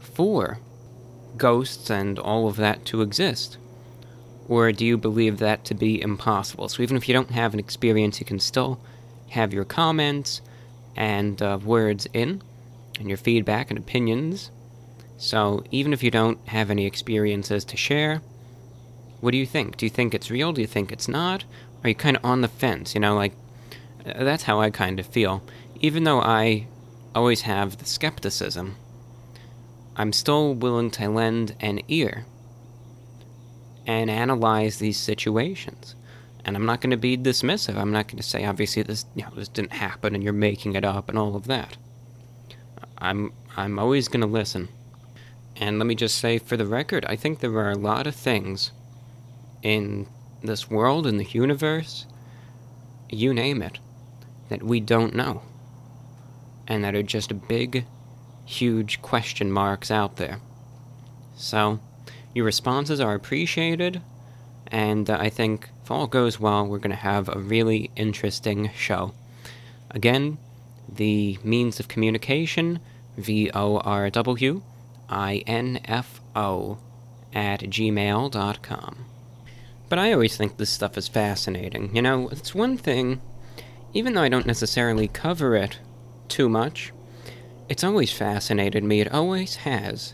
for 0.00 0.58
ghosts 1.36 1.90
and 1.90 2.18
all 2.18 2.48
of 2.48 2.56
that 2.56 2.84
to 2.86 3.02
exist? 3.02 3.58
Or 4.48 4.72
do 4.72 4.86
you 4.86 4.96
believe 4.96 5.38
that 5.38 5.64
to 5.66 5.74
be 5.74 6.00
impossible? 6.00 6.68
So 6.68 6.82
even 6.82 6.96
if 6.96 7.06
you 7.06 7.12
don't 7.12 7.30
have 7.30 7.52
an 7.52 7.60
experience, 7.60 8.18
you 8.18 8.26
can 8.26 8.40
still 8.40 8.80
have 9.30 9.52
your 9.52 9.64
comments 9.64 10.40
and 10.96 11.40
uh, 11.40 11.58
words 11.62 12.06
in, 12.12 12.42
and 12.98 13.08
your 13.08 13.18
feedback 13.18 13.70
and 13.70 13.78
opinions. 13.78 14.50
So, 15.16 15.64
even 15.70 15.92
if 15.92 16.02
you 16.02 16.10
don't 16.10 16.38
have 16.48 16.70
any 16.70 16.86
experiences 16.86 17.64
to 17.66 17.76
share, 17.76 18.22
what 19.20 19.32
do 19.32 19.38
you 19.38 19.46
think? 19.46 19.76
Do 19.76 19.86
you 19.86 19.90
think 19.90 20.14
it's 20.14 20.30
real? 20.30 20.52
Do 20.52 20.60
you 20.60 20.66
think 20.66 20.92
it's 20.92 21.08
not? 21.08 21.44
Are 21.82 21.88
you 21.88 21.94
kind 21.94 22.16
of 22.16 22.24
on 22.24 22.40
the 22.40 22.48
fence? 22.48 22.94
You 22.94 23.00
know, 23.00 23.14
like, 23.14 23.32
uh, 24.06 24.24
that's 24.24 24.44
how 24.44 24.60
I 24.60 24.70
kind 24.70 25.00
of 25.00 25.06
feel. 25.06 25.42
Even 25.80 26.04
though 26.04 26.20
I 26.20 26.66
always 27.14 27.42
have 27.42 27.78
the 27.78 27.84
skepticism, 27.84 28.76
I'm 29.96 30.12
still 30.12 30.54
willing 30.54 30.90
to 30.92 31.08
lend 31.08 31.56
an 31.60 31.80
ear 31.88 32.26
and 33.86 34.10
analyze 34.10 34.78
these 34.78 34.98
situations 34.98 35.96
And 36.48 36.56
I'm 36.56 36.64
not 36.64 36.80
going 36.80 36.92
to 36.92 36.96
be 36.96 37.18
dismissive. 37.18 37.76
I'm 37.76 37.92
not 37.92 38.08
going 38.08 38.16
to 38.16 38.22
say, 38.22 38.46
obviously, 38.46 38.82
this 38.82 39.04
you 39.14 39.22
know 39.22 39.28
this 39.36 39.48
didn't 39.48 39.74
happen, 39.74 40.14
and 40.14 40.24
you're 40.24 40.32
making 40.32 40.76
it 40.76 40.82
up, 40.82 41.10
and 41.10 41.18
all 41.18 41.36
of 41.36 41.46
that. 41.46 41.76
I'm 42.96 43.34
I'm 43.54 43.78
always 43.78 44.08
going 44.08 44.22
to 44.22 44.26
listen. 44.26 44.68
And 45.56 45.78
let 45.78 45.84
me 45.84 45.94
just 45.94 46.16
say, 46.16 46.38
for 46.38 46.56
the 46.56 46.64
record, 46.64 47.04
I 47.04 47.16
think 47.16 47.40
there 47.40 47.52
are 47.58 47.72
a 47.72 47.76
lot 47.76 48.06
of 48.06 48.14
things 48.14 48.72
in 49.62 50.06
this 50.42 50.70
world, 50.70 51.06
in 51.06 51.18
the 51.18 51.26
universe, 51.26 52.06
you 53.10 53.34
name 53.34 53.60
it, 53.60 53.78
that 54.48 54.62
we 54.62 54.80
don't 54.80 55.14
know. 55.14 55.42
And 56.66 56.82
that 56.82 56.94
are 56.94 57.02
just 57.02 57.46
big, 57.46 57.84
huge 58.46 59.02
question 59.02 59.52
marks 59.52 59.90
out 59.90 60.16
there. 60.16 60.40
So, 61.36 61.78
your 62.34 62.46
responses 62.46 63.00
are 63.00 63.14
appreciated, 63.14 64.00
and 64.68 65.10
uh, 65.10 65.18
I 65.20 65.28
think 65.28 65.68
if 65.88 65.92
all 65.92 66.06
goes 66.06 66.38
well, 66.38 66.66
we're 66.66 66.76
going 66.76 66.90
to 66.90 66.96
have 66.96 67.30
a 67.30 67.38
really 67.38 67.90
interesting 67.96 68.70
show. 68.76 69.14
Again, 69.90 70.36
the 70.86 71.38
means 71.42 71.80
of 71.80 71.88
communication 71.88 72.80
V 73.16 73.50
O 73.54 73.78
R 73.78 74.10
W 74.10 74.60
I 75.08 75.42
N 75.46 75.80
F 75.86 76.20
O 76.36 76.76
at 77.32 77.60
gmail.com. 77.60 79.06
But 79.88 79.98
I 79.98 80.12
always 80.12 80.36
think 80.36 80.58
this 80.58 80.68
stuff 80.68 80.98
is 80.98 81.08
fascinating. 81.08 81.96
You 81.96 82.02
know, 82.02 82.28
it's 82.28 82.54
one 82.54 82.76
thing, 82.76 83.22
even 83.94 84.12
though 84.12 84.20
I 84.20 84.28
don't 84.28 84.44
necessarily 84.44 85.08
cover 85.08 85.56
it 85.56 85.78
too 86.28 86.50
much, 86.50 86.92
it's 87.70 87.82
always 87.82 88.12
fascinated 88.12 88.84
me. 88.84 89.00
It 89.00 89.10
always 89.10 89.56
has. 89.56 90.12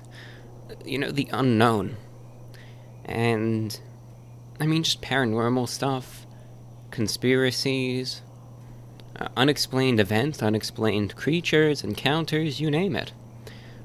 You 0.84 0.98
know, 0.98 1.10
the 1.10 1.28
unknown. 1.32 1.96
And, 3.04 3.80
I 4.60 4.66
mean, 4.66 4.82
just 4.82 5.02
paranormal 5.02 5.68
stuff, 5.68 6.26
conspiracies, 6.90 8.22
uh, 9.18 9.28
unexplained 9.36 10.00
events, 10.00 10.42
unexplained 10.42 11.16
creatures, 11.16 11.82
encounters, 11.82 12.60
you 12.60 12.70
name 12.70 12.96
it. 12.96 13.12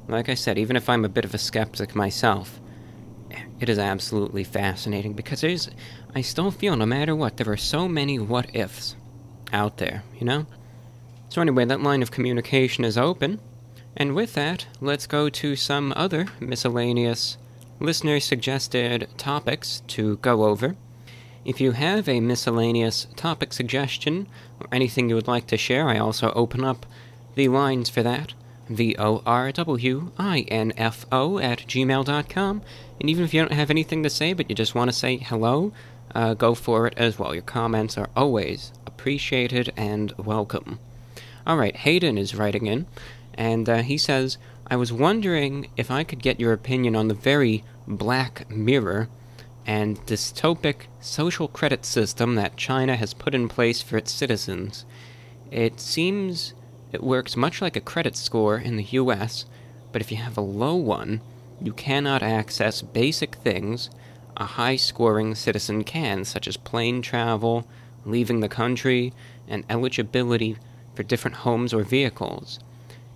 Like 0.07 0.29
I 0.29 0.33
said, 0.33 0.57
even 0.57 0.75
if 0.75 0.89
I'm 0.89 1.05
a 1.05 1.09
bit 1.09 1.25
of 1.25 1.33
a 1.33 1.37
skeptic 1.37 1.95
myself, 1.95 2.59
it 3.59 3.69
is 3.69 3.77
absolutely 3.77 4.43
fascinating 4.43 5.13
because 5.13 5.41
there's, 5.41 5.69
I 6.15 6.21
still 6.21 6.51
feel 6.51 6.75
no 6.75 6.85
matter 6.85 7.15
what, 7.15 7.37
there 7.37 7.51
are 7.51 7.57
so 7.57 7.87
many 7.87 8.17
what 8.17 8.55
ifs 8.55 8.95
out 9.51 9.77
there, 9.77 10.03
you 10.17 10.25
know? 10.25 10.45
So, 11.29 11.41
anyway, 11.41 11.65
that 11.65 11.81
line 11.81 12.01
of 12.01 12.11
communication 12.11 12.83
is 12.83 12.97
open. 12.97 13.39
And 13.95 14.15
with 14.15 14.33
that, 14.33 14.65
let's 14.81 15.05
go 15.05 15.29
to 15.29 15.55
some 15.55 15.93
other 15.95 16.27
miscellaneous 16.39 17.37
listener 17.79 18.19
suggested 18.19 19.07
topics 19.17 19.81
to 19.87 20.17
go 20.17 20.45
over. 20.45 20.75
If 21.45 21.61
you 21.61 21.71
have 21.71 22.09
a 22.09 22.19
miscellaneous 22.19 23.07
topic 23.15 23.53
suggestion 23.53 24.27
or 24.59 24.67
anything 24.71 25.09
you 25.09 25.15
would 25.15 25.27
like 25.27 25.47
to 25.47 25.57
share, 25.57 25.87
I 25.87 25.97
also 25.97 26.31
open 26.31 26.63
up 26.63 26.85
the 27.35 27.47
lines 27.47 27.89
for 27.89 28.03
that. 28.03 28.33
V 28.69 28.95
O 28.99 29.23
R 29.25 29.51
W 29.51 30.11
I 30.19 30.41
N 30.41 30.73
F 30.77 31.05
O 31.11 31.39
at 31.39 31.59
gmail.com. 31.59 32.61
And 32.99 33.09
even 33.09 33.23
if 33.23 33.33
you 33.33 33.41
don't 33.41 33.53
have 33.53 33.71
anything 33.71 34.03
to 34.03 34.09
say, 34.09 34.33
but 34.33 34.49
you 34.49 34.55
just 34.55 34.75
want 34.75 34.89
to 34.89 34.95
say 34.95 35.17
hello, 35.17 35.71
uh, 36.13 36.33
go 36.33 36.53
for 36.53 36.87
it 36.87 36.93
as 36.97 37.17
well. 37.17 37.33
Your 37.33 37.43
comments 37.43 37.97
are 37.97 38.09
always 38.15 38.71
appreciated 38.85 39.73
and 39.75 40.11
welcome. 40.17 40.79
Alright, 41.47 41.77
Hayden 41.77 42.17
is 42.17 42.35
writing 42.35 42.67
in, 42.67 42.85
and 43.33 43.67
uh, 43.67 43.81
he 43.81 43.97
says, 43.97 44.37
I 44.71 44.75
was 44.75 44.93
wondering 44.93 45.71
if 45.77 45.89
I 45.89 46.03
could 46.03 46.21
get 46.21 46.39
your 46.39 46.53
opinion 46.53 46.95
on 46.95 47.07
the 47.07 47.15
very 47.15 47.63
Black 47.87 48.47
Mirror 48.51 49.09
and 49.65 49.99
dystopic 50.05 50.83
social 50.99 51.47
credit 51.47 51.85
system 51.85 52.35
that 52.35 52.55
China 52.55 52.95
has 52.95 53.15
put 53.15 53.33
in 53.33 53.49
place 53.49 53.81
for 53.81 53.97
its 53.97 54.11
citizens. 54.11 54.85
It 55.49 55.79
seems 55.79 56.53
it 56.91 57.03
works 57.03 57.35
much 57.35 57.63
like 57.63 57.75
a 57.75 57.81
credit 57.81 58.15
score 58.15 58.59
in 58.59 58.75
the 58.75 58.83
US, 58.83 59.45
but 59.91 60.03
if 60.03 60.11
you 60.11 60.17
have 60.17 60.37
a 60.37 60.41
low 60.41 60.75
one, 60.75 61.21
you 61.59 61.73
cannot 61.73 62.21
access 62.21 62.83
basic 62.83 63.35
things 63.37 63.89
a 64.37 64.45
high 64.45 64.75
scoring 64.75 65.33
citizen 65.33 65.83
can, 65.83 66.23
such 66.23 66.47
as 66.47 66.57
plane 66.57 67.01
travel, 67.01 67.67
leaving 68.05 68.39
the 68.39 68.47
country, 68.47 69.13
and 69.47 69.65
eligibility 69.67 70.57
for 70.93 71.01
different 71.01 71.37
homes 71.37 71.73
or 71.73 71.83
vehicles. 71.83 72.59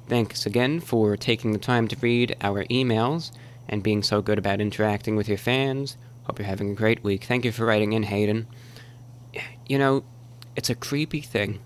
Thanks 0.08 0.46
again 0.46 0.82
for 0.82 1.16
taking 1.16 1.54
the 1.54 1.58
time 1.58 1.88
to 1.88 1.96
read 2.02 2.36
our 2.42 2.66
emails 2.66 3.32
and 3.70 3.82
being 3.82 4.04
so 4.04 4.22
good 4.22 4.38
about 4.38 4.60
interacting 4.60 5.16
with 5.16 5.30
your 5.30 5.38
fans. 5.38 5.98
Hope 6.24 6.40
you're 6.40 6.48
having 6.48 6.72
a 6.72 6.76
great 6.76 7.04
week. 7.04 7.24
Thank 7.24 7.46
you 7.46 7.52
for 7.52 7.66
writing 7.66 7.94
in, 7.94 8.04
Hayden. 8.04 8.48
You 9.66 9.78
know, 9.78 10.04
it's 10.56 10.70
a 10.70 10.76
creepy 10.76 11.22
thing 11.22 11.60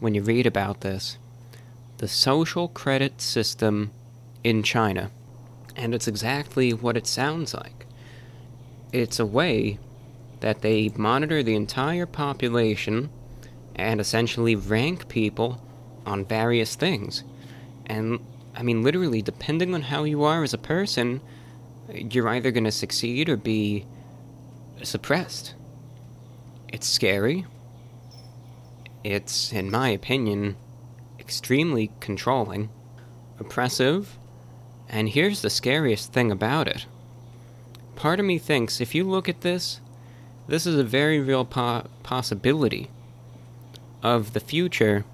when 0.00 0.14
you 0.14 0.22
read 0.22 0.46
about 0.46 0.80
this. 0.80 1.18
The 1.98 2.08
social 2.08 2.68
credit 2.68 3.20
system 3.20 3.92
in 4.42 4.62
China. 4.62 5.10
And 5.76 5.94
it's 5.94 6.08
exactly 6.08 6.72
what 6.72 6.96
it 6.96 7.06
sounds 7.06 7.54
like. 7.54 7.86
It's 8.92 9.20
a 9.20 9.26
way 9.26 9.78
that 10.40 10.62
they 10.62 10.90
monitor 10.96 11.42
the 11.42 11.54
entire 11.54 12.06
population 12.06 13.08
and 13.74 14.00
essentially 14.00 14.56
rank 14.56 15.08
people 15.08 15.62
on 16.04 16.24
various 16.24 16.74
things. 16.74 17.22
And, 17.86 18.20
I 18.54 18.62
mean, 18.62 18.82
literally, 18.82 19.22
depending 19.22 19.74
on 19.74 19.82
how 19.82 20.04
you 20.04 20.24
are 20.24 20.42
as 20.42 20.52
a 20.52 20.58
person, 20.58 21.20
you're 21.92 22.28
either 22.28 22.50
going 22.50 22.64
to 22.64 22.72
succeed 22.72 23.28
or 23.28 23.36
be 23.36 23.86
suppressed. 24.82 25.54
It's 26.68 26.88
scary. 26.88 27.46
It's, 29.04 29.52
in 29.52 29.70
my 29.70 29.90
opinion, 29.90 30.56
extremely 31.20 31.92
controlling, 32.00 32.70
oppressive, 33.38 34.18
and 34.88 35.08
here's 35.08 35.42
the 35.42 35.50
scariest 35.50 36.12
thing 36.12 36.30
about 36.30 36.68
it. 36.68 36.86
Part 37.94 38.20
of 38.20 38.26
me 38.26 38.38
thinks 38.38 38.80
if 38.80 38.94
you 38.94 39.04
look 39.04 39.28
at 39.28 39.40
this, 39.40 39.80
this 40.48 40.66
is 40.66 40.76
a 40.76 40.84
very 40.84 41.20
real 41.20 41.44
po- 41.44 41.86
possibility 42.02 42.88
of 44.02 44.32
the 44.32 44.40
future 44.40 45.04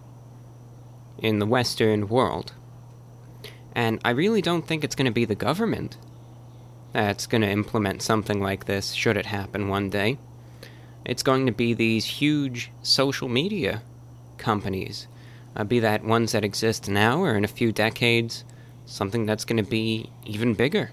in 1.19 1.39
the 1.39 1.47
Western 1.47 2.09
world. 2.09 2.53
And 3.75 4.01
I 4.05 4.11
really 4.11 4.43
don't 4.43 4.67
think 4.67 4.85
it's 4.85 4.95
going 4.95 5.07
to 5.07 5.13
be 5.13 5.25
the 5.25 5.35
government 5.35 5.97
that's 6.93 7.27
going 7.27 7.41
to 7.41 7.49
implement 7.49 8.03
something 8.03 8.41
like 8.41 8.67
this 8.67 8.93
should 8.93 9.17
it 9.17 9.27
happen 9.27 9.69
one 9.69 9.89
day. 9.89 10.19
It's 11.05 11.23
going 11.23 11.47
to 11.47 11.53
be 11.53 11.75
these 11.75 12.05
huge 12.05 12.71
social 12.83 13.29
media 13.29 13.83
companies, 14.37 15.09
uh, 15.57 15.65
be 15.65 15.81
that 15.81 16.05
ones 16.05 16.33
that 16.33 16.45
exist 16.45 16.89
now 16.89 17.23
or 17.23 17.35
in 17.35 17.45
a 17.45 17.49
few 17.49 17.73
decades, 17.73 18.45
something 18.85 19.25
that's 19.27 19.45
going 19.45 19.63
to 19.63 19.69
be 19.69 20.11
even 20.25 20.55
bigger. 20.55 20.93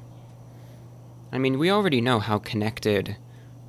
I 1.32 1.38
mean, 1.38 1.60
we 1.60 1.70
already 1.70 2.02
know 2.02 2.20
how 2.20 2.40
connected 2.40 3.18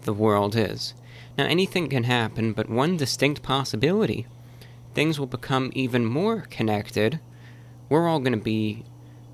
the 0.03 0.15
world 0.15 0.57
is. 0.57 0.95
Now, 1.37 1.45
anything 1.45 1.89
can 1.89 2.05
happen, 2.05 2.53
but 2.53 2.71
one 2.71 2.97
distinct 2.97 3.43
possibility 3.43 4.27
things 4.95 5.19
will 5.19 5.27
become 5.27 5.71
even 5.75 6.05
more 6.05 6.43
connected. 6.51 7.21
We're 7.89 8.09
all 8.09 8.19
going 8.19 8.33
to 8.33 8.39
be 8.39 8.85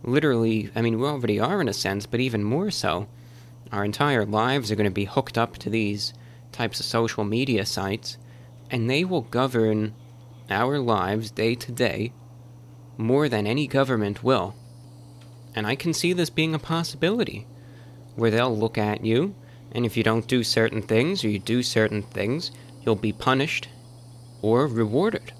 literally, 0.06 0.70
I 0.74 0.80
mean, 0.80 0.98
we 0.98 1.06
already 1.06 1.38
are 1.40 1.60
in 1.60 1.68
a 1.68 1.74
sense, 1.74 2.06
but 2.06 2.20
even 2.20 2.42
more 2.44 2.70
so. 2.70 3.08
Our 3.72 3.84
entire 3.84 4.24
lives 4.24 4.70
are 4.70 4.76
going 4.76 4.84
to 4.84 4.90
be 4.90 5.04
hooked 5.04 5.36
up 5.36 5.58
to 5.58 5.70
these 5.70 6.14
types 6.52 6.80
of 6.80 6.86
social 6.86 7.24
media 7.24 7.66
sites, 7.66 8.16
and 8.70 8.88
they 8.88 9.04
will 9.04 9.22
govern 9.22 9.94
our 10.48 10.78
lives 10.78 11.30
day 11.30 11.56
to 11.56 11.72
day 11.72 12.12
more 12.96 13.28
than 13.28 13.46
any 13.46 13.66
government 13.66 14.22
will. 14.22 14.54
And 15.54 15.66
I 15.66 15.74
can 15.74 15.92
see 15.92 16.12
this 16.12 16.30
being 16.30 16.54
a 16.54 16.58
possibility, 16.58 17.46
where 18.14 18.30
they'll 18.30 18.56
look 18.56 18.78
at 18.78 19.04
you, 19.04 19.34
and 19.72 19.84
if 19.84 19.96
you 19.96 20.02
don't 20.02 20.28
do 20.28 20.42
certain 20.44 20.82
things 20.82 21.24
or 21.24 21.28
you 21.28 21.38
do 21.38 21.62
certain 21.62 22.02
things, 22.02 22.52
you'll 22.82 22.94
be 22.94 23.12
punished 23.12 23.68
or 24.40 24.66
rewarded 24.66 25.32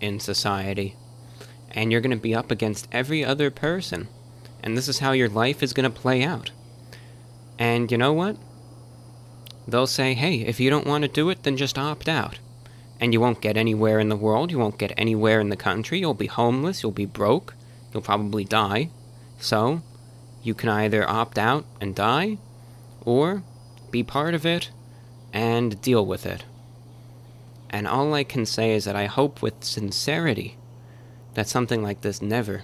in 0.00 0.20
society 0.20 0.96
and 1.70 1.90
you're 1.90 2.00
going 2.00 2.16
to 2.16 2.16
be 2.16 2.34
up 2.34 2.50
against 2.50 2.88
every 2.92 3.24
other 3.24 3.50
person. 3.50 4.08
And 4.62 4.76
this 4.76 4.88
is 4.88 4.98
how 4.98 5.12
your 5.12 5.28
life 5.28 5.62
is 5.62 5.72
going 5.72 5.90
to 5.90 6.00
play 6.00 6.22
out. 6.22 6.50
And 7.58 7.90
you 7.90 7.98
know 7.98 8.12
what? 8.12 8.36
They'll 9.68 9.86
say, 9.86 10.14
hey, 10.14 10.40
if 10.40 10.58
you 10.58 10.70
don't 10.70 10.86
want 10.86 11.02
to 11.02 11.08
do 11.08 11.30
it, 11.30 11.42
then 11.42 11.56
just 11.56 11.78
opt 11.78 12.08
out. 12.08 12.38
And 12.98 13.12
you 13.12 13.20
won't 13.20 13.40
get 13.40 13.56
anywhere 13.56 13.98
in 13.98 14.08
the 14.08 14.16
world, 14.16 14.50
you 14.50 14.58
won't 14.58 14.78
get 14.78 14.92
anywhere 14.96 15.40
in 15.40 15.48
the 15.48 15.56
country, 15.56 16.00
you'll 16.00 16.14
be 16.14 16.26
homeless, 16.26 16.82
you'll 16.82 16.92
be 16.92 17.06
broke, 17.06 17.54
you'll 17.92 18.02
probably 18.02 18.44
die. 18.44 18.90
So, 19.38 19.82
you 20.42 20.54
can 20.54 20.68
either 20.68 21.08
opt 21.08 21.38
out 21.38 21.64
and 21.80 21.94
die, 21.94 22.38
or 23.04 23.42
be 23.90 24.02
part 24.02 24.34
of 24.34 24.44
it 24.44 24.70
and 25.32 25.80
deal 25.80 26.04
with 26.04 26.26
it. 26.26 26.44
And 27.70 27.86
all 27.86 28.12
I 28.14 28.24
can 28.24 28.44
say 28.44 28.72
is 28.72 28.84
that 28.84 28.96
I 28.96 29.06
hope 29.06 29.40
with 29.40 29.64
sincerity 29.64 30.56
that 31.34 31.48
something 31.48 31.82
like 31.82 32.00
this 32.02 32.20
never, 32.22 32.62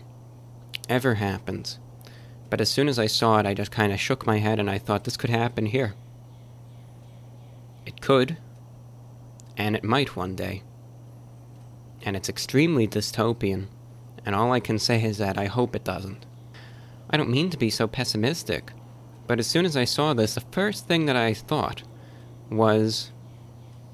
ever 0.89 1.15
happens. 1.15 1.79
But 2.51 2.61
as 2.61 2.69
soon 2.71 2.89
as 2.89 2.99
I 2.99 3.07
saw 3.07 3.39
it, 3.39 3.47
I 3.47 3.55
just 3.55 3.71
kind 3.73 3.93
of 3.93 4.01
shook 4.01 4.27
my 4.27 4.39
head 4.39 4.59
and 4.61 4.71
I 4.71 4.79
thought 4.79 5.05
this 5.05 5.17
could 5.17 5.31
happen 5.31 5.67
here. 5.67 5.95
It 7.87 8.01
could. 8.01 8.39
and 9.57 9.75
it 9.75 9.85
might 9.85 10.17
one 10.17 10.35
day. 10.37 10.63
And 12.05 12.17
it's 12.17 12.29
extremely 12.29 12.87
dystopian, 12.87 13.67
and 14.25 14.35
all 14.35 14.53
I 14.53 14.61
can 14.61 14.79
say 14.79 15.03
is 15.03 15.19
that 15.19 15.39
I 15.39 15.47
hope 15.47 15.75
it 15.75 15.85
doesn't. 15.85 16.27
I 17.11 17.17
don't 17.17 17.31
mean 17.31 17.51
to 17.51 17.57
be 17.57 17.71
so 17.71 17.87
pessimistic, 17.87 18.73
but 19.27 19.39
as 19.39 19.47
soon 19.47 19.65
as 19.65 19.77
I 19.77 19.85
saw 19.85 20.13
this, 20.15 20.35
the 20.35 20.41
first 20.53 20.87
thing 20.87 21.07
that 21.07 21.17
I 21.17 21.35
thought 21.35 21.83
was 22.51 23.11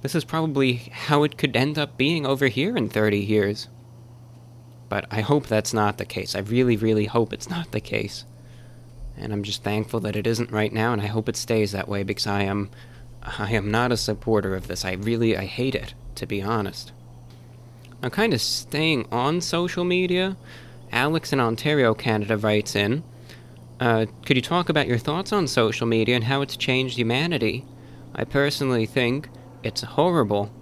this 0.02 0.14
is 0.14 0.24
probably 0.24 0.74
how 0.74 1.22
it 1.22 1.38
could 1.38 1.56
end 1.56 1.78
up 1.78 1.96
being 1.96 2.26
over 2.26 2.48
here 2.48 2.76
in 2.76 2.88
30 2.88 3.18
years. 3.18 3.68
But 4.92 5.06
I 5.10 5.22
hope 5.22 5.46
that's 5.46 5.72
not 5.72 5.96
the 5.96 6.04
case. 6.04 6.34
I 6.34 6.40
really, 6.40 6.76
really 6.76 7.06
hope 7.06 7.32
it's 7.32 7.48
not 7.48 7.72
the 7.72 7.80
case. 7.80 8.26
And 9.16 9.32
I'm 9.32 9.42
just 9.42 9.62
thankful 9.62 10.00
that 10.00 10.16
it 10.16 10.26
isn't 10.26 10.52
right 10.52 10.70
now, 10.70 10.92
and 10.92 11.00
I 11.00 11.06
hope 11.06 11.30
it 11.30 11.36
stays 11.38 11.72
that 11.72 11.88
way 11.88 12.02
because 12.02 12.26
I 12.26 12.42
am 12.42 12.68
I 13.22 13.52
am 13.52 13.70
not 13.70 13.90
a 13.90 13.96
supporter 13.96 14.54
of 14.54 14.68
this. 14.68 14.84
I 14.84 14.92
really 14.92 15.34
I 15.34 15.46
hate 15.46 15.74
it, 15.74 15.94
to 16.16 16.26
be 16.26 16.42
honest. 16.42 16.92
I'm 18.02 18.10
kind 18.10 18.34
of 18.34 18.42
staying 18.42 19.06
on 19.10 19.40
social 19.40 19.84
media. 19.84 20.36
Alex 20.92 21.32
in 21.32 21.40
Ontario, 21.40 21.94
Canada 21.94 22.36
writes 22.36 22.76
in 22.76 23.02
uh, 23.80 24.04
Could 24.26 24.36
you 24.36 24.42
talk 24.42 24.68
about 24.68 24.88
your 24.88 24.98
thoughts 24.98 25.32
on 25.32 25.46
social 25.46 25.86
media 25.86 26.16
and 26.16 26.24
how 26.24 26.42
it's 26.42 26.54
changed 26.54 26.98
humanity? 26.98 27.64
I 28.14 28.24
personally 28.24 28.84
think 28.84 29.30
it's 29.62 29.80
horrible, 29.80 30.52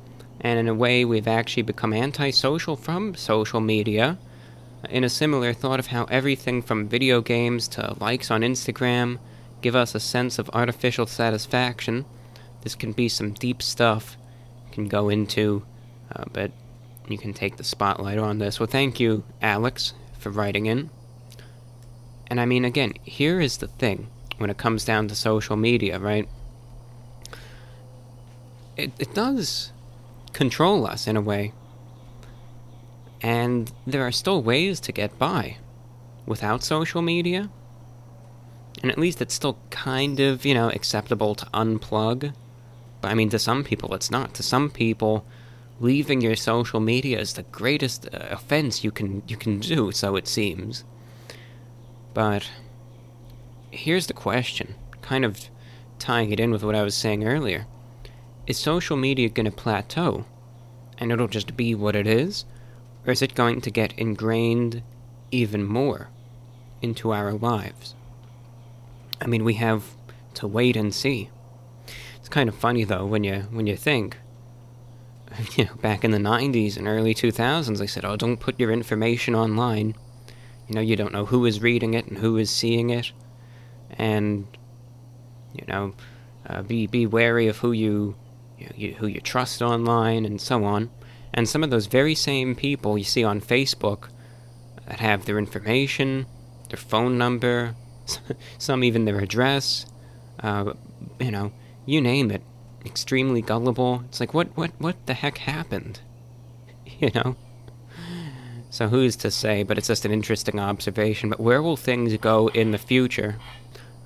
and 0.41 0.59
in 0.59 0.69
a 0.69 0.75
way, 0.75 1.05
we've 1.05 1.29
actually 1.29 1.63
become 1.63 1.93
antisocial 1.93 2.77
from 2.77 3.15
social 3.15 3.61
media. 3.61 4.19
In 4.89 5.05
a 5.05 5.11
similar 5.11 5.53
thought 5.53 5.79
of 5.79 5.89
how 5.89 6.05
everything 6.05 6.63
from 6.63 6.89
video 6.89 7.21
games 7.21 7.69
to 7.69 7.95
likes 8.01 8.31
on 8.31 8.41
Instagram 8.41 9.19
give 9.61 9.77
us 9.77 9.95
a 9.95 10.01
sense 10.01 10.39
of 10.39 10.49
artificial 10.55 11.07
satisfaction. 11.07 12.07
This 12.63 12.75
can 12.75 12.93
be 12.93 13.09
some 13.09 13.33
deep 13.33 13.61
stuff, 13.63 14.17
you 14.67 14.73
can 14.73 14.89
go 14.89 15.11
into, 15.11 15.65
uh, 16.15 16.25
but 16.33 16.51
you 17.09 17.19
can 17.19 17.35
take 17.35 17.59
the 17.59 17.65
spotlight 17.65 18.19
on 18.19 18.39
this. 18.39 18.59
Well, 18.59 18.67
thank 18.67 18.99
you, 18.99 19.25
Alex, 19.43 19.93
for 20.19 20.31
writing 20.31 20.65
in. 20.65 20.89
And 22.29 22.41
I 22.41 22.47
mean, 22.47 22.65
again, 22.65 22.95
here 23.03 23.41
is 23.41 23.59
the 23.59 23.67
thing 23.67 24.09
when 24.39 24.49
it 24.49 24.57
comes 24.57 24.87
down 24.87 25.09
to 25.09 25.15
social 25.15 25.57
media, 25.57 25.99
right? 25.99 26.27
It, 28.77 28.93
it 28.99 29.13
does 29.13 29.73
control 30.41 30.87
us 30.87 31.07
in 31.07 31.19
a 31.19 31.21
way. 31.21 31.53
And 33.21 33.71
there 33.87 34.07
are 34.07 34.11
still 34.11 34.43
ways 34.43 34.81
to 34.81 34.91
get 34.91 35.19
by 35.19 35.59
without 36.25 36.65
social 36.65 37.03
media. 37.03 37.51
And 38.83 38.91
at 38.91 38.97
least 38.97 39.21
it's 39.21 39.35
still 39.35 39.59
kind 39.69 40.19
of, 40.19 40.47
you 40.47 40.55
know, 40.55 40.71
acceptable 40.71 41.35
to 41.35 41.45
unplug. 41.53 42.33
But 43.03 43.11
I 43.11 43.15
mean, 43.15 43.29
to 43.29 43.39
some 43.39 43.63
people, 43.65 43.93
it's 43.95 44.11
not. 44.11 44.33
To 44.37 44.43
some 44.43 44.71
people, 44.71 45.27
leaving 45.79 46.23
your 46.23 46.37
social 46.37 46.81
media 46.81 47.21
is 47.21 47.35
the 47.35 47.43
greatest 47.43 48.07
uh, 48.07 48.29
offense 48.31 48.83
you 48.83 48.91
can 48.91 49.23
you 49.29 49.37
can 49.37 49.61
do. 49.61 49.93
So 49.93 50.17
it 50.17 50.27
seems. 50.27 50.85
But 52.15 52.49
here's 53.71 54.07
the 54.07 54.15
question, 54.15 54.75
kind 55.03 55.27
of 55.27 55.51
tying 55.99 56.33
it 56.33 56.41
in 56.41 56.51
with 56.51 56.65
what 56.65 56.75
I 56.75 56.83
was 56.83 56.95
saying 56.95 57.27
earlier: 57.27 57.67
Is 58.47 58.57
social 58.57 58.97
media 58.97 59.29
going 59.29 59.51
to 59.51 59.63
plateau, 59.65 60.25
and 61.01 61.11
it'll 61.11 61.27
just 61.27 61.57
be 61.57 61.75
what 61.75 61.97
it 61.97 62.07
is, 62.07 62.45
or 63.07 63.13
is 63.13 63.23
it 63.23 63.35
going 63.35 63.61
to 63.63 63.71
get 63.71 63.99
ingrained 63.99 64.83
even 65.31 65.65
more 65.65 66.11
into 66.83 67.11
our 67.13 67.33
lives? 67.33 67.95
I 69.21 69.27
mean, 69.27 69.45
we 69.45 69.55
have 69.55 69.85
to 70.35 70.47
wait 70.47 70.77
and 70.77 70.95
see. 70.95 71.31
It's 72.17 72.29
kind 72.29 72.49
of 72.49 72.55
funny 72.55 72.85
though 72.85 73.07
when 73.07 73.25
you 73.25 73.41
when 73.51 73.67
you 73.67 73.77
think. 73.77 74.19
You 75.57 75.67
know, 75.67 75.75
back 75.77 76.05
in 76.05 76.11
the 76.11 76.19
'90s 76.19 76.77
and 76.77 76.89
early 76.89 77.15
2000s, 77.15 77.79
they 77.79 77.87
said, 77.87 78.05
"Oh, 78.05 78.17
don't 78.17 78.41
put 78.41 78.59
your 78.59 78.73
information 78.73 79.37
online." 79.37 79.95
You 80.67 80.75
know, 80.75 80.81
you 80.81 80.97
don't 80.97 81.13
know 81.13 81.25
who 81.27 81.47
is 81.47 81.63
reading 81.63 81.95
it 81.95 82.07
and 82.07 82.19
who 82.19 82.37
is 82.37 82.51
seeing 82.51 82.91
it, 82.91 83.13
and 83.91 84.47
you 85.55 85.65
know, 85.69 85.95
uh, 86.49 86.63
be 86.63 86.89
be 86.89 87.07
wary 87.07 87.47
of 87.47 87.59
who 87.59 87.71
you, 87.71 88.17
you, 88.61 88.69
you 88.77 88.95
who 88.95 89.07
you 89.07 89.21
trust 89.21 89.63
online 89.63 90.25
and 90.25 90.41
so 90.41 90.65
on. 90.65 90.91
And 91.33 91.49
some 91.49 91.63
of 91.63 91.71
those 91.71 91.87
very 91.87 92.15
same 92.15 92.55
people 92.55 92.99
you 92.99 93.05
see 93.05 93.25
on 93.25 93.41
Facebook 93.41 94.09
that 94.87 95.01
have 95.01 95.25
their 95.25 95.39
information, 95.39 96.27
their 96.69 96.77
phone 96.77 97.17
number, 97.19 97.75
some 98.59 98.83
even 98.83 99.05
their 99.05 99.21
address, 99.21 99.87
uh, 100.43 100.73
you 101.19 101.31
know, 101.31 101.53
you 101.87 102.01
name 102.01 102.31
it, 102.31 102.43
extremely 102.85 103.43
gullible. 103.43 104.03
It's 104.09 104.21
like, 104.21 104.35
what, 104.35 104.57
what, 104.57 104.73
what 104.79 105.07
the 105.07 105.15
heck 105.15 105.39
happened? 105.39 106.01
You 106.99 107.11
know? 107.15 107.37
So 108.69 108.89
who's 108.89 109.17
to 109.17 109.31
say, 109.31 109.63
but 109.63 109.79
it's 109.79 109.87
just 109.89 110.05
an 110.05 110.13
interesting 110.13 110.61
observation. 110.61 111.31
But 111.31 111.41
where 111.41 111.63
will 111.63 111.77
things 111.77 112.15
go 112.19 112.49
in 112.49 112.73
the 112.73 112.79
future? 112.79 113.37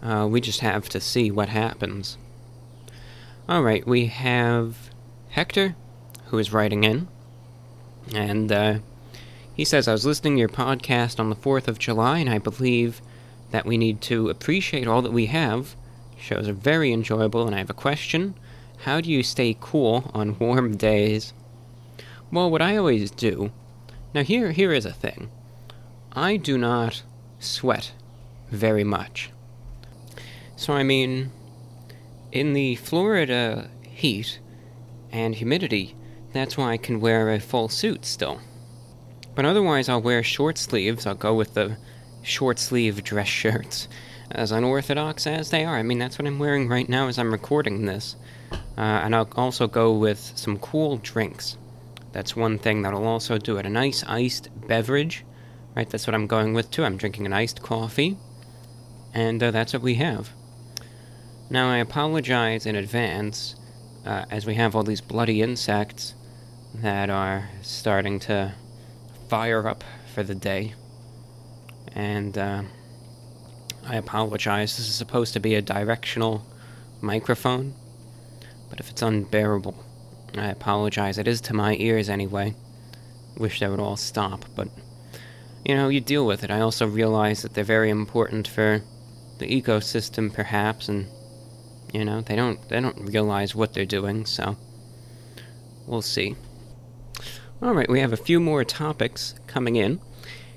Uh, 0.02 0.28
we 0.30 0.40
just 0.40 0.60
have 0.60 0.88
to 0.90 1.00
see 1.00 1.30
what 1.30 1.48
happens. 1.48 2.16
Alright, 3.46 3.86
we 3.86 4.06
have 4.06 4.88
Hector, 5.28 5.76
who 6.28 6.38
is 6.38 6.50
writing 6.50 6.82
in. 6.82 7.08
And 8.14 8.50
uh, 8.50 8.78
he 9.52 9.66
says, 9.66 9.86
I 9.86 9.92
was 9.92 10.06
listening 10.06 10.36
to 10.36 10.40
your 10.40 10.48
podcast 10.48 11.20
on 11.20 11.28
the 11.28 11.36
4th 11.36 11.68
of 11.68 11.78
July, 11.78 12.20
and 12.20 12.30
I 12.30 12.38
believe 12.38 13.02
that 13.50 13.66
we 13.66 13.76
need 13.76 14.00
to 14.02 14.30
appreciate 14.30 14.86
all 14.86 15.02
that 15.02 15.12
we 15.12 15.26
have. 15.26 15.76
Shows 16.18 16.48
are 16.48 16.54
very 16.54 16.90
enjoyable, 16.90 17.46
and 17.46 17.54
I 17.54 17.58
have 17.58 17.68
a 17.68 17.74
question. 17.74 18.34
How 18.78 19.02
do 19.02 19.10
you 19.10 19.22
stay 19.22 19.58
cool 19.60 20.10
on 20.14 20.38
warm 20.38 20.78
days? 20.78 21.34
Well, 22.32 22.50
what 22.50 22.62
I 22.62 22.78
always 22.78 23.10
do. 23.10 23.52
Now, 24.14 24.22
here, 24.22 24.52
here 24.52 24.72
is 24.72 24.86
a 24.86 24.92
thing. 24.92 25.30
I 26.12 26.38
do 26.38 26.56
not 26.56 27.02
sweat 27.40 27.92
very 28.50 28.84
much. 28.84 29.28
So, 30.56 30.72
I 30.72 30.82
mean, 30.82 31.30
in 32.34 32.52
the 32.52 32.74
Florida 32.74 33.70
heat 33.82 34.40
and 35.12 35.36
humidity, 35.36 35.94
that's 36.32 36.58
why 36.58 36.72
I 36.72 36.76
can 36.76 37.00
wear 37.00 37.32
a 37.32 37.38
full 37.38 37.68
suit 37.68 38.04
still. 38.04 38.40
But 39.36 39.44
otherwise, 39.44 39.88
I'll 39.88 40.02
wear 40.02 40.22
short 40.24 40.58
sleeves. 40.58 41.06
I'll 41.06 41.14
go 41.14 41.32
with 41.32 41.54
the 41.54 41.78
short 42.22 42.58
sleeve 42.58 43.04
dress 43.04 43.28
shirts, 43.28 43.88
as 44.32 44.50
unorthodox 44.50 45.28
as 45.28 45.50
they 45.50 45.64
are. 45.64 45.76
I 45.76 45.84
mean, 45.84 46.00
that's 46.00 46.18
what 46.18 46.26
I'm 46.26 46.40
wearing 46.40 46.68
right 46.68 46.88
now 46.88 47.06
as 47.06 47.18
I'm 47.18 47.30
recording 47.30 47.86
this. 47.86 48.16
Uh, 48.76 48.80
and 48.80 49.14
I'll 49.14 49.30
also 49.36 49.68
go 49.68 49.92
with 49.92 50.32
some 50.34 50.58
cool 50.58 50.96
drinks. 50.96 51.56
That's 52.10 52.34
one 52.34 52.58
thing 52.58 52.82
that 52.82 52.94
I'll 52.94 53.06
also 53.06 53.38
do 53.38 53.58
it. 53.58 53.66
A 53.66 53.70
nice 53.70 54.02
iced 54.08 54.48
beverage, 54.66 55.24
right? 55.76 55.88
That's 55.88 56.06
what 56.06 56.14
I'm 56.14 56.26
going 56.26 56.52
with 56.52 56.70
too. 56.72 56.84
I'm 56.84 56.96
drinking 56.96 57.26
an 57.26 57.32
iced 57.32 57.62
coffee, 57.62 58.16
and 59.12 59.40
uh, 59.40 59.52
that's 59.52 59.72
what 59.72 59.82
we 59.82 59.94
have. 59.96 60.30
Now, 61.54 61.70
I 61.70 61.76
apologize 61.76 62.66
in 62.66 62.74
advance, 62.74 63.54
uh, 64.04 64.24
as 64.28 64.44
we 64.44 64.56
have 64.56 64.74
all 64.74 64.82
these 64.82 65.00
bloody 65.00 65.40
insects 65.40 66.16
that 66.74 67.10
are 67.10 67.48
starting 67.62 68.18
to 68.26 68.56
fire 69.28 69.68
up 69.68 69.84
for 70.12 70.24
the 70.24 70.34
day. 70.34 70.74
And 71.94 72.36
uh, 72.36 72.62
I 73.86 73.94
apologize. 73.94 74.76
This 74.76 74.88
is 74.88 74.96
supposed 74.96 75.32
to 75.34 75.38
be 75.38 75.54
a 75.54 75.62
directional 75.62 76.44
microphone, 77.00 77.74
but 78.68 78.80
if 78.80 78.90
it's 78.90 79.02
unbearable, 79.02 79.76
I 80.36 80.46
apologize. 80.46 81.18
It 81.18 81.28
is 81.28 81.40
to 81.42 81.54
my 81.54 81.76
ears 81.76 82.08
anyway. 82.08 82.56
Wish 83.36 83.60
they 83.60 83.68
would 83.68 83.78
all 83.78 83.96
stop, 83.96 84.44
but 84.56 84.66
you 85.64 85.76
know, 85.76 85.88
you 85.88 86.00
deal 86.00 86.26
with 86.26 86.42
it. 86.42 86.50
I 86.50 86.58
also 86.58 86.84
realize 86.88 87.42
that 87.42 87.54
they're 87.54 87.62
very 87.62 87.90
important 87.90 88.48
for 88.48 88.82
the 89.38 89.46
ecosystem, 89.46 90.34
perhaps, 90.34 90.88
and 90.88 91.06
you 91.94 92.04
know, 92.04 92.20
they 92.20 92.34
don't 92.34 92.68
they 92.68 92.80
don't 92.80 93.08
realize 93.12 93.54
what 93.54 93.72
they're 93.72 93.86
doing. 93.86 94.26
So 94.26 94.56
we'll 95.86 96.02
see. 96.02 96.34
All 97.62 97.72
right, 97.72 97.88
we 97.88 98.00
have 98.00 98.12
a 98.12 98.16
few 98.16 98.40
more 98.40 98.64
topics 98.64 99.34
coming 99.46 99.76
in. 99.76 100.00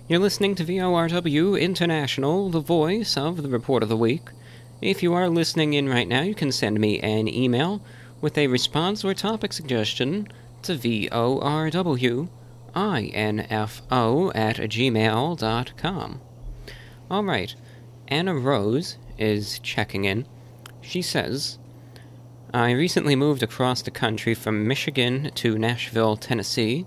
You're 0.07 0.19
listening 0.19 0.55
to 0.55 0.65
VORW 0.65 1.61
International, 1.61 2.49
the 2.49 2.59
voice 2.59 3.15
of 3.15 3.43
the 3.43 3.49
Report 3.49 3.83
of 3.83 3.89
the 3.89 3.95
Week. 3.95 4.29
If 4.81 5.03
you 5.03 5.13
are 5.13 5.29
listening 5.29 5.73
in 5.73 5.87
right 5.87 6.07
now, 6.07 6.21
you 6.21 6.33
can 6.33 6.51
send 6.51 6.79
me 6.79 6.99
an 7.01 7.27
email 7.27 7.83
with 8.19 8.37
a 8.37 8.47
response 8.47 9.05
or 9.05 9.13
topic 9.13 9.53
suggestion 9.53 10.27
to 10.63 10.73
VORWINFO 10.73 12.29
at 14.35 14.55
gmail.com. 14.57 16.21
Alright, 17.11 17.55
Anna 18.07 18.35
Rose 18.35 18.97
is 19.19 19.59
checking 19.59 20.05
in. 20.05 20.25
She 20.87 21.01
says, 21.01 21.57
I 22.53 22.71
recently 22.71 23.17
moved 23.17 23.43
across 23.43 23.81
the 23.81 23.91
country 23.91 24.33
from 24.33 24.65
Michigan 24.65 25.31
to 25.35 25.59
Nashville, 25.59 26.15
Tennessee. 26.15 26.85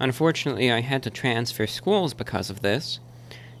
Unfortunately, 0.00 0.72
I 0.72 0.80
had 0.80 1.02
to 1.02 1.10
transfer 1.10 1.66
schools 1.66 2.14
because 2.14 2.48
of 2.48 2.62
this. 2.62 3.00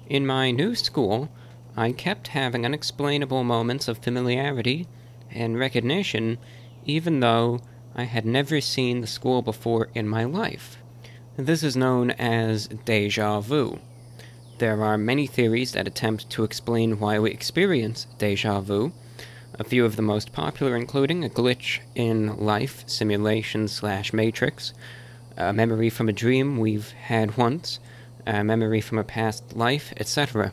In 0.08 0.26
my 0.26 0.52
new 0.52 0.74
school, 0.74 1.28
I 1.76 1.92
kept 1.92 2.28
having 2.28 2.64
unexplainable 2.64 3.44
moments 3.44 3.88
of 3.88 3.98
familiarity 3.98 4.88
and 5.30 5.58
recognition, 5.58 6.38
even 6.86 7.20
though 7.20 7.60
I 7.94 8.04
had 8.04 8.24
never 8.24 8.62
seen 8.62 9.02
the 9.02 9.06
school 9.06 9.42
before 9.42 9.90
in 9.94 10.08
my 10.08 10.24
life. 10.24 10.78
This 11.36 11.62
is 11.62 11.76
known 11.76 12.12
as 12.12 12.68
deja 12.86 13.40
vu. 13.40 13.80
There 14.56 14.82
are 14.82 14.96
many 14.96 15.26
theories 15.26 15.72
that 15.72 15.86
attempt 15.86 16.30
to 16.30 16.44
explain 16.44 16.98
why 16.98 17.18
we 17.18 17.30
experience 17.30 18.06
deja 18.16 18.60
vu, 18.60 18.94
a 19.54 19.64
few 19.64 19.84
of 19.84 19.96
the 19.96 20.02
most 20.02 20.32
popular 20.32 20.76
including 20.76 21.24
a 21.24 21.28
glitch 21.28 21.80
in 21.94 22.36
life, 22.36 22.84
simulation 22.86 23.68
slash 23.68 24.12
matrix, 24.12 24.72
a 25.36 25.52
memory 25.52 25.90
from 25.90 26.08
a 26.08 26.12
dream 26.12 26.58
we've 26.58 26.90
had 26.92 27.36
once, 27.36 27.78
a 28.26 28.44
memory 28.44 28.80
from 28.80 28.98
a 28.98 29.04
past 29.04 29.56
life, 29.56 29.92
etc. 29.96 30.52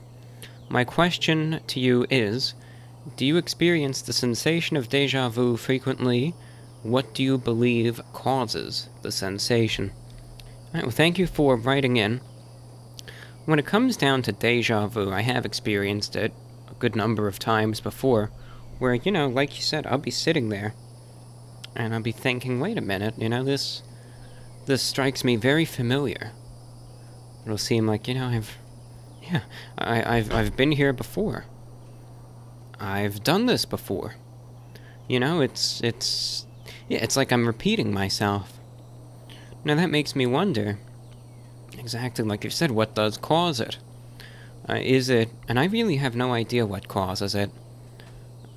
My 0.70 0.84
question 0.84 1.60
to 1.68 1.80
you 1.80 2.06
is 2.10 2.54
Do 3.16 3.26
you 3.26 3.38
experience 3.38 4.02
the 4.02 4.14
sensation 4.14 4.78
of 4.78 4.90
deja 4.90 5.30
vu 5.30 5.58
frequently? 5.58 6.34
What 6.84 7.14
do 7.14 7.24
you 7.24 7.38
believe 7.38 8.00
causes 8.14 8.90
the 9.02 9.12
sensation? 9.12 9.92
All 9.92 10.74
right, 10.74 10.84
well, 10.84 10.92
thank 10.92 11.18
you 11.18 11.28
for 11.28 11.56
writing 11.56 11.98
in. 11.98 12.22
When 13.46 13.60
it 13.60 13.66
comes 13.66 13.98
down 13.98 14.22
to 14.24 14.32
deja 14.32 14.88
vu, 14.88 15.12
I 15.12 15.22
have 15.22 15.46
experienced 15.46 16.16
it 16.16 16.34
a 16.70 16.74
good 16.76 16.96
number 16.96 17.28
of 17.28 17.40
times 17.40 17.80
before, 17.80 18.32
where, 18.80 18.94
you 18.94 19.12
know, 19.12 19.28
like 19.28 19.56
you 19.56 19.62
said, 19.62 19.88
I'll 19.88 19.98
be 19.98 20.12
sitting 20.12 20.50
there 20.50 20.74
and 21.76 21.94
I'll 21.94 22.02
be 22.02 22.12
thinking, 22.12 22.60
wait 22.60 22.78
a 22.78 22.82
minute, 22.82 23.16
you 23.18 23.30
know, 23.30 23.44
this 23.44 23.84
this 24.66 24.82
strikes 24.82 25.24
me 25.24 25.36
very 25.36 25.66
familiar. 25.66 26.32
It'll 27.46 27.58
seem 27.58 27.86
like, 27.86 28.08
you 28.08 28.16
know, 28.16 28.28
I've 28.28 28.58
yeah, 29.22 29.42
I, 29.78 30.18
I've 30.18 30.34
I've 30.34 30.58
been 30.58 30.72
here 30.72 30.94
before. 30.94 31.46
I've 32.80 33.24
done 33.24 33.46
this 33.46 33.66
before. 33.66 34.16
You 35.08 35.20
know, 35.20 35.42
it's 35.42 35.82
it's 35.82 36.46
yeah, 36.88 37.00
it's 37.04 37.16
like 37.18 37.32
I'm 37.32 37.48
repeating 37.48 37.94
myself. 37.94 38.60
Now 39.64 39.76
that 39.76 39.90
makes 39.90 40.16
me 40.16 40.26
wonder 40.26 40.78
exactly 41.78 42.24
like 42.24 42.44
you 42.44 42.50
said, 42.50 42.72
what 42.72 42.96
does 42.96 43.18
cause 43.18 43.60
it? 43.60 43.78
Uh, 44.68 44.80
is 44.82 45.10
it, 45.10 45.30
and 45.48 45.60
I 45.60 45.66
really 45.66 45.98
have 45.98 46.16
no 46.16 46.34
idea 46.34 46.66
what 46.66 46.88
causes 46.88 47.36
it. 47.36 47.52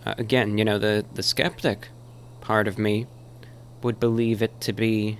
Uh, 0.08 0.14
again, 0.16 0.56
you 0.56 0.64
know, 0.64 0.78
the, 0.78 1.04
the 1.12 1.22
skeptic 1.22 1.88
part 2.40 2.66
of 2.66 2.78
me 2.78 3.06
would 3.82 4.00
believe 4.00 4.40
it 4.40 4.58
to 4.58 4.72
be 4.72 5.18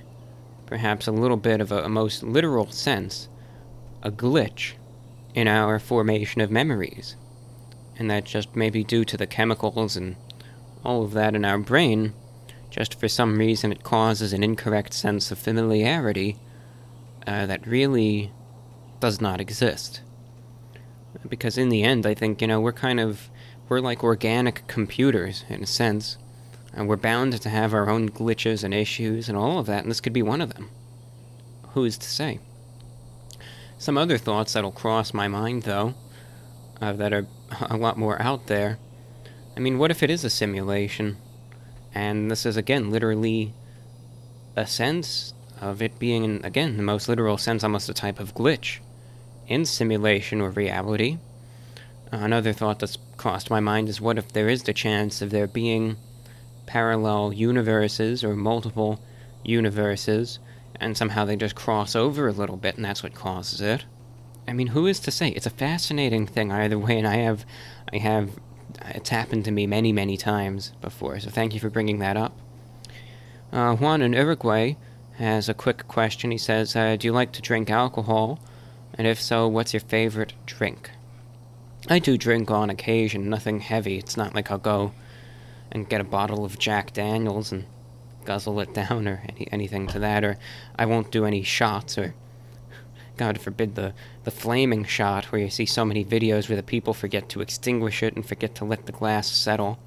perhaps 0.64 1.07
a 1.07 1.12
little 1.12 1.36
bit 1.36 1.61
of 1.61 1.70
a, 1.70 1.84
a 1.84 1.89
most 1.91 2.22
literal 2.22 2.70
sense, 2.70 3.28
a 4.03 4.11
glitch 4.11 4.72
in 5.34 5.47
our 5.47 5.78
formation 5.78 6.41
of 6.41 6.51
memories. 6.51 7.16
And 7.99 8.11
that 8.11 8.24
just 8.24 8.57
maybe 8.57 8.82
due 8.82 9.05
to 9.05 9.18
the 9.18 9.26
chemicals 9.26 9.95
and 9.95 10.16
all 10.82 11.03
of 11.03 11.12
that 11.12 11.34
in 11.34 11.45
our 11.45 11.59
brain, 11.59 12.14
just 12.70 12.99
for 12.99 13.09
some 13.09 13.36
reason 13.36 13.70
it 13.72 13.82
causes 13.82 14.32
an 14.32 14.43
incorrect 14.43 14.95
sense 14.95 15.30
of 15.30 15.39
familiarity 15.39 16.39
uh, 17.26 17.45
that 17.45 17.66
really 17.66 18.32
does 19.01 19.20
not 19.20 19.39
exist. 19.39 20.01
Because 21.28 21.59
in 21.59 21.68
the 21.68 21.82
end, 21.82 22.07
I 22.07 22.14
think, 22.14 22.41
you 22.41 22.47
know, 22.47 22.61
we're 22.61 22.72
kind 22.72 23.01
of, 23.01 23.28
we're 23.69 23.81
like 23.81 24.03
organic 24.03 24.66
computers, 24.66 25.45
in 25.49 25.62
a 25.62 25.66
sense. 25.66 26.16
And 26.73 26.89
we're 26.89 26.97
bound 26.97 27.41
to 27.41 27.49
have 27.49 27.75
our 27.75 27.89
own 27.89 28.11
glitches 28.11 28.62
and 28.62 28.73
issues 28.73 29.29
and 29.29 29.37
all 29.37 29.59
of 29.59 29.66
that, 29.66 29.83
and 29.83 29.91
this 29.91 30.01
could 30.01 30.12
be 30.12 30.23
one 30.23 30.41
of 30.41 30.55
them. 30.55 30.71
Who 31.71 31.85
is 31.85 31.99
to 31.99 32.09
say? 32.09 32.41
Some 33.79 33.99
other 33.99 34.19
thoughts 34.19 34.53
that'll 34.53 34.73
cross 34.73 35.14
my 35.14 35.29
mind, 35.29 35.62
though, 35.62 35.95
uh, 36.81 36.93
that 36.95 37.12
are 37.12 37.27
a 37.61 37.77
lot 37.77 37.97
more 37.97 38.21
out 38.21 38.47
there. 38.47 38.79
I 39.57 39.61
mean, 39.61 39.79
what 39.79 39.91
if 39.91 40.03
it 40.03 40.11
is 40.11 40.25
a 40.25 40.31
simulation? 40.31 41.16
And 41.95 42.31
this 42.31 42.47
is, 42.47 42.57
again, 42.57 42.91
literally 42.91 43.55
a 44.57 44.66
sense 44.66 45.35
of 45.61 45.83
it 45.83 45.99
being, 45.99 46.25
in, 46.25 46.45
again, 46.45 46.77
the 46.77 46.83
most 46.83 47.09
literal 47.09 47.39
sense, 47.39 47.64
almost 47.64 47.89
a 47.89 47.95
type 47.95 48.21
of 48.21 48.35
glitch 48.35 48.79
in 49.47 49.64
simulation 49.64 50.41
or 50.41 50.51
reality. 50.51 51.19
Uh, 52.13 52.17
another 52.19 52.53
thought 52.53 52.79
that's 52.79 52.99
crossed 53.17 53.51
my 53.51 53.61
mind 53.61 53.89
is 53.89 54.01
what 54.01 54.19
if 54.19 54.33
there 54.33 54.49
is 54.49 54.63
the 54.63 54.73
chance 54.73 55.21
of 55.21 55.31
there 55.31 55.47
being 55.47 55.97
parallel 56.67 57.33
universes 57.33 58.25
or 58.25 58.35
multiple 58.35 59.01
universes, 59.45 60.39
and 60.77 60.97
somehow 60.97 61.25
they 61.25 61.37
just 61.37 61.55
cross 61.55 61.95
over 61.95 62.29
a 62.29 62.33
little 62.33 62.57
bit, 62.57 62.77
and 62.77 62.85
that's 62.85 63.03
what 63.03 63.15
causes 63.15 63.61
it. 63.61 63.85
I 64.47 64.53
mean, 64.53 64.69
who 64.69 64.87
is 64.87 65.01
to 65.01 65.11
say? 65.11 65.29
It's 65.29 65.47
a 65.47 65.51
fascinating 65.51 66.27
thing 66.27 66.51
either 66.51 66.79
way, 66.79 66.99
and 66.99 67.07
I 67.07 67.17
have, 67.17 67.45
I 67.93 67.99
have, 67.99 68.31
it's 68.87 69.11
happened 69.11 69.45
to 69.45 69.51
me 69.51 69.67
many, 69.67 69.93
many 69.93 70.17
times 70.17 70.73
before. 70.81 71.21
So 71.21 71.31
thank 71.31 71.53
you 71.53 71.61
for 71.61 71.69
bringing 71.71 71.99
that 71.99 72.17
up. 72.17 72.39
Uh, 73.53 73.77
Juan 73.77 74.03
in 74.03 74.13
Uruguay 74.13 74.75
has 75.17 75.49
a 75.49 75.55
quick 75.55 75.89
question. 75.89 76.31
He 76.31 76.39
says, 76.39 76.77
uh, 76.77 76.97
Do 76.97 77.07
you 77.07 77.13
like 77.13 77.33
to 77.33 77.43
drink 77.43 77.71
alcohol? 77.71 78.39
And 78.95 79.07
if 79.07 79.21
so, 79.21 79.47
what's 79.49 79.75
your 79.75 79.81
favorite 79.81 80.33
drink? 80.47 80.91
I 81.91 81.99
do 81.99 82.18
drink 82.18 82.51
on 82.51 82.68
occasion, 82.68 83.30
nothing 83.30 83.61
heavy. 83.61 83.97
It's 83.97 84.16
not 84.16 84.34
like 84.34 84.51
I'll 84.51 84.59
go 84.59 84.93
and 85.72 85.89
get 85.89 86.03
a 86.03 86.05
bottle 86.05 86.45
of 86.45 86.59
Jack 86.59 86.93
Daniels 86.93 87.51
and 87.51 87.64
guzzle 88.26 88.61
it 88.61 88.74
down 88.89 89.09
or 89.09 89.22
any, 89.26 89.49
anything 89.51 89.86
to 89.89 89.99
that, 90.01 90.22
or 90.22 90.36
I 90.76 90.84
won't 90.84 91.11
do 91.11 91.24
any 91.24 91.43
shots, 91.43 91.97
or 91.97 92.14
God 93.16 93.41
forbid 93.41 93.74
the, 93.74 93.95
the 94.24 94.30
flaming 94.30 94.84
shot 94.84 95.26
where 95.26 95.41
you 95.41 95.49
see 95.49 95.64
so 95.64 95.84
many 95.84 96.05
videos 96.05 96.49
where 96.49 96.57
the 96.57 96.62
people 96.62 96.93
forget 96.93 97.30
to 97.30 97.41
extinguish 97.41 98.03
it 98.03 98.14
and 98.14 98.26
forget 98.26 98.55
to 98.57 98.66
let 98.66 98.84
the 98.84 98.93
glass 98.93 99.26
settle 99.26 99.78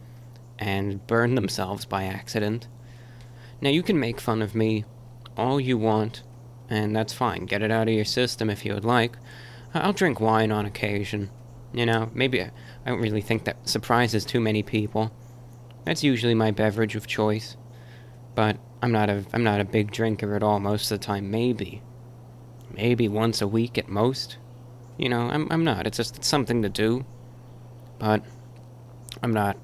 and 0.57 1.05
burn 1.05 1.35
themselves 1.35 1.85
by 1.85 2.05
accident. 2.05 2.67
Now, 3.61 3.69
you 3.69 3.83
can 3.83 3.99
make 3.99 4.19
fun 4.19 4.41
of 4.41 4.55
me 4.55 4.85
all 5.37 5.61
you 5.61 5.77
want, 5.77 6.23
and 6.67 6.95
that's 6.95 7.13
fine. 7.13 7.45
Get 7.45 7.61
it 7.61 7.69
out 7.69 7.87
of 7.87 7.93
your 7.93 8.05
system 8.05 8.49
if 8.49 8.65
you 8.65 8.73
would 8.73 8.85
like. 8.85 9.17
I'll 9.73 9.93
drink 9.93 10.19
wine 10.19 10.51
on 10.51 10.65
occasion. 10.65 11.29
You 11.73 11.85
know, 11.85 12.09
maybe 12.13 12.41
I 12.41 12.51
don't 12.85 12.99
really 12.99 13.21
think 13.21 13.45
that 13.45 13.67
surprises 13.67 14.25
too 14.25 14.39
many 14.39 14.63
people. 14.63 15.11
That's 15.85 16.03
usually 16.03 16.35
my 16.35 16.51
beverage 16.51 16.95
of 16.95 17.07
choice. 17.07 17.55
But 18.35 18.57
I'm 18.81 18.91
not 18.91 19.09
a 19.09 19.25
I'm 19.33 19.43
not 19.43 19.61
a 19.61 19.65
big 19.65 19.91
drinker 19.91 20.35
at 20.35 20.43
all 20.43 20.59
most 20.59 20.91
of 20.91 20.99
the 20.99 21.05
time. 21.05 21.31
Maybe, 21.31 21.81
maybe 22.75 23.07
once 23.07 23.41
a 23.41 23.47
week 23.47 23.77
at 23.77 23.89
most. 23.89 24.37
You 24.97 25.09
know, 25.09 25.21
I'm 25.21 25.47
I'm 25.51 25.63
not. 25.63 25.87
It's 25.87 25.97
just 25.97 26.17
it's 26.17 26.27
something 26.27 26.61
to 26.61 26.69
do. 26.69 27.05
But 27.99 28.23
I'm 29.21 29.33
not 29.33 29.57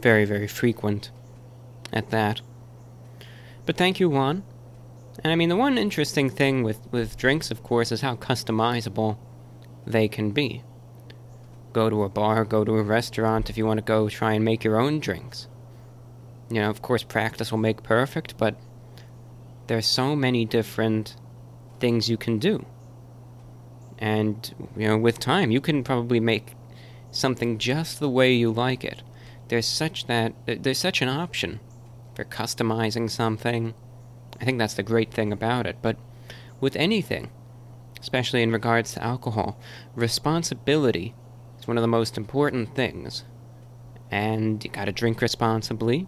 very 0.00 0.24
very 0.24 0.46
frequent 0.48 1.10
at 1.92 2.10
that. 2.10 2.40
But 3.64 3.76
thank 3.76 3.98
you, 3.98 4.08
Juan. 4.08 4.44
And 5.22 5.32
I 5.32 5.36
mean, 5.36 5.48
the 5.48 5.56
one 5.56 5.78
interesting 5.78 6.30
thing 6.30 6.62
with, 6.62 6.80
with 6.92 7.16
drinks, 7.16 7.50
of 7.50 7.62
course, 7.62 7.90
is 7.90 8.02
how 8.02 8.16
customizable 8.16 9.16
they 9.86 10.08
can 10.08 10.30
be. 10.30 10.62
Go 11.76 11.90
to 11.90 12.04
a 12.04 12.08
bar, 12.08 12.46
go 12.46 12.64
to 12.64 12.76
a 12.76 12.82
restaurant 12.82 13.50
if 13.50 13.58
you 13.58 13.66
want 13.66 13.76
to 13.76 13.84
go 13.84 14.08
try 14.08 14.32
and 14.32 14.42
make 14.42 14.64
your 14.64 14.80
own 14.80 14.98
drinks. 14.98 15.46
You 16.48 16.62
know, 16.62 16.70
of 16.70 16.80
course, 16.80 17.02
practice 17.02 17.50
will 17.50 17.58
make 17.58 17.82
perfect, 17.82 18.38
but 18.38 18.56
there's 19.66 19.86
so 19.86 20.16
many 20.16 20.46
different 20.46 21.16
things 21.78 22.08
you 22.08 22.16
can 22.16 22.38
do. 22.38 22.64
And, 23.98 24.54
you 24.74 24.88
know, 24.88 24.96
with 24.96 25.18
time, 25.18 25.50
you 25.50 25.60
can 25.60 25.84
probably 25.84 26.20
make 26.20 26.54
something 27.10 27.58
just 27.58 28.00
the 28.00 28.08
way 28.08 28.32
you 28.32 28.50
like 28.50 28.82
it. 28.82 29.02
There's 29.48 29.66
such 29.66 30.06
that, 30.06 30.32
there's 30.46 30.78
such 30.78 31.02
an 31.02 31.10
option 31.10 31.60
for 32.14 32.24
customizing 32.24 33.10
something 33.10 33.74
I 34.40 34.44
think 34.44 34.58
that's 34.58 34.74
the 34.74 34.82
great 34.82 35.12
thing 35.12 35.32
about 35.32 35.66
it. 35.66 35.76
But 35.82 35.96
with 36.60 36.76
anything, 36.76 37.30
especially 38.00 38.42
in 38.42 38.52
regards 38.52 38.94
to 38.94 39.02
alcohol, 39.02 39.58
responsibility 39.94 41.14
is 41.66 41.68
one 41.68 41.78
of 41.78 41.82
the 41.82 41.88
most 41.88 42.16
important 42.16 42.76
things. 42.76 43.24
And 44.10 44.64
you 44.64 44.70
gotta 44.70 44.92
drink 44.92 45.20
responsibly. 45.20 46.06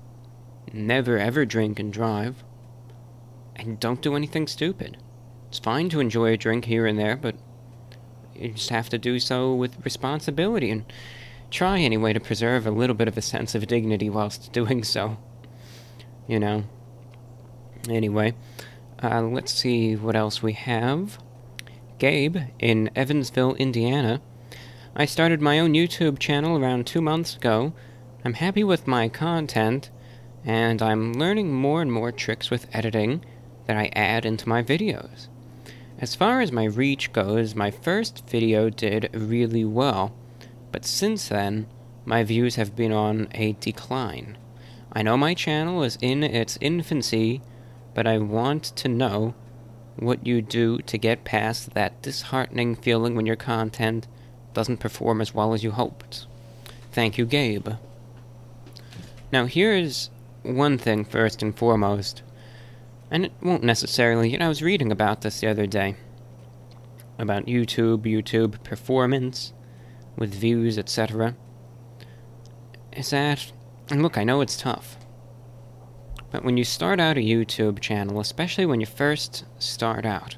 Never 0.72 1.18
ever 1.18 1.44
drink 1.44 1.80
and 1.80 1.92
drive. 1.92 2.44
And 3.56 3.80
don't 3.80 4.00
do 4.00 4.14
anything 4.14 4.46
stupid. 4.46 4.98
It's 5.48 5.58
fine 5.58 5.88
to 5.88 5.98
enjoy 5.98 6.32
a 6.32 6.36
drink 6.36 6.66
here 6.66 6.86
and 6.86 6.96
there, 6.96 7.16
but 7.16 7.34
you 8.36 8.50
just 8.50 8.70
have 8.70 8.88
to 8.90 8.98
do 8.98 9.18
so 9.18 9.52
with 9.52 9.84
responsibility 9.84 10.70
and 10.70 10.84
try 11.50 11.80
anyway 11.80 12.12
to 12.12 12.20
preserve 12.20 12.64
a 12.64 12.70
little 12.70 12.94
bit 12.94 13.08
of 13.08 13.18
a 13.18 13.22
sense 13.22 13.56
of 13.56 13.66
dignity 13.66 14.08
whilst 14.08 14.52
doing 14.60 14.84
so. 14.84 15.16
You 16.28 16.38
know? 16.38 16.64
Anyway, 17.88 18.34
uh, 19.02 19.22
let's 19.22 19.52
see 19.52 19.96
what 19.96 20.14
else 20.14 20.40
we 20.40 20.52
have. 20.52 21.18
Gabe 21.98 22.36
in 22.60 22.90
Evansville, 22.94 23.54
Indiana. 23.54 24.20
I 25.00 25.04
started 25.04 25.40
my 25.40 25.60
own 25.60 25.74
YouTube 25.74 26.18
channel 26.18 26.58
around 26.58 26.84
two 26.84 27.00
months 27.00 27.36
ago. 27.36 27.72
I'm 28.24 28.34
happy 28.34 28.64
with 28.64 28.88
my 28.88 29.08
content, 29.08 29.90
and 30.44 30.82
I'm 30.82 31.12
learning 31.12 31.52
more 31.52 31.80
and 31.80 31.92
more 31.92 32.10
tricks 32.10 32.50
with 32.50 32.66
editing 32.72 33.24
that 33.68 33.76
I 33.76 33.92
add 33.92 34.26
into 34.26 34.48
my 34.48 34.60
videos. 34.60 35.28
As 36.00 36.16
far 36.16 36.40
as 36.40 36.50
my 36.50 36.64
reach 36.64 37.12
goes, 37.12 37.54
my 37.54 37.70
first 37.70 38.28
video 38.28 38.70
did 38.70 39.08
really 39.12 39.64
well, 39.64 40.16
but 40.72 40.84
since 40.84 41.28
then, 41.28 41.68
my 42.04 42.24
views 42.24 42.56
have 42.56 42.74
been 42.74 42.90
on 42.90 43.28
a 43.36 43.52
decline. 43.60 44.36
I 44.92 45.02
know 45.02 45.16
my 45.16 45.32
channel 45.32 45.84
is 45.84 45.96
in 46.00 46.24
its 46.24 46.58
infancy, 46.60 47.40
but 47.94 48.08
I 48.08 48.18
want 48.18 48.64
to 48.64 48.88
know 48.88 49.36
what 49.94 50.26
you 50.26 50.42
do 50.42 50.78
to 50.78 50.98
get 50.98 51.22
past 51.22 51.74
that 51.74 52.02
disheartening 52.02 52.74
feeling 52.74 53.14
when 53.14 53.26
your 53.26 53.36
content 53.36 54.08
doesn't 54.58 54.78
perform 54.78 55.20
as 55.20 55.32
well 55.32 55.54
as 55.54 55.62
you 55.62 55.70
hoped. 55.70 56.26
Thank 56.90 57.16
you, 57.16 57.24
Gabe. 57.24 57.68
Now, 59.30 59.46
here's 59.46 60.10
one 60.42 60.78
thing 60.78 61.04
first 61.04 61.44
and 61.44 61.56
foremost, 61.56 62.22
and 63.08 63.26
it 63.26 63.32
won't 63.40 63.62
necessarily, 63.62 64.30
you 64.30 64.38
know, 64.38 64.46
I 64.46 64.48
was 64.48 64.60
reading 64.60 64.90
about 64.90 65.20
this 65.20 65.38
the 65.38 65.46
other 65.46 65.68
day 65.68 65.94
about 67.20 67.46
YouTube, 67.46 67.98
YouTube 67.98 68.60
performance 68.64 69.52
with 70.16 70.34
views, 70.34 70.76
etc. 70.76 71.36
Is 72.92 73.10
that, 73.10 73.52
and 73.90 74.02
look, 74.02 74.18
I 74.18 74.24
know 74.24 74.40
it's 74.40 74.56
tough, 74.56 74.98
but 76.32 76.44
when 76.44 76.56
you 76.56 76.64
start 76.64 76.98
out 76.98 77.16
a 77.16 77.20
YouTube 77.20 77.78
channel, 77.78 78.18
especially 78.18 78.66
when 78.66 78.80
you 78.80 78.86
first 78.86 79.44
start 79.60 80.04
out, 80.04 80.36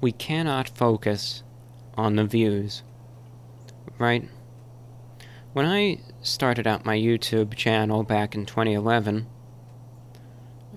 we 0.00 0.12
cannot 0.12 0.68
focus 0.68 1.42
on 1.96 2.16
the 2.16 2.24
views, 2.24 2.82
right? 3.98 4.28
When 5.52 5.64
I 5.66 6.00
started 6.20 6.66
out 6.66 6.84
my 6.84 6.96
YouTube 6.96 7.54
channel 7.54 8.02
back 8.02 8.34
in 8.34 8.44
2011, 8.44 9.26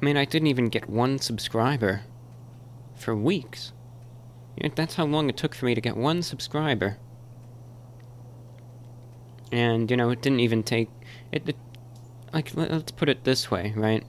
I 0.01 0.05
mean, 0.05 0.15
I 0.15 0.25
didn't 0.25 0.47
even 0.47 0.69
get 0.69 0.89
one 0.89 1.19
subscriber 1.19 2.03
for 2.95 3.15
weeks. 3.15 3.73
That's 4.75 4.95
how 4.95 5.05
long 5.05 5.29
it 5.29 5.37
took 5.37 5.53
for 5.53 5.65
me 5.65 5.75
to 5.75 5.81
get 5.81 5.97
one 5.97 6.21
subscriber. 6.21 6.97
And, 9.51 9.89
you 9.91 9.97
know, 9.97 10.09
it 10.09 10.21
didn't 10.21 10.41
even 10.41 10.63
take. 10.63 10.89
It, 11.31 11.49
it 11.49 11.55
like, 12.33 12.51
let's 12.55 12.91
put 12.91 13.09
it 13.09 13.23
this 13.23 13.49
way, 13.49 13.73
right? 13.75 14.03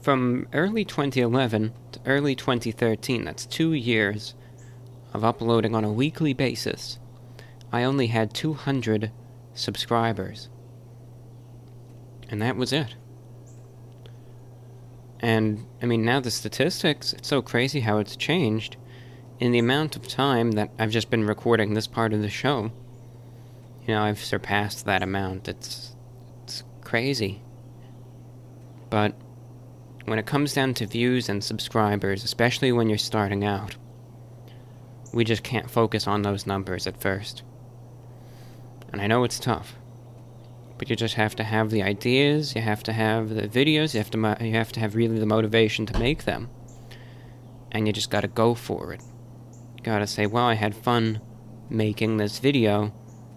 From 0.00 0.46
early 0.52 0.84
2011 0.84 1.72
to 1.92 2.00
early 2.04 2.34
2013, 2.34 3.24
that's 3.24 3.46
two 3.46 3.72
years 3.72 4.34
of 5.14 5.24
uploading 5.24 5.74
on 5.74 5.84
a 5.84 5.92
weekly 5.92 6.34
basis, 6.34 6.98
I 7.72 7.84
only 7.84 8.08
had 8.08 8.34
200 8.34 9.12
subscribers. 9.54 10.50
And 12.28 12.42
that 12.42 12.56
was 12.56 12.72
it. 12.72 12.96
And, 15.20 15.66
I 15.80 15.86
mean, 15.86 16.04
now 16.04 16.20
the 16.20 16.30
statistics, 16.30 17.12
it's 17.14 17.28
so 17.28 17.40
crazy 17.40 17.80
how 17.80 17.98
it's 17.98 18.16
changed. 18.16 18.76
In 19.40 19.52
the 19.52 19.58
amount 19.58 19.96
of 19.96 20.06
time 20.06 20.52
that 20.52 20.70
I've 20.78 20.90
just 20.90 21.10
been 21.10 21.24
recording 21.26 21.74
this 21.74 21.86
part 21.86 22.12
of 22.12 22.20
the 22.20 22.28
show, 22.28 22.72
you 23.86 23.94
know, 23.94 24.02
I've 24.02 24.22
surpassed 24.22 24.84
that 24.84 25.02
amount. 25.02 25.48
It's, 25.48 25.94
it's 26.42 26.62
crazy. 26.82 27.42
But 28.90 29.14
when 30.04 30.18
it 30.18 30.26
comes 30.26 30.52
down 30.52 30.74
to 30.74 30.86
views 30.86 31.28
and 31.28 31.42
subscribers, 31.42 32.24
especially 32.24 32.72
when 32.72 32.88
you're 32.88 32.98
starting 32.98 33.44
out, 33.44 33.76
we 35.14 35.24
just 35.24 35.44
can't 35.44 35.70
focus 35.70 36.06
on 36.08 36.22
those 36.22 36.46
numbers 36.46 36.86
at 36.86 37.00
first. 37.00 37.44
And 38.92 39.00
I 39.00 39.06
know 39.06 39.24
it's 39.24 39.38
tough. 39.38 39.76
But 40.76 40.90
you 40.90 40.96
just 40.96 41.14
have 41.14 41.36
to 41.36 41.44
have 41.44 41.70
the 41.70 41.84
ideas, 41.84 42.56
you 42.56 42.62
have 42.62 42.82
to 42.82 42.92
have 42.92 43.28
the 43.30 43.48
videos, 43.48 43.94
you 43.94 43.98
have 43.98 44.10
to 44.10 44.18
mo- 44.18 44.36
you 44.40 44.52
have 44.52 44.72
to 44.72 44.80
have 44.80 44.96
really 44.96 45.20
the 45.20 45.26
motivation 45.26 45.86
to 45.86 45.98
make 45.98 46.24
them. 46.24 46.50
And 47.70 47.86
you 47.86 47.92
just 47.92 48.10
got 48.10 48.22
to 48.22 48.28
go 48.28 48.54
for 48.54 48.92
it. 48.92 49.02
You 49.76 49.84
got 49.84 50.00
to 50.00 50.06
say, 50.06 50.26
"Well, 50.26 50.44
I 50.44 50.54
had 50.54 50.74
fun 50.74 51.20
making 51.70 52.16
this 52.16 52.40
video. 52.40 52.92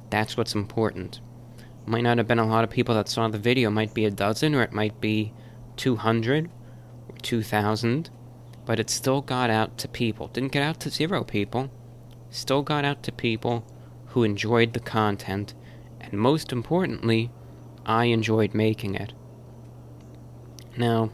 That's 0.09 0.35
what's 0.35 0.55
important." 0.55 1.21
Might 1.85 2.01
not 2.01 2.17
have 2.17 2.27
been 2.27 2.39
a 2.39 2.47
lot 2.47 2.63
of 2.63 2.69
people 2.71 2.95
that 2.95 3.07
saw 3.07 3.27
the 3.27 3.37
video, 3.37 3.69
might 3.69 3.93
be 3.93 4.05
a 4.05 4.11
dozen 4.11 4.55
or 4.55 4.61
it 4.61 4.73
might 4.73 4.99
be 4.99 5.31
200 5.77 6.49
or 7.07 7.15
2000, 7.21 8.09
but 8.67 8.81
it 8.81 8.89
still 8.89 9.21
got 9.21 9.49
out 9.49 9.77
to 9.77 9.87
people. 9.87 10.27
Didn't 10.27 10.51
get 10.51 10.61
out 10.61 10.81
to 10.81 10.89
zero 10.89 11.23
people. 11.23 11.71
Still 12.29 12.63
got 12.63 12.83
out 12.83 13.01
to 13.03 13.13
people 13.13 13.65
who 14.07 14.23
enjoyed 14.23 14.73
the 14.73 14.81
content 14.81 15.53
and 16.01 16.19
most 16.19 16.51
importantly, 16.51 17.31
I 17.85 18.05
enjoyed 18.05 18.53
making 18.53 18.95
it. 18.95 19.13
Now, 20.75 21.11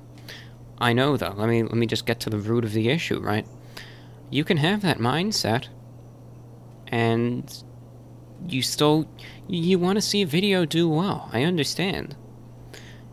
I 0.79 0.93
know 0.93 1.15
though, 1.15 1.35
let 1.37 1.47
me 1.47 1.61
let 1.61 1.75
me 1.75 1.85
just 1.85 2.07
get 2.07 2.19
to 2.21 2.31
the 2.31 2.39
root 2.39 2.65
of 2.65 2.73
the 2.73 2.89
issue, 2.89 3.19
right? 3.19 3.45
You 4.31 4.43
can 4.43 4.57
have 4.57 4.81
that 4.81 4.97
mindset 4.97 5.67
and 6.87 7.63
you 8.47 8.63
still 8.63 9.07
you 9.47 9.77
want 9.77 9.97
to 9.97 10.01
see 10.01 10.23
a 10.23 10.27
video 10.27 10.65
do 10.65 10.89
well. 10.89 11.29
I 11.31 11.43
understand. 11.43 12.15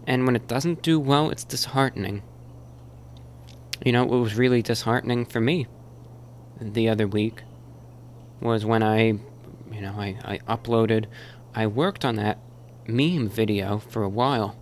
And 0.07 0.25
when 0.25 0.35
it 0.35 0.49
doesn't 0.49 0.83
do 0.83 0.99
well, 0.99 1.29
it's 1.29 1.45
disheartening. 1.45 2.23
You 3.85 3.93
know, 3.93 4.05
what 4.05 4.21
was 4.21 4.35
really 4.37 4.63
disheartening 4.63 5.25
for 5.25 5.41
me 5.41 5.67
the 6.61 6.89
other 6.89 7.07
week 7.07 7.43
was 8.41 8.65
when 8.65 8.83
I, 8.83 9.05
you 9.73 9.81
know, 9.81 9.95
I, 9.97 10.17
I 10.25 10.39
uploaded 10.47 11.07
I 11.55 11.67
worked 11.67 12.05
on 12.05 12.17
that 12.17 12.39
meme 12.87 13.29
video 13.29 13.79
for 13.79 14.03
a 14.03 14.09
while. 14.09 14.57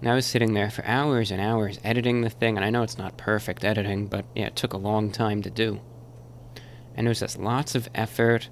And 0.00 0.10
I 0.10 0.14
was 0.14 0.26
sitting 0.26 0.52
there 0.52 0.70
for 0.70 0.84
hours 0.84 1.30
and 1.30 1.40
hours 1.40 1.80
editing 1.82 2.20
the 2.20 2.28
thing, 2.28 2.56
and 2.56 2.64
I 2.64 2.70
know 2.70 2.82
it's 2.82 2.98
not 2.98 3.16
perfect 3.16 3.64
editing, 3.64 4.06
but 4.06 4.26
yeah, 4.34 4.46
it 4.46 4.56
took 4.56 4.74
a 4.74 4.78
long 4.78 5.10
time 5.10 5.40
to 5.42 5.50
do. 5.50 5.80
And 6.94 7.06
it 7.06 7.08
was 7.08 7.20
just 7.20 7.38
lots 7.38 7.74
of 7.74 7.88
effort, 7.94 8.50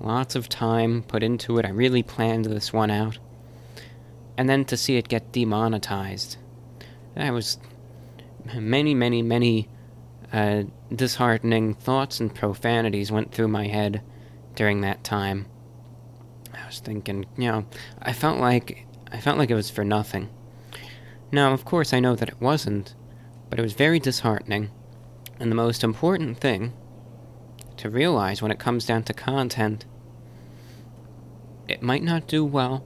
lots 0.00 0.34
of 0.34 0.48
time 0.48 1.02
put 1.02 1.22
into 1.22 1.58
it. 1.58 1.66
I 1.66 1.70
really 1.70 2.02
planned 2.02 2.46
this 2.46 2.72
one 2.72 2.90
out. 2.90 3.18
And 4.38 4.48
then 4.48 4.64
to 4.66 4.76
see 4.76 4.96
it 4.96 5.08
get 5.08 5.32
demonetized, 5.32 6.38
that 7.14 7.30
was 7.30 7.58
many, 8.54 8.94
many, 8.94 9.22
many 9.22 9.68
uh, 10.32 10.64
disheartening 10.94 11.74
thoughts 11.74 12.20
and 12.20 12.34
profanities 12.34 13.12
went 13.12 13.32
through 13.32 13.48
my 13.48 13.66
head 13.66 14.02
during 14.54 14.80
that 14.80 15.04
time. 15.04 15.46
I 16.52 16.66
was 16.66 16.80
thinking, 16.80 17.26
you 17.36 17.50
know, 17.50 17.66
I 18.00 18.12
felt 18.12 18.38
like 18.38 18.86
I 19.12 19.20
felt 19.20 19.38
like 19.38 19.50
it 19.50 19.54
was 19.54 19.70
for 19.70 19.84
nothing. 19.84 20.30
Now, 21.30 21.52
of 21.52 21.64
course, 21.64 21.92
I 21.92 22.00
know 22.00 22.16
that 22.16 22.28
it 22.28 22.40
wasn't, 22.40 22.94
but 23.50 23.58
it 23.58 23.62
was 23.62 23.74
very 23.74 23.98
disheartening. 23.98 24.70
And 25.38 25.50
the 25.50 25.56
most 25.56 25.84
important 25.84 26.38
thing 26.38 26.72
to 27.76 27.90
realize 27.90 28.40
when 28.40 28.50
it 28.50 28.58
comes 28.58 28.86
down 28.86 29.02
to 29.04 29.12
content, 29.12 29.84
it 31.68 31.82
might 31.82 32.02
not 32.02 32.26
do 32.26 32.44
well. 32.44 32.84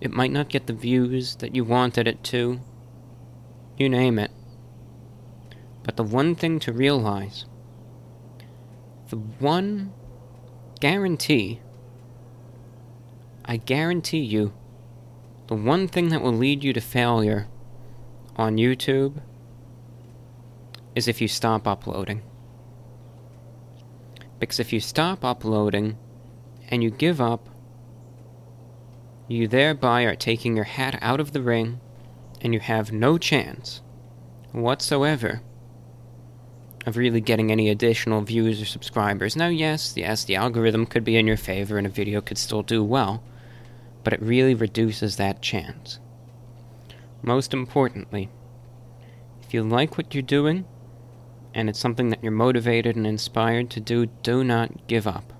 It 0.00 0.12
might 0.12 0.32
not 0.32 0.48
get 0.48 0.66
the 0.66 0.72
views 0.72 1.36
that 1.36 1.54
you 1.54 1.64
wanted 1.64 2.06
it 2.06 2.22
to. 2.24 2.60
You 3.78 3.88
name 3.88 4.18
it. 4.18 4.30
But 5.84 5.96
the 5.96 6.02
one 6.02 6.34
thing 6.34 6.58
to 6.60 6.72
realize, 6.72 7.44
the 9.10 9.16
one 9.16 9.92
guarantee 10.80 11.60
I 13.46 13.58
guarantee 13.58 14.20
you, 14.20 14.54
the 15.48 15.54
one 15.54 15.86
thing 15.86 16.08
that 16.08 16.22
will 16.22 16.32
lead 16.32 16.64
you 16.64 16.72
to 16.72 16.80
failure 16.80 17.46
on 18.36 18.56
YouTube 18.56 19.20
is 20.94 21.06
if 21.08 21.20
you 21.20 21.28
stop 21.28 21.66
uploading. 21.66 22.22
Because 24.38 24.58
if 24.58 24.72
you 24.72 24.80
stop 24.80 25.24
uploading 25.24 25.98
and 26.68 26.82
you 26.82 26.90
give 26.90 27.20
up, 27.20 27.50
you 29.28 29.46
thereby 29.46 30.02
are 30.02 30.16
taking 30.16 30.56
your 30.56 30.64
hat 30.64 30.98
out 31.02 31.20
of 31.20 31.32
the 31.32 31.42
ring 31.42 31.80
and 32.40 32.54
you 32.54 32.60
have 32.60 32.92
no 32.92 33.18
chance 33.18 33.82
whatsoever 34.52 35.42
of 36.86 36.96
really 36.96 37.20
getting 37.20 37.50
any 37.50 37.70
additional 37.70 38.20
views 38.22 38.60
or 38.60 38.66
subscribers. 38.66 39.36
Now, 39.36 39.48
yes, 39.48 39.94
yes, 39.96 40.24
the 40.24 40.36
algorithm 40.36 40.86
could 40.86 41.04
be 41.04 41.16
in 41.16 41.26
your 41.26 41.36
favor 41.36 41.78
and 41.78 41.86
a 41.86 41.90
video 41.90 42.20
could 42.20 42.38
still 42.38 42.62
do 42.62 42.84
well 42.84 43.22
but 44.04 44.12
it 44.12 44.22
really 44.22 44.54
reduces 44.54 45.16
that 45.16 45.42
chance. 45.42 45.98
Most 47.22 47.54
importantly, 47.54 48.28
if 49.42 49.54
you 49.54 49.62
like 49.62 49.96
what 49.96 50.14
you're 50.14 50.22
doing, 50.22 50.66
and 51.54 51.68
it's 51.70 51.78
something 51.78 52.10
that 52.10 52.22
you're 52.22 52.32
motivated 52.32 52.96
and 52.96 53.06
inspired 53.06 53.70
to 53.70 53.80
do, 53.80 54.06
do 54.06 54.44
not 54.44 54.86
give 54.86 55.06
up. 55.06 55.32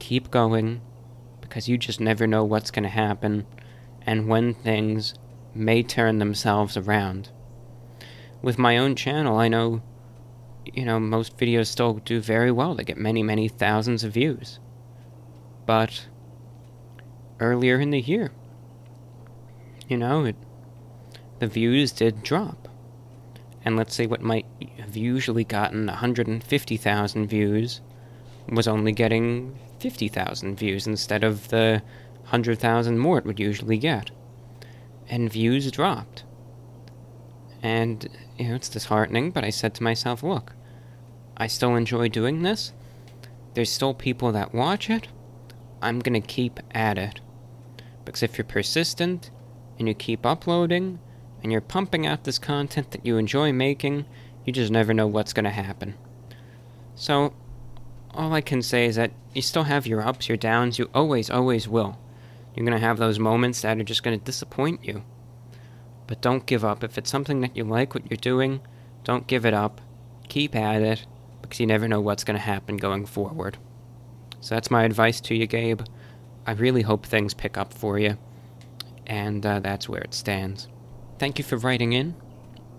Keep 0.00 0.30
going, 0.30 0.80
because 1.40 1.68
you 1.68 1.78
just 1.78 2.00
never 2.00 2.26
know 2.26 2.42
what's 2.42 2.70
going 2.70 2.82
to 2.82 2.88
happen 2.88 3.46
and 4.02 4.28
when 4.28 4.54
things 4.54 5.14
may 5.54 5.82
turn 5.82 6.18
themselves 6.18 6.76
around. 6.76 7.30
With 8.42 8.58
my 8.58 8.78
own 8.78 8.94
channel, 8.94 9.38
I 9.38 9.48
know, 9.48 9.82
you 10.64 10.84
know, 10.84 10.98
most 10.98 11.36
videos 11.36 11.66
still 11.66 11.94
do 11.94 12.20
very 12.20 12.50
well. 12.50 12.74
They 12.74 12.84
get 12.84 12.96
many, 12.96 13.22
many 13.22 13.48
thousands 13.48 14.04
of 14.04 14.12
views. 14.12 14.58
But 15.66 16.06
earlier 17.40 17.80
in 17.80 17.90
the 17.90 18.00
year. 18.00 18.30
You 19.88 19.96
know, 19.96 20.24
it, 20.24 20.36
the 21.38 21.46
views 21.46 21.90
did 21.90 22.22
drop. 22.22 22.68
And 23.64 23.76
let's 23.76 23.94
say 23.94 24.06
what 24.06 24.22
might 24.22 24.46
have 24.78 24.96
usually 24.96 25.44
gotten 25.44 25.86
150,000 25.86 27.26
views 27.26 27.80
was 28.48 28.68
only 28.68 28.92
getting 28.92 29.58
50,000 29.80 30.56
views 30.56 30.86
instead 30.86 31.24
of 31.24 31.48
the 31.48 31.82
100,000 32.22 32.98
more 32.98 33.18
it 33.18 33.26
would 33.26 33.40
usually 33.40 33.78
get. 33.78 34.10
And 35.08 35.30
views 35.30 35.70
dropped. 35.70 36.24
And, 37.62 38.08
you 38.38 38.48
know, 38.48 38.54
it's 38.54 38.68
disheartening, 38.68 39.30
but 39.30 39.44
I 39.44 39.50
said 39.50 39.74
to 39.74 39.82
myself, 39.82 40.22
look, 40.22 40.54
I 41.36 41.46
still 41.46 41.76
enjoy 41.76 42.08
doing 42.08 42.42
this. 42.42 42.72
There's 43.54 43.70
still 43.70 43.94
people 43.94 44.32
that 44.32 44.54
watch 44.54 44.88
it. 44.88 45.08
I'm 45.82 45.98
gonna 45.98 46.20
keep 46.20 46.60
at 46.72 46.98
it. 46.98 47.20
Because 48.04 48.22
if 48.22 48.38
you're 48.38 48.44
persistent 48.44 49.30
and 49.78 49.88
you 49.88 49.94
keep 49.94 50.24
uploading 50.24 50.98
and 51.42 51.50
you're 51.50 51.60
pumping 51.60 52.06
out 52.06 52.24
this 52.24 52.38
content 52.38 52.90
that 52.90 53.04
you 53.04 53.16
enjoy 53.16 53.52
making, 53.52 54.04
you 54.44 54.52
just 54.52 54.70
never 54.70 54.94
know 54.94 55.06
what's 55.06 55.32
gonna 55.32 55.50
happen. 55.50 55.94
So, 56.94 57.32
all 58.12 58.32
I 58.32 58.40
can 58.40 58.62
say 58.62 58.86
is 58.86 58.96
that 58.96 59.12
you 59.34 59.42
still 59.42 59.64
have 59.64 59.86
your 59.86 60.02
ups, 60.02 60.28
your 60.28 60.36
downs, 60.36 60.78
you 60.78 60.90
always, 60.94 61.30
always 61.30 61.68
will. 61.68 61.98
You're 62.54 62.66
gonna 62.66 62.78
have 62.78 62.98
those 62.98 63.18
moments 63.18 63.62
that 63.62 63.78
are 63.78 63.84
just 63.84 64.02
gonna 64.02 64.18
disappoint 64.18 64.84
you. 64.84 65.02
But 66.10 66.20
don't 66.20 66.44
give 66.44 66.64
up. 66.64 66.82
If 66.82 66.98
it's 66.98 67.08
something 67.08 67.40
that 67.42 67.56
you 67.56 67.62
like 67.62 67.94
what 67.94 68.10
you're 68.10 68.16
doing, 68.16 68.60
don't 69.04 69.28
give 69.28 69.46
it 69.46 69.54
up. 69.54 69.80
Keep 70.28 70.56
at 70.56 70.82
it, 70.82 71.06
because 71.40 71.60
you 71.60 71.68
never 71.68 71.86
know 71.86 72.00
what's 72.00 72.24
gonna 72.24 72.40
happen 72.40 72.78
going 72.78 73.06
forward. 73.06 73.58
So 74.40 74.56
that's 74.56 74.72
my 74.72 74.82
advice 74.82 75.20
to 75.20 75.36
you, 75.36 75.46
Gabe. 75.46 75.82
I 76.44 76.50
really 76.50 76.82
hope 76.82 77.06
things 77.06 77.32
pick 77.32 77.56
up 77.56 77.72
for 77.72 77.96
you. 77.96 78.18
And 79.06 79.46
uh, 79.46 79.60
that's 79.60 79.88
where 79.88 80.00
it 80.00 80.12
stands. 80.12 80.66
Thank 81.20 81.38
you 81.38 81.44
for 81.44 81.56
writing 81.58 81.92
in. 81.92 82.16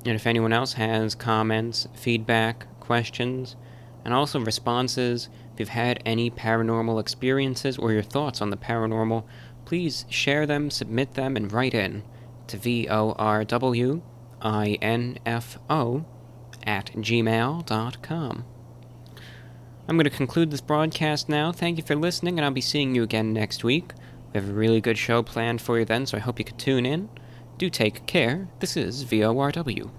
And 0.06 0.16
if 0.16 0.28
anyone 0.28 0.52
else 0.52 0.74
has 0.74 1.16
comments, 1.16 1.88
feedback, 1.94 2.68
questions, 2.82 3.56
and 4.04 4.14
also 4.14 4.42
responses, 4.42 5.30
if 5.54 5.60
you've 5.62 5.70
had 5.70 6.04
any 6.06 6.30
paranormal 6.30 7.00
experiences 7.00 7.78
or 7.78 7.94
your 7.94 8.04
thoughts 8.04 8.42
on 8.42 8.50
the 8.50 8.58
paranormal, 8.58 9.24
please 9.64 10.04
share 10.10 10.46
them, 10.46 10.70
submit 10.70 11.14
them, 11.14 11.38
and 11.38 11.50
write 11.54 11.74
in 11.74 12.04
to 12.04 12.11
V 12.54 12.88
O 12.90 13.12
R 13.14 13.44
W 13.44 14.02
I 14.42 14.78
N 14.82 15.18
F 15.26 15.58
O 15.70 16.06
at 16.64 16.92
gmail.com. 16.94 18.46
I'm 19.88 19.98
going 19.98 20.04
to 20.06 20.10
conclude 20.10 20.52
this 20.52 20.62
broadcast 20.62 21.28
now. 21.28 21.52
Thank 21.52 21.78
you 21.78 21.84
for 21.84 21.96
listening, 21.96 22.38
and 22.40 22.46
I'll 22.46 22.52
be 22.52 22.62
seeing 22.62 22.96
you 22.96 23.04
again 23.04 23.34
next 23.34 23.64
week. 23.64 23.94
We 24.34 24.40
have 24.40 24.50
a 24.50 24.54
really 24.54 24.80
good 24.80 24.98
show 24.98 25.22
planned 25.22 25.62
for 25.62 25.80
you 25.80 25.86
then, 25.86 26.06
so 26.06 26.18
I 26.18 26.22
hope 26.22 26.40
you 26.40 26.46
could 26.46 26.58
tune 26.58 26.86
in. 26.86 27.10
Do 27.58 27.70
take 27.70 28.06
care. 28.06 28.48
This 28.60 28.78
is 28.78 29.04
VORW. 29.04 29.92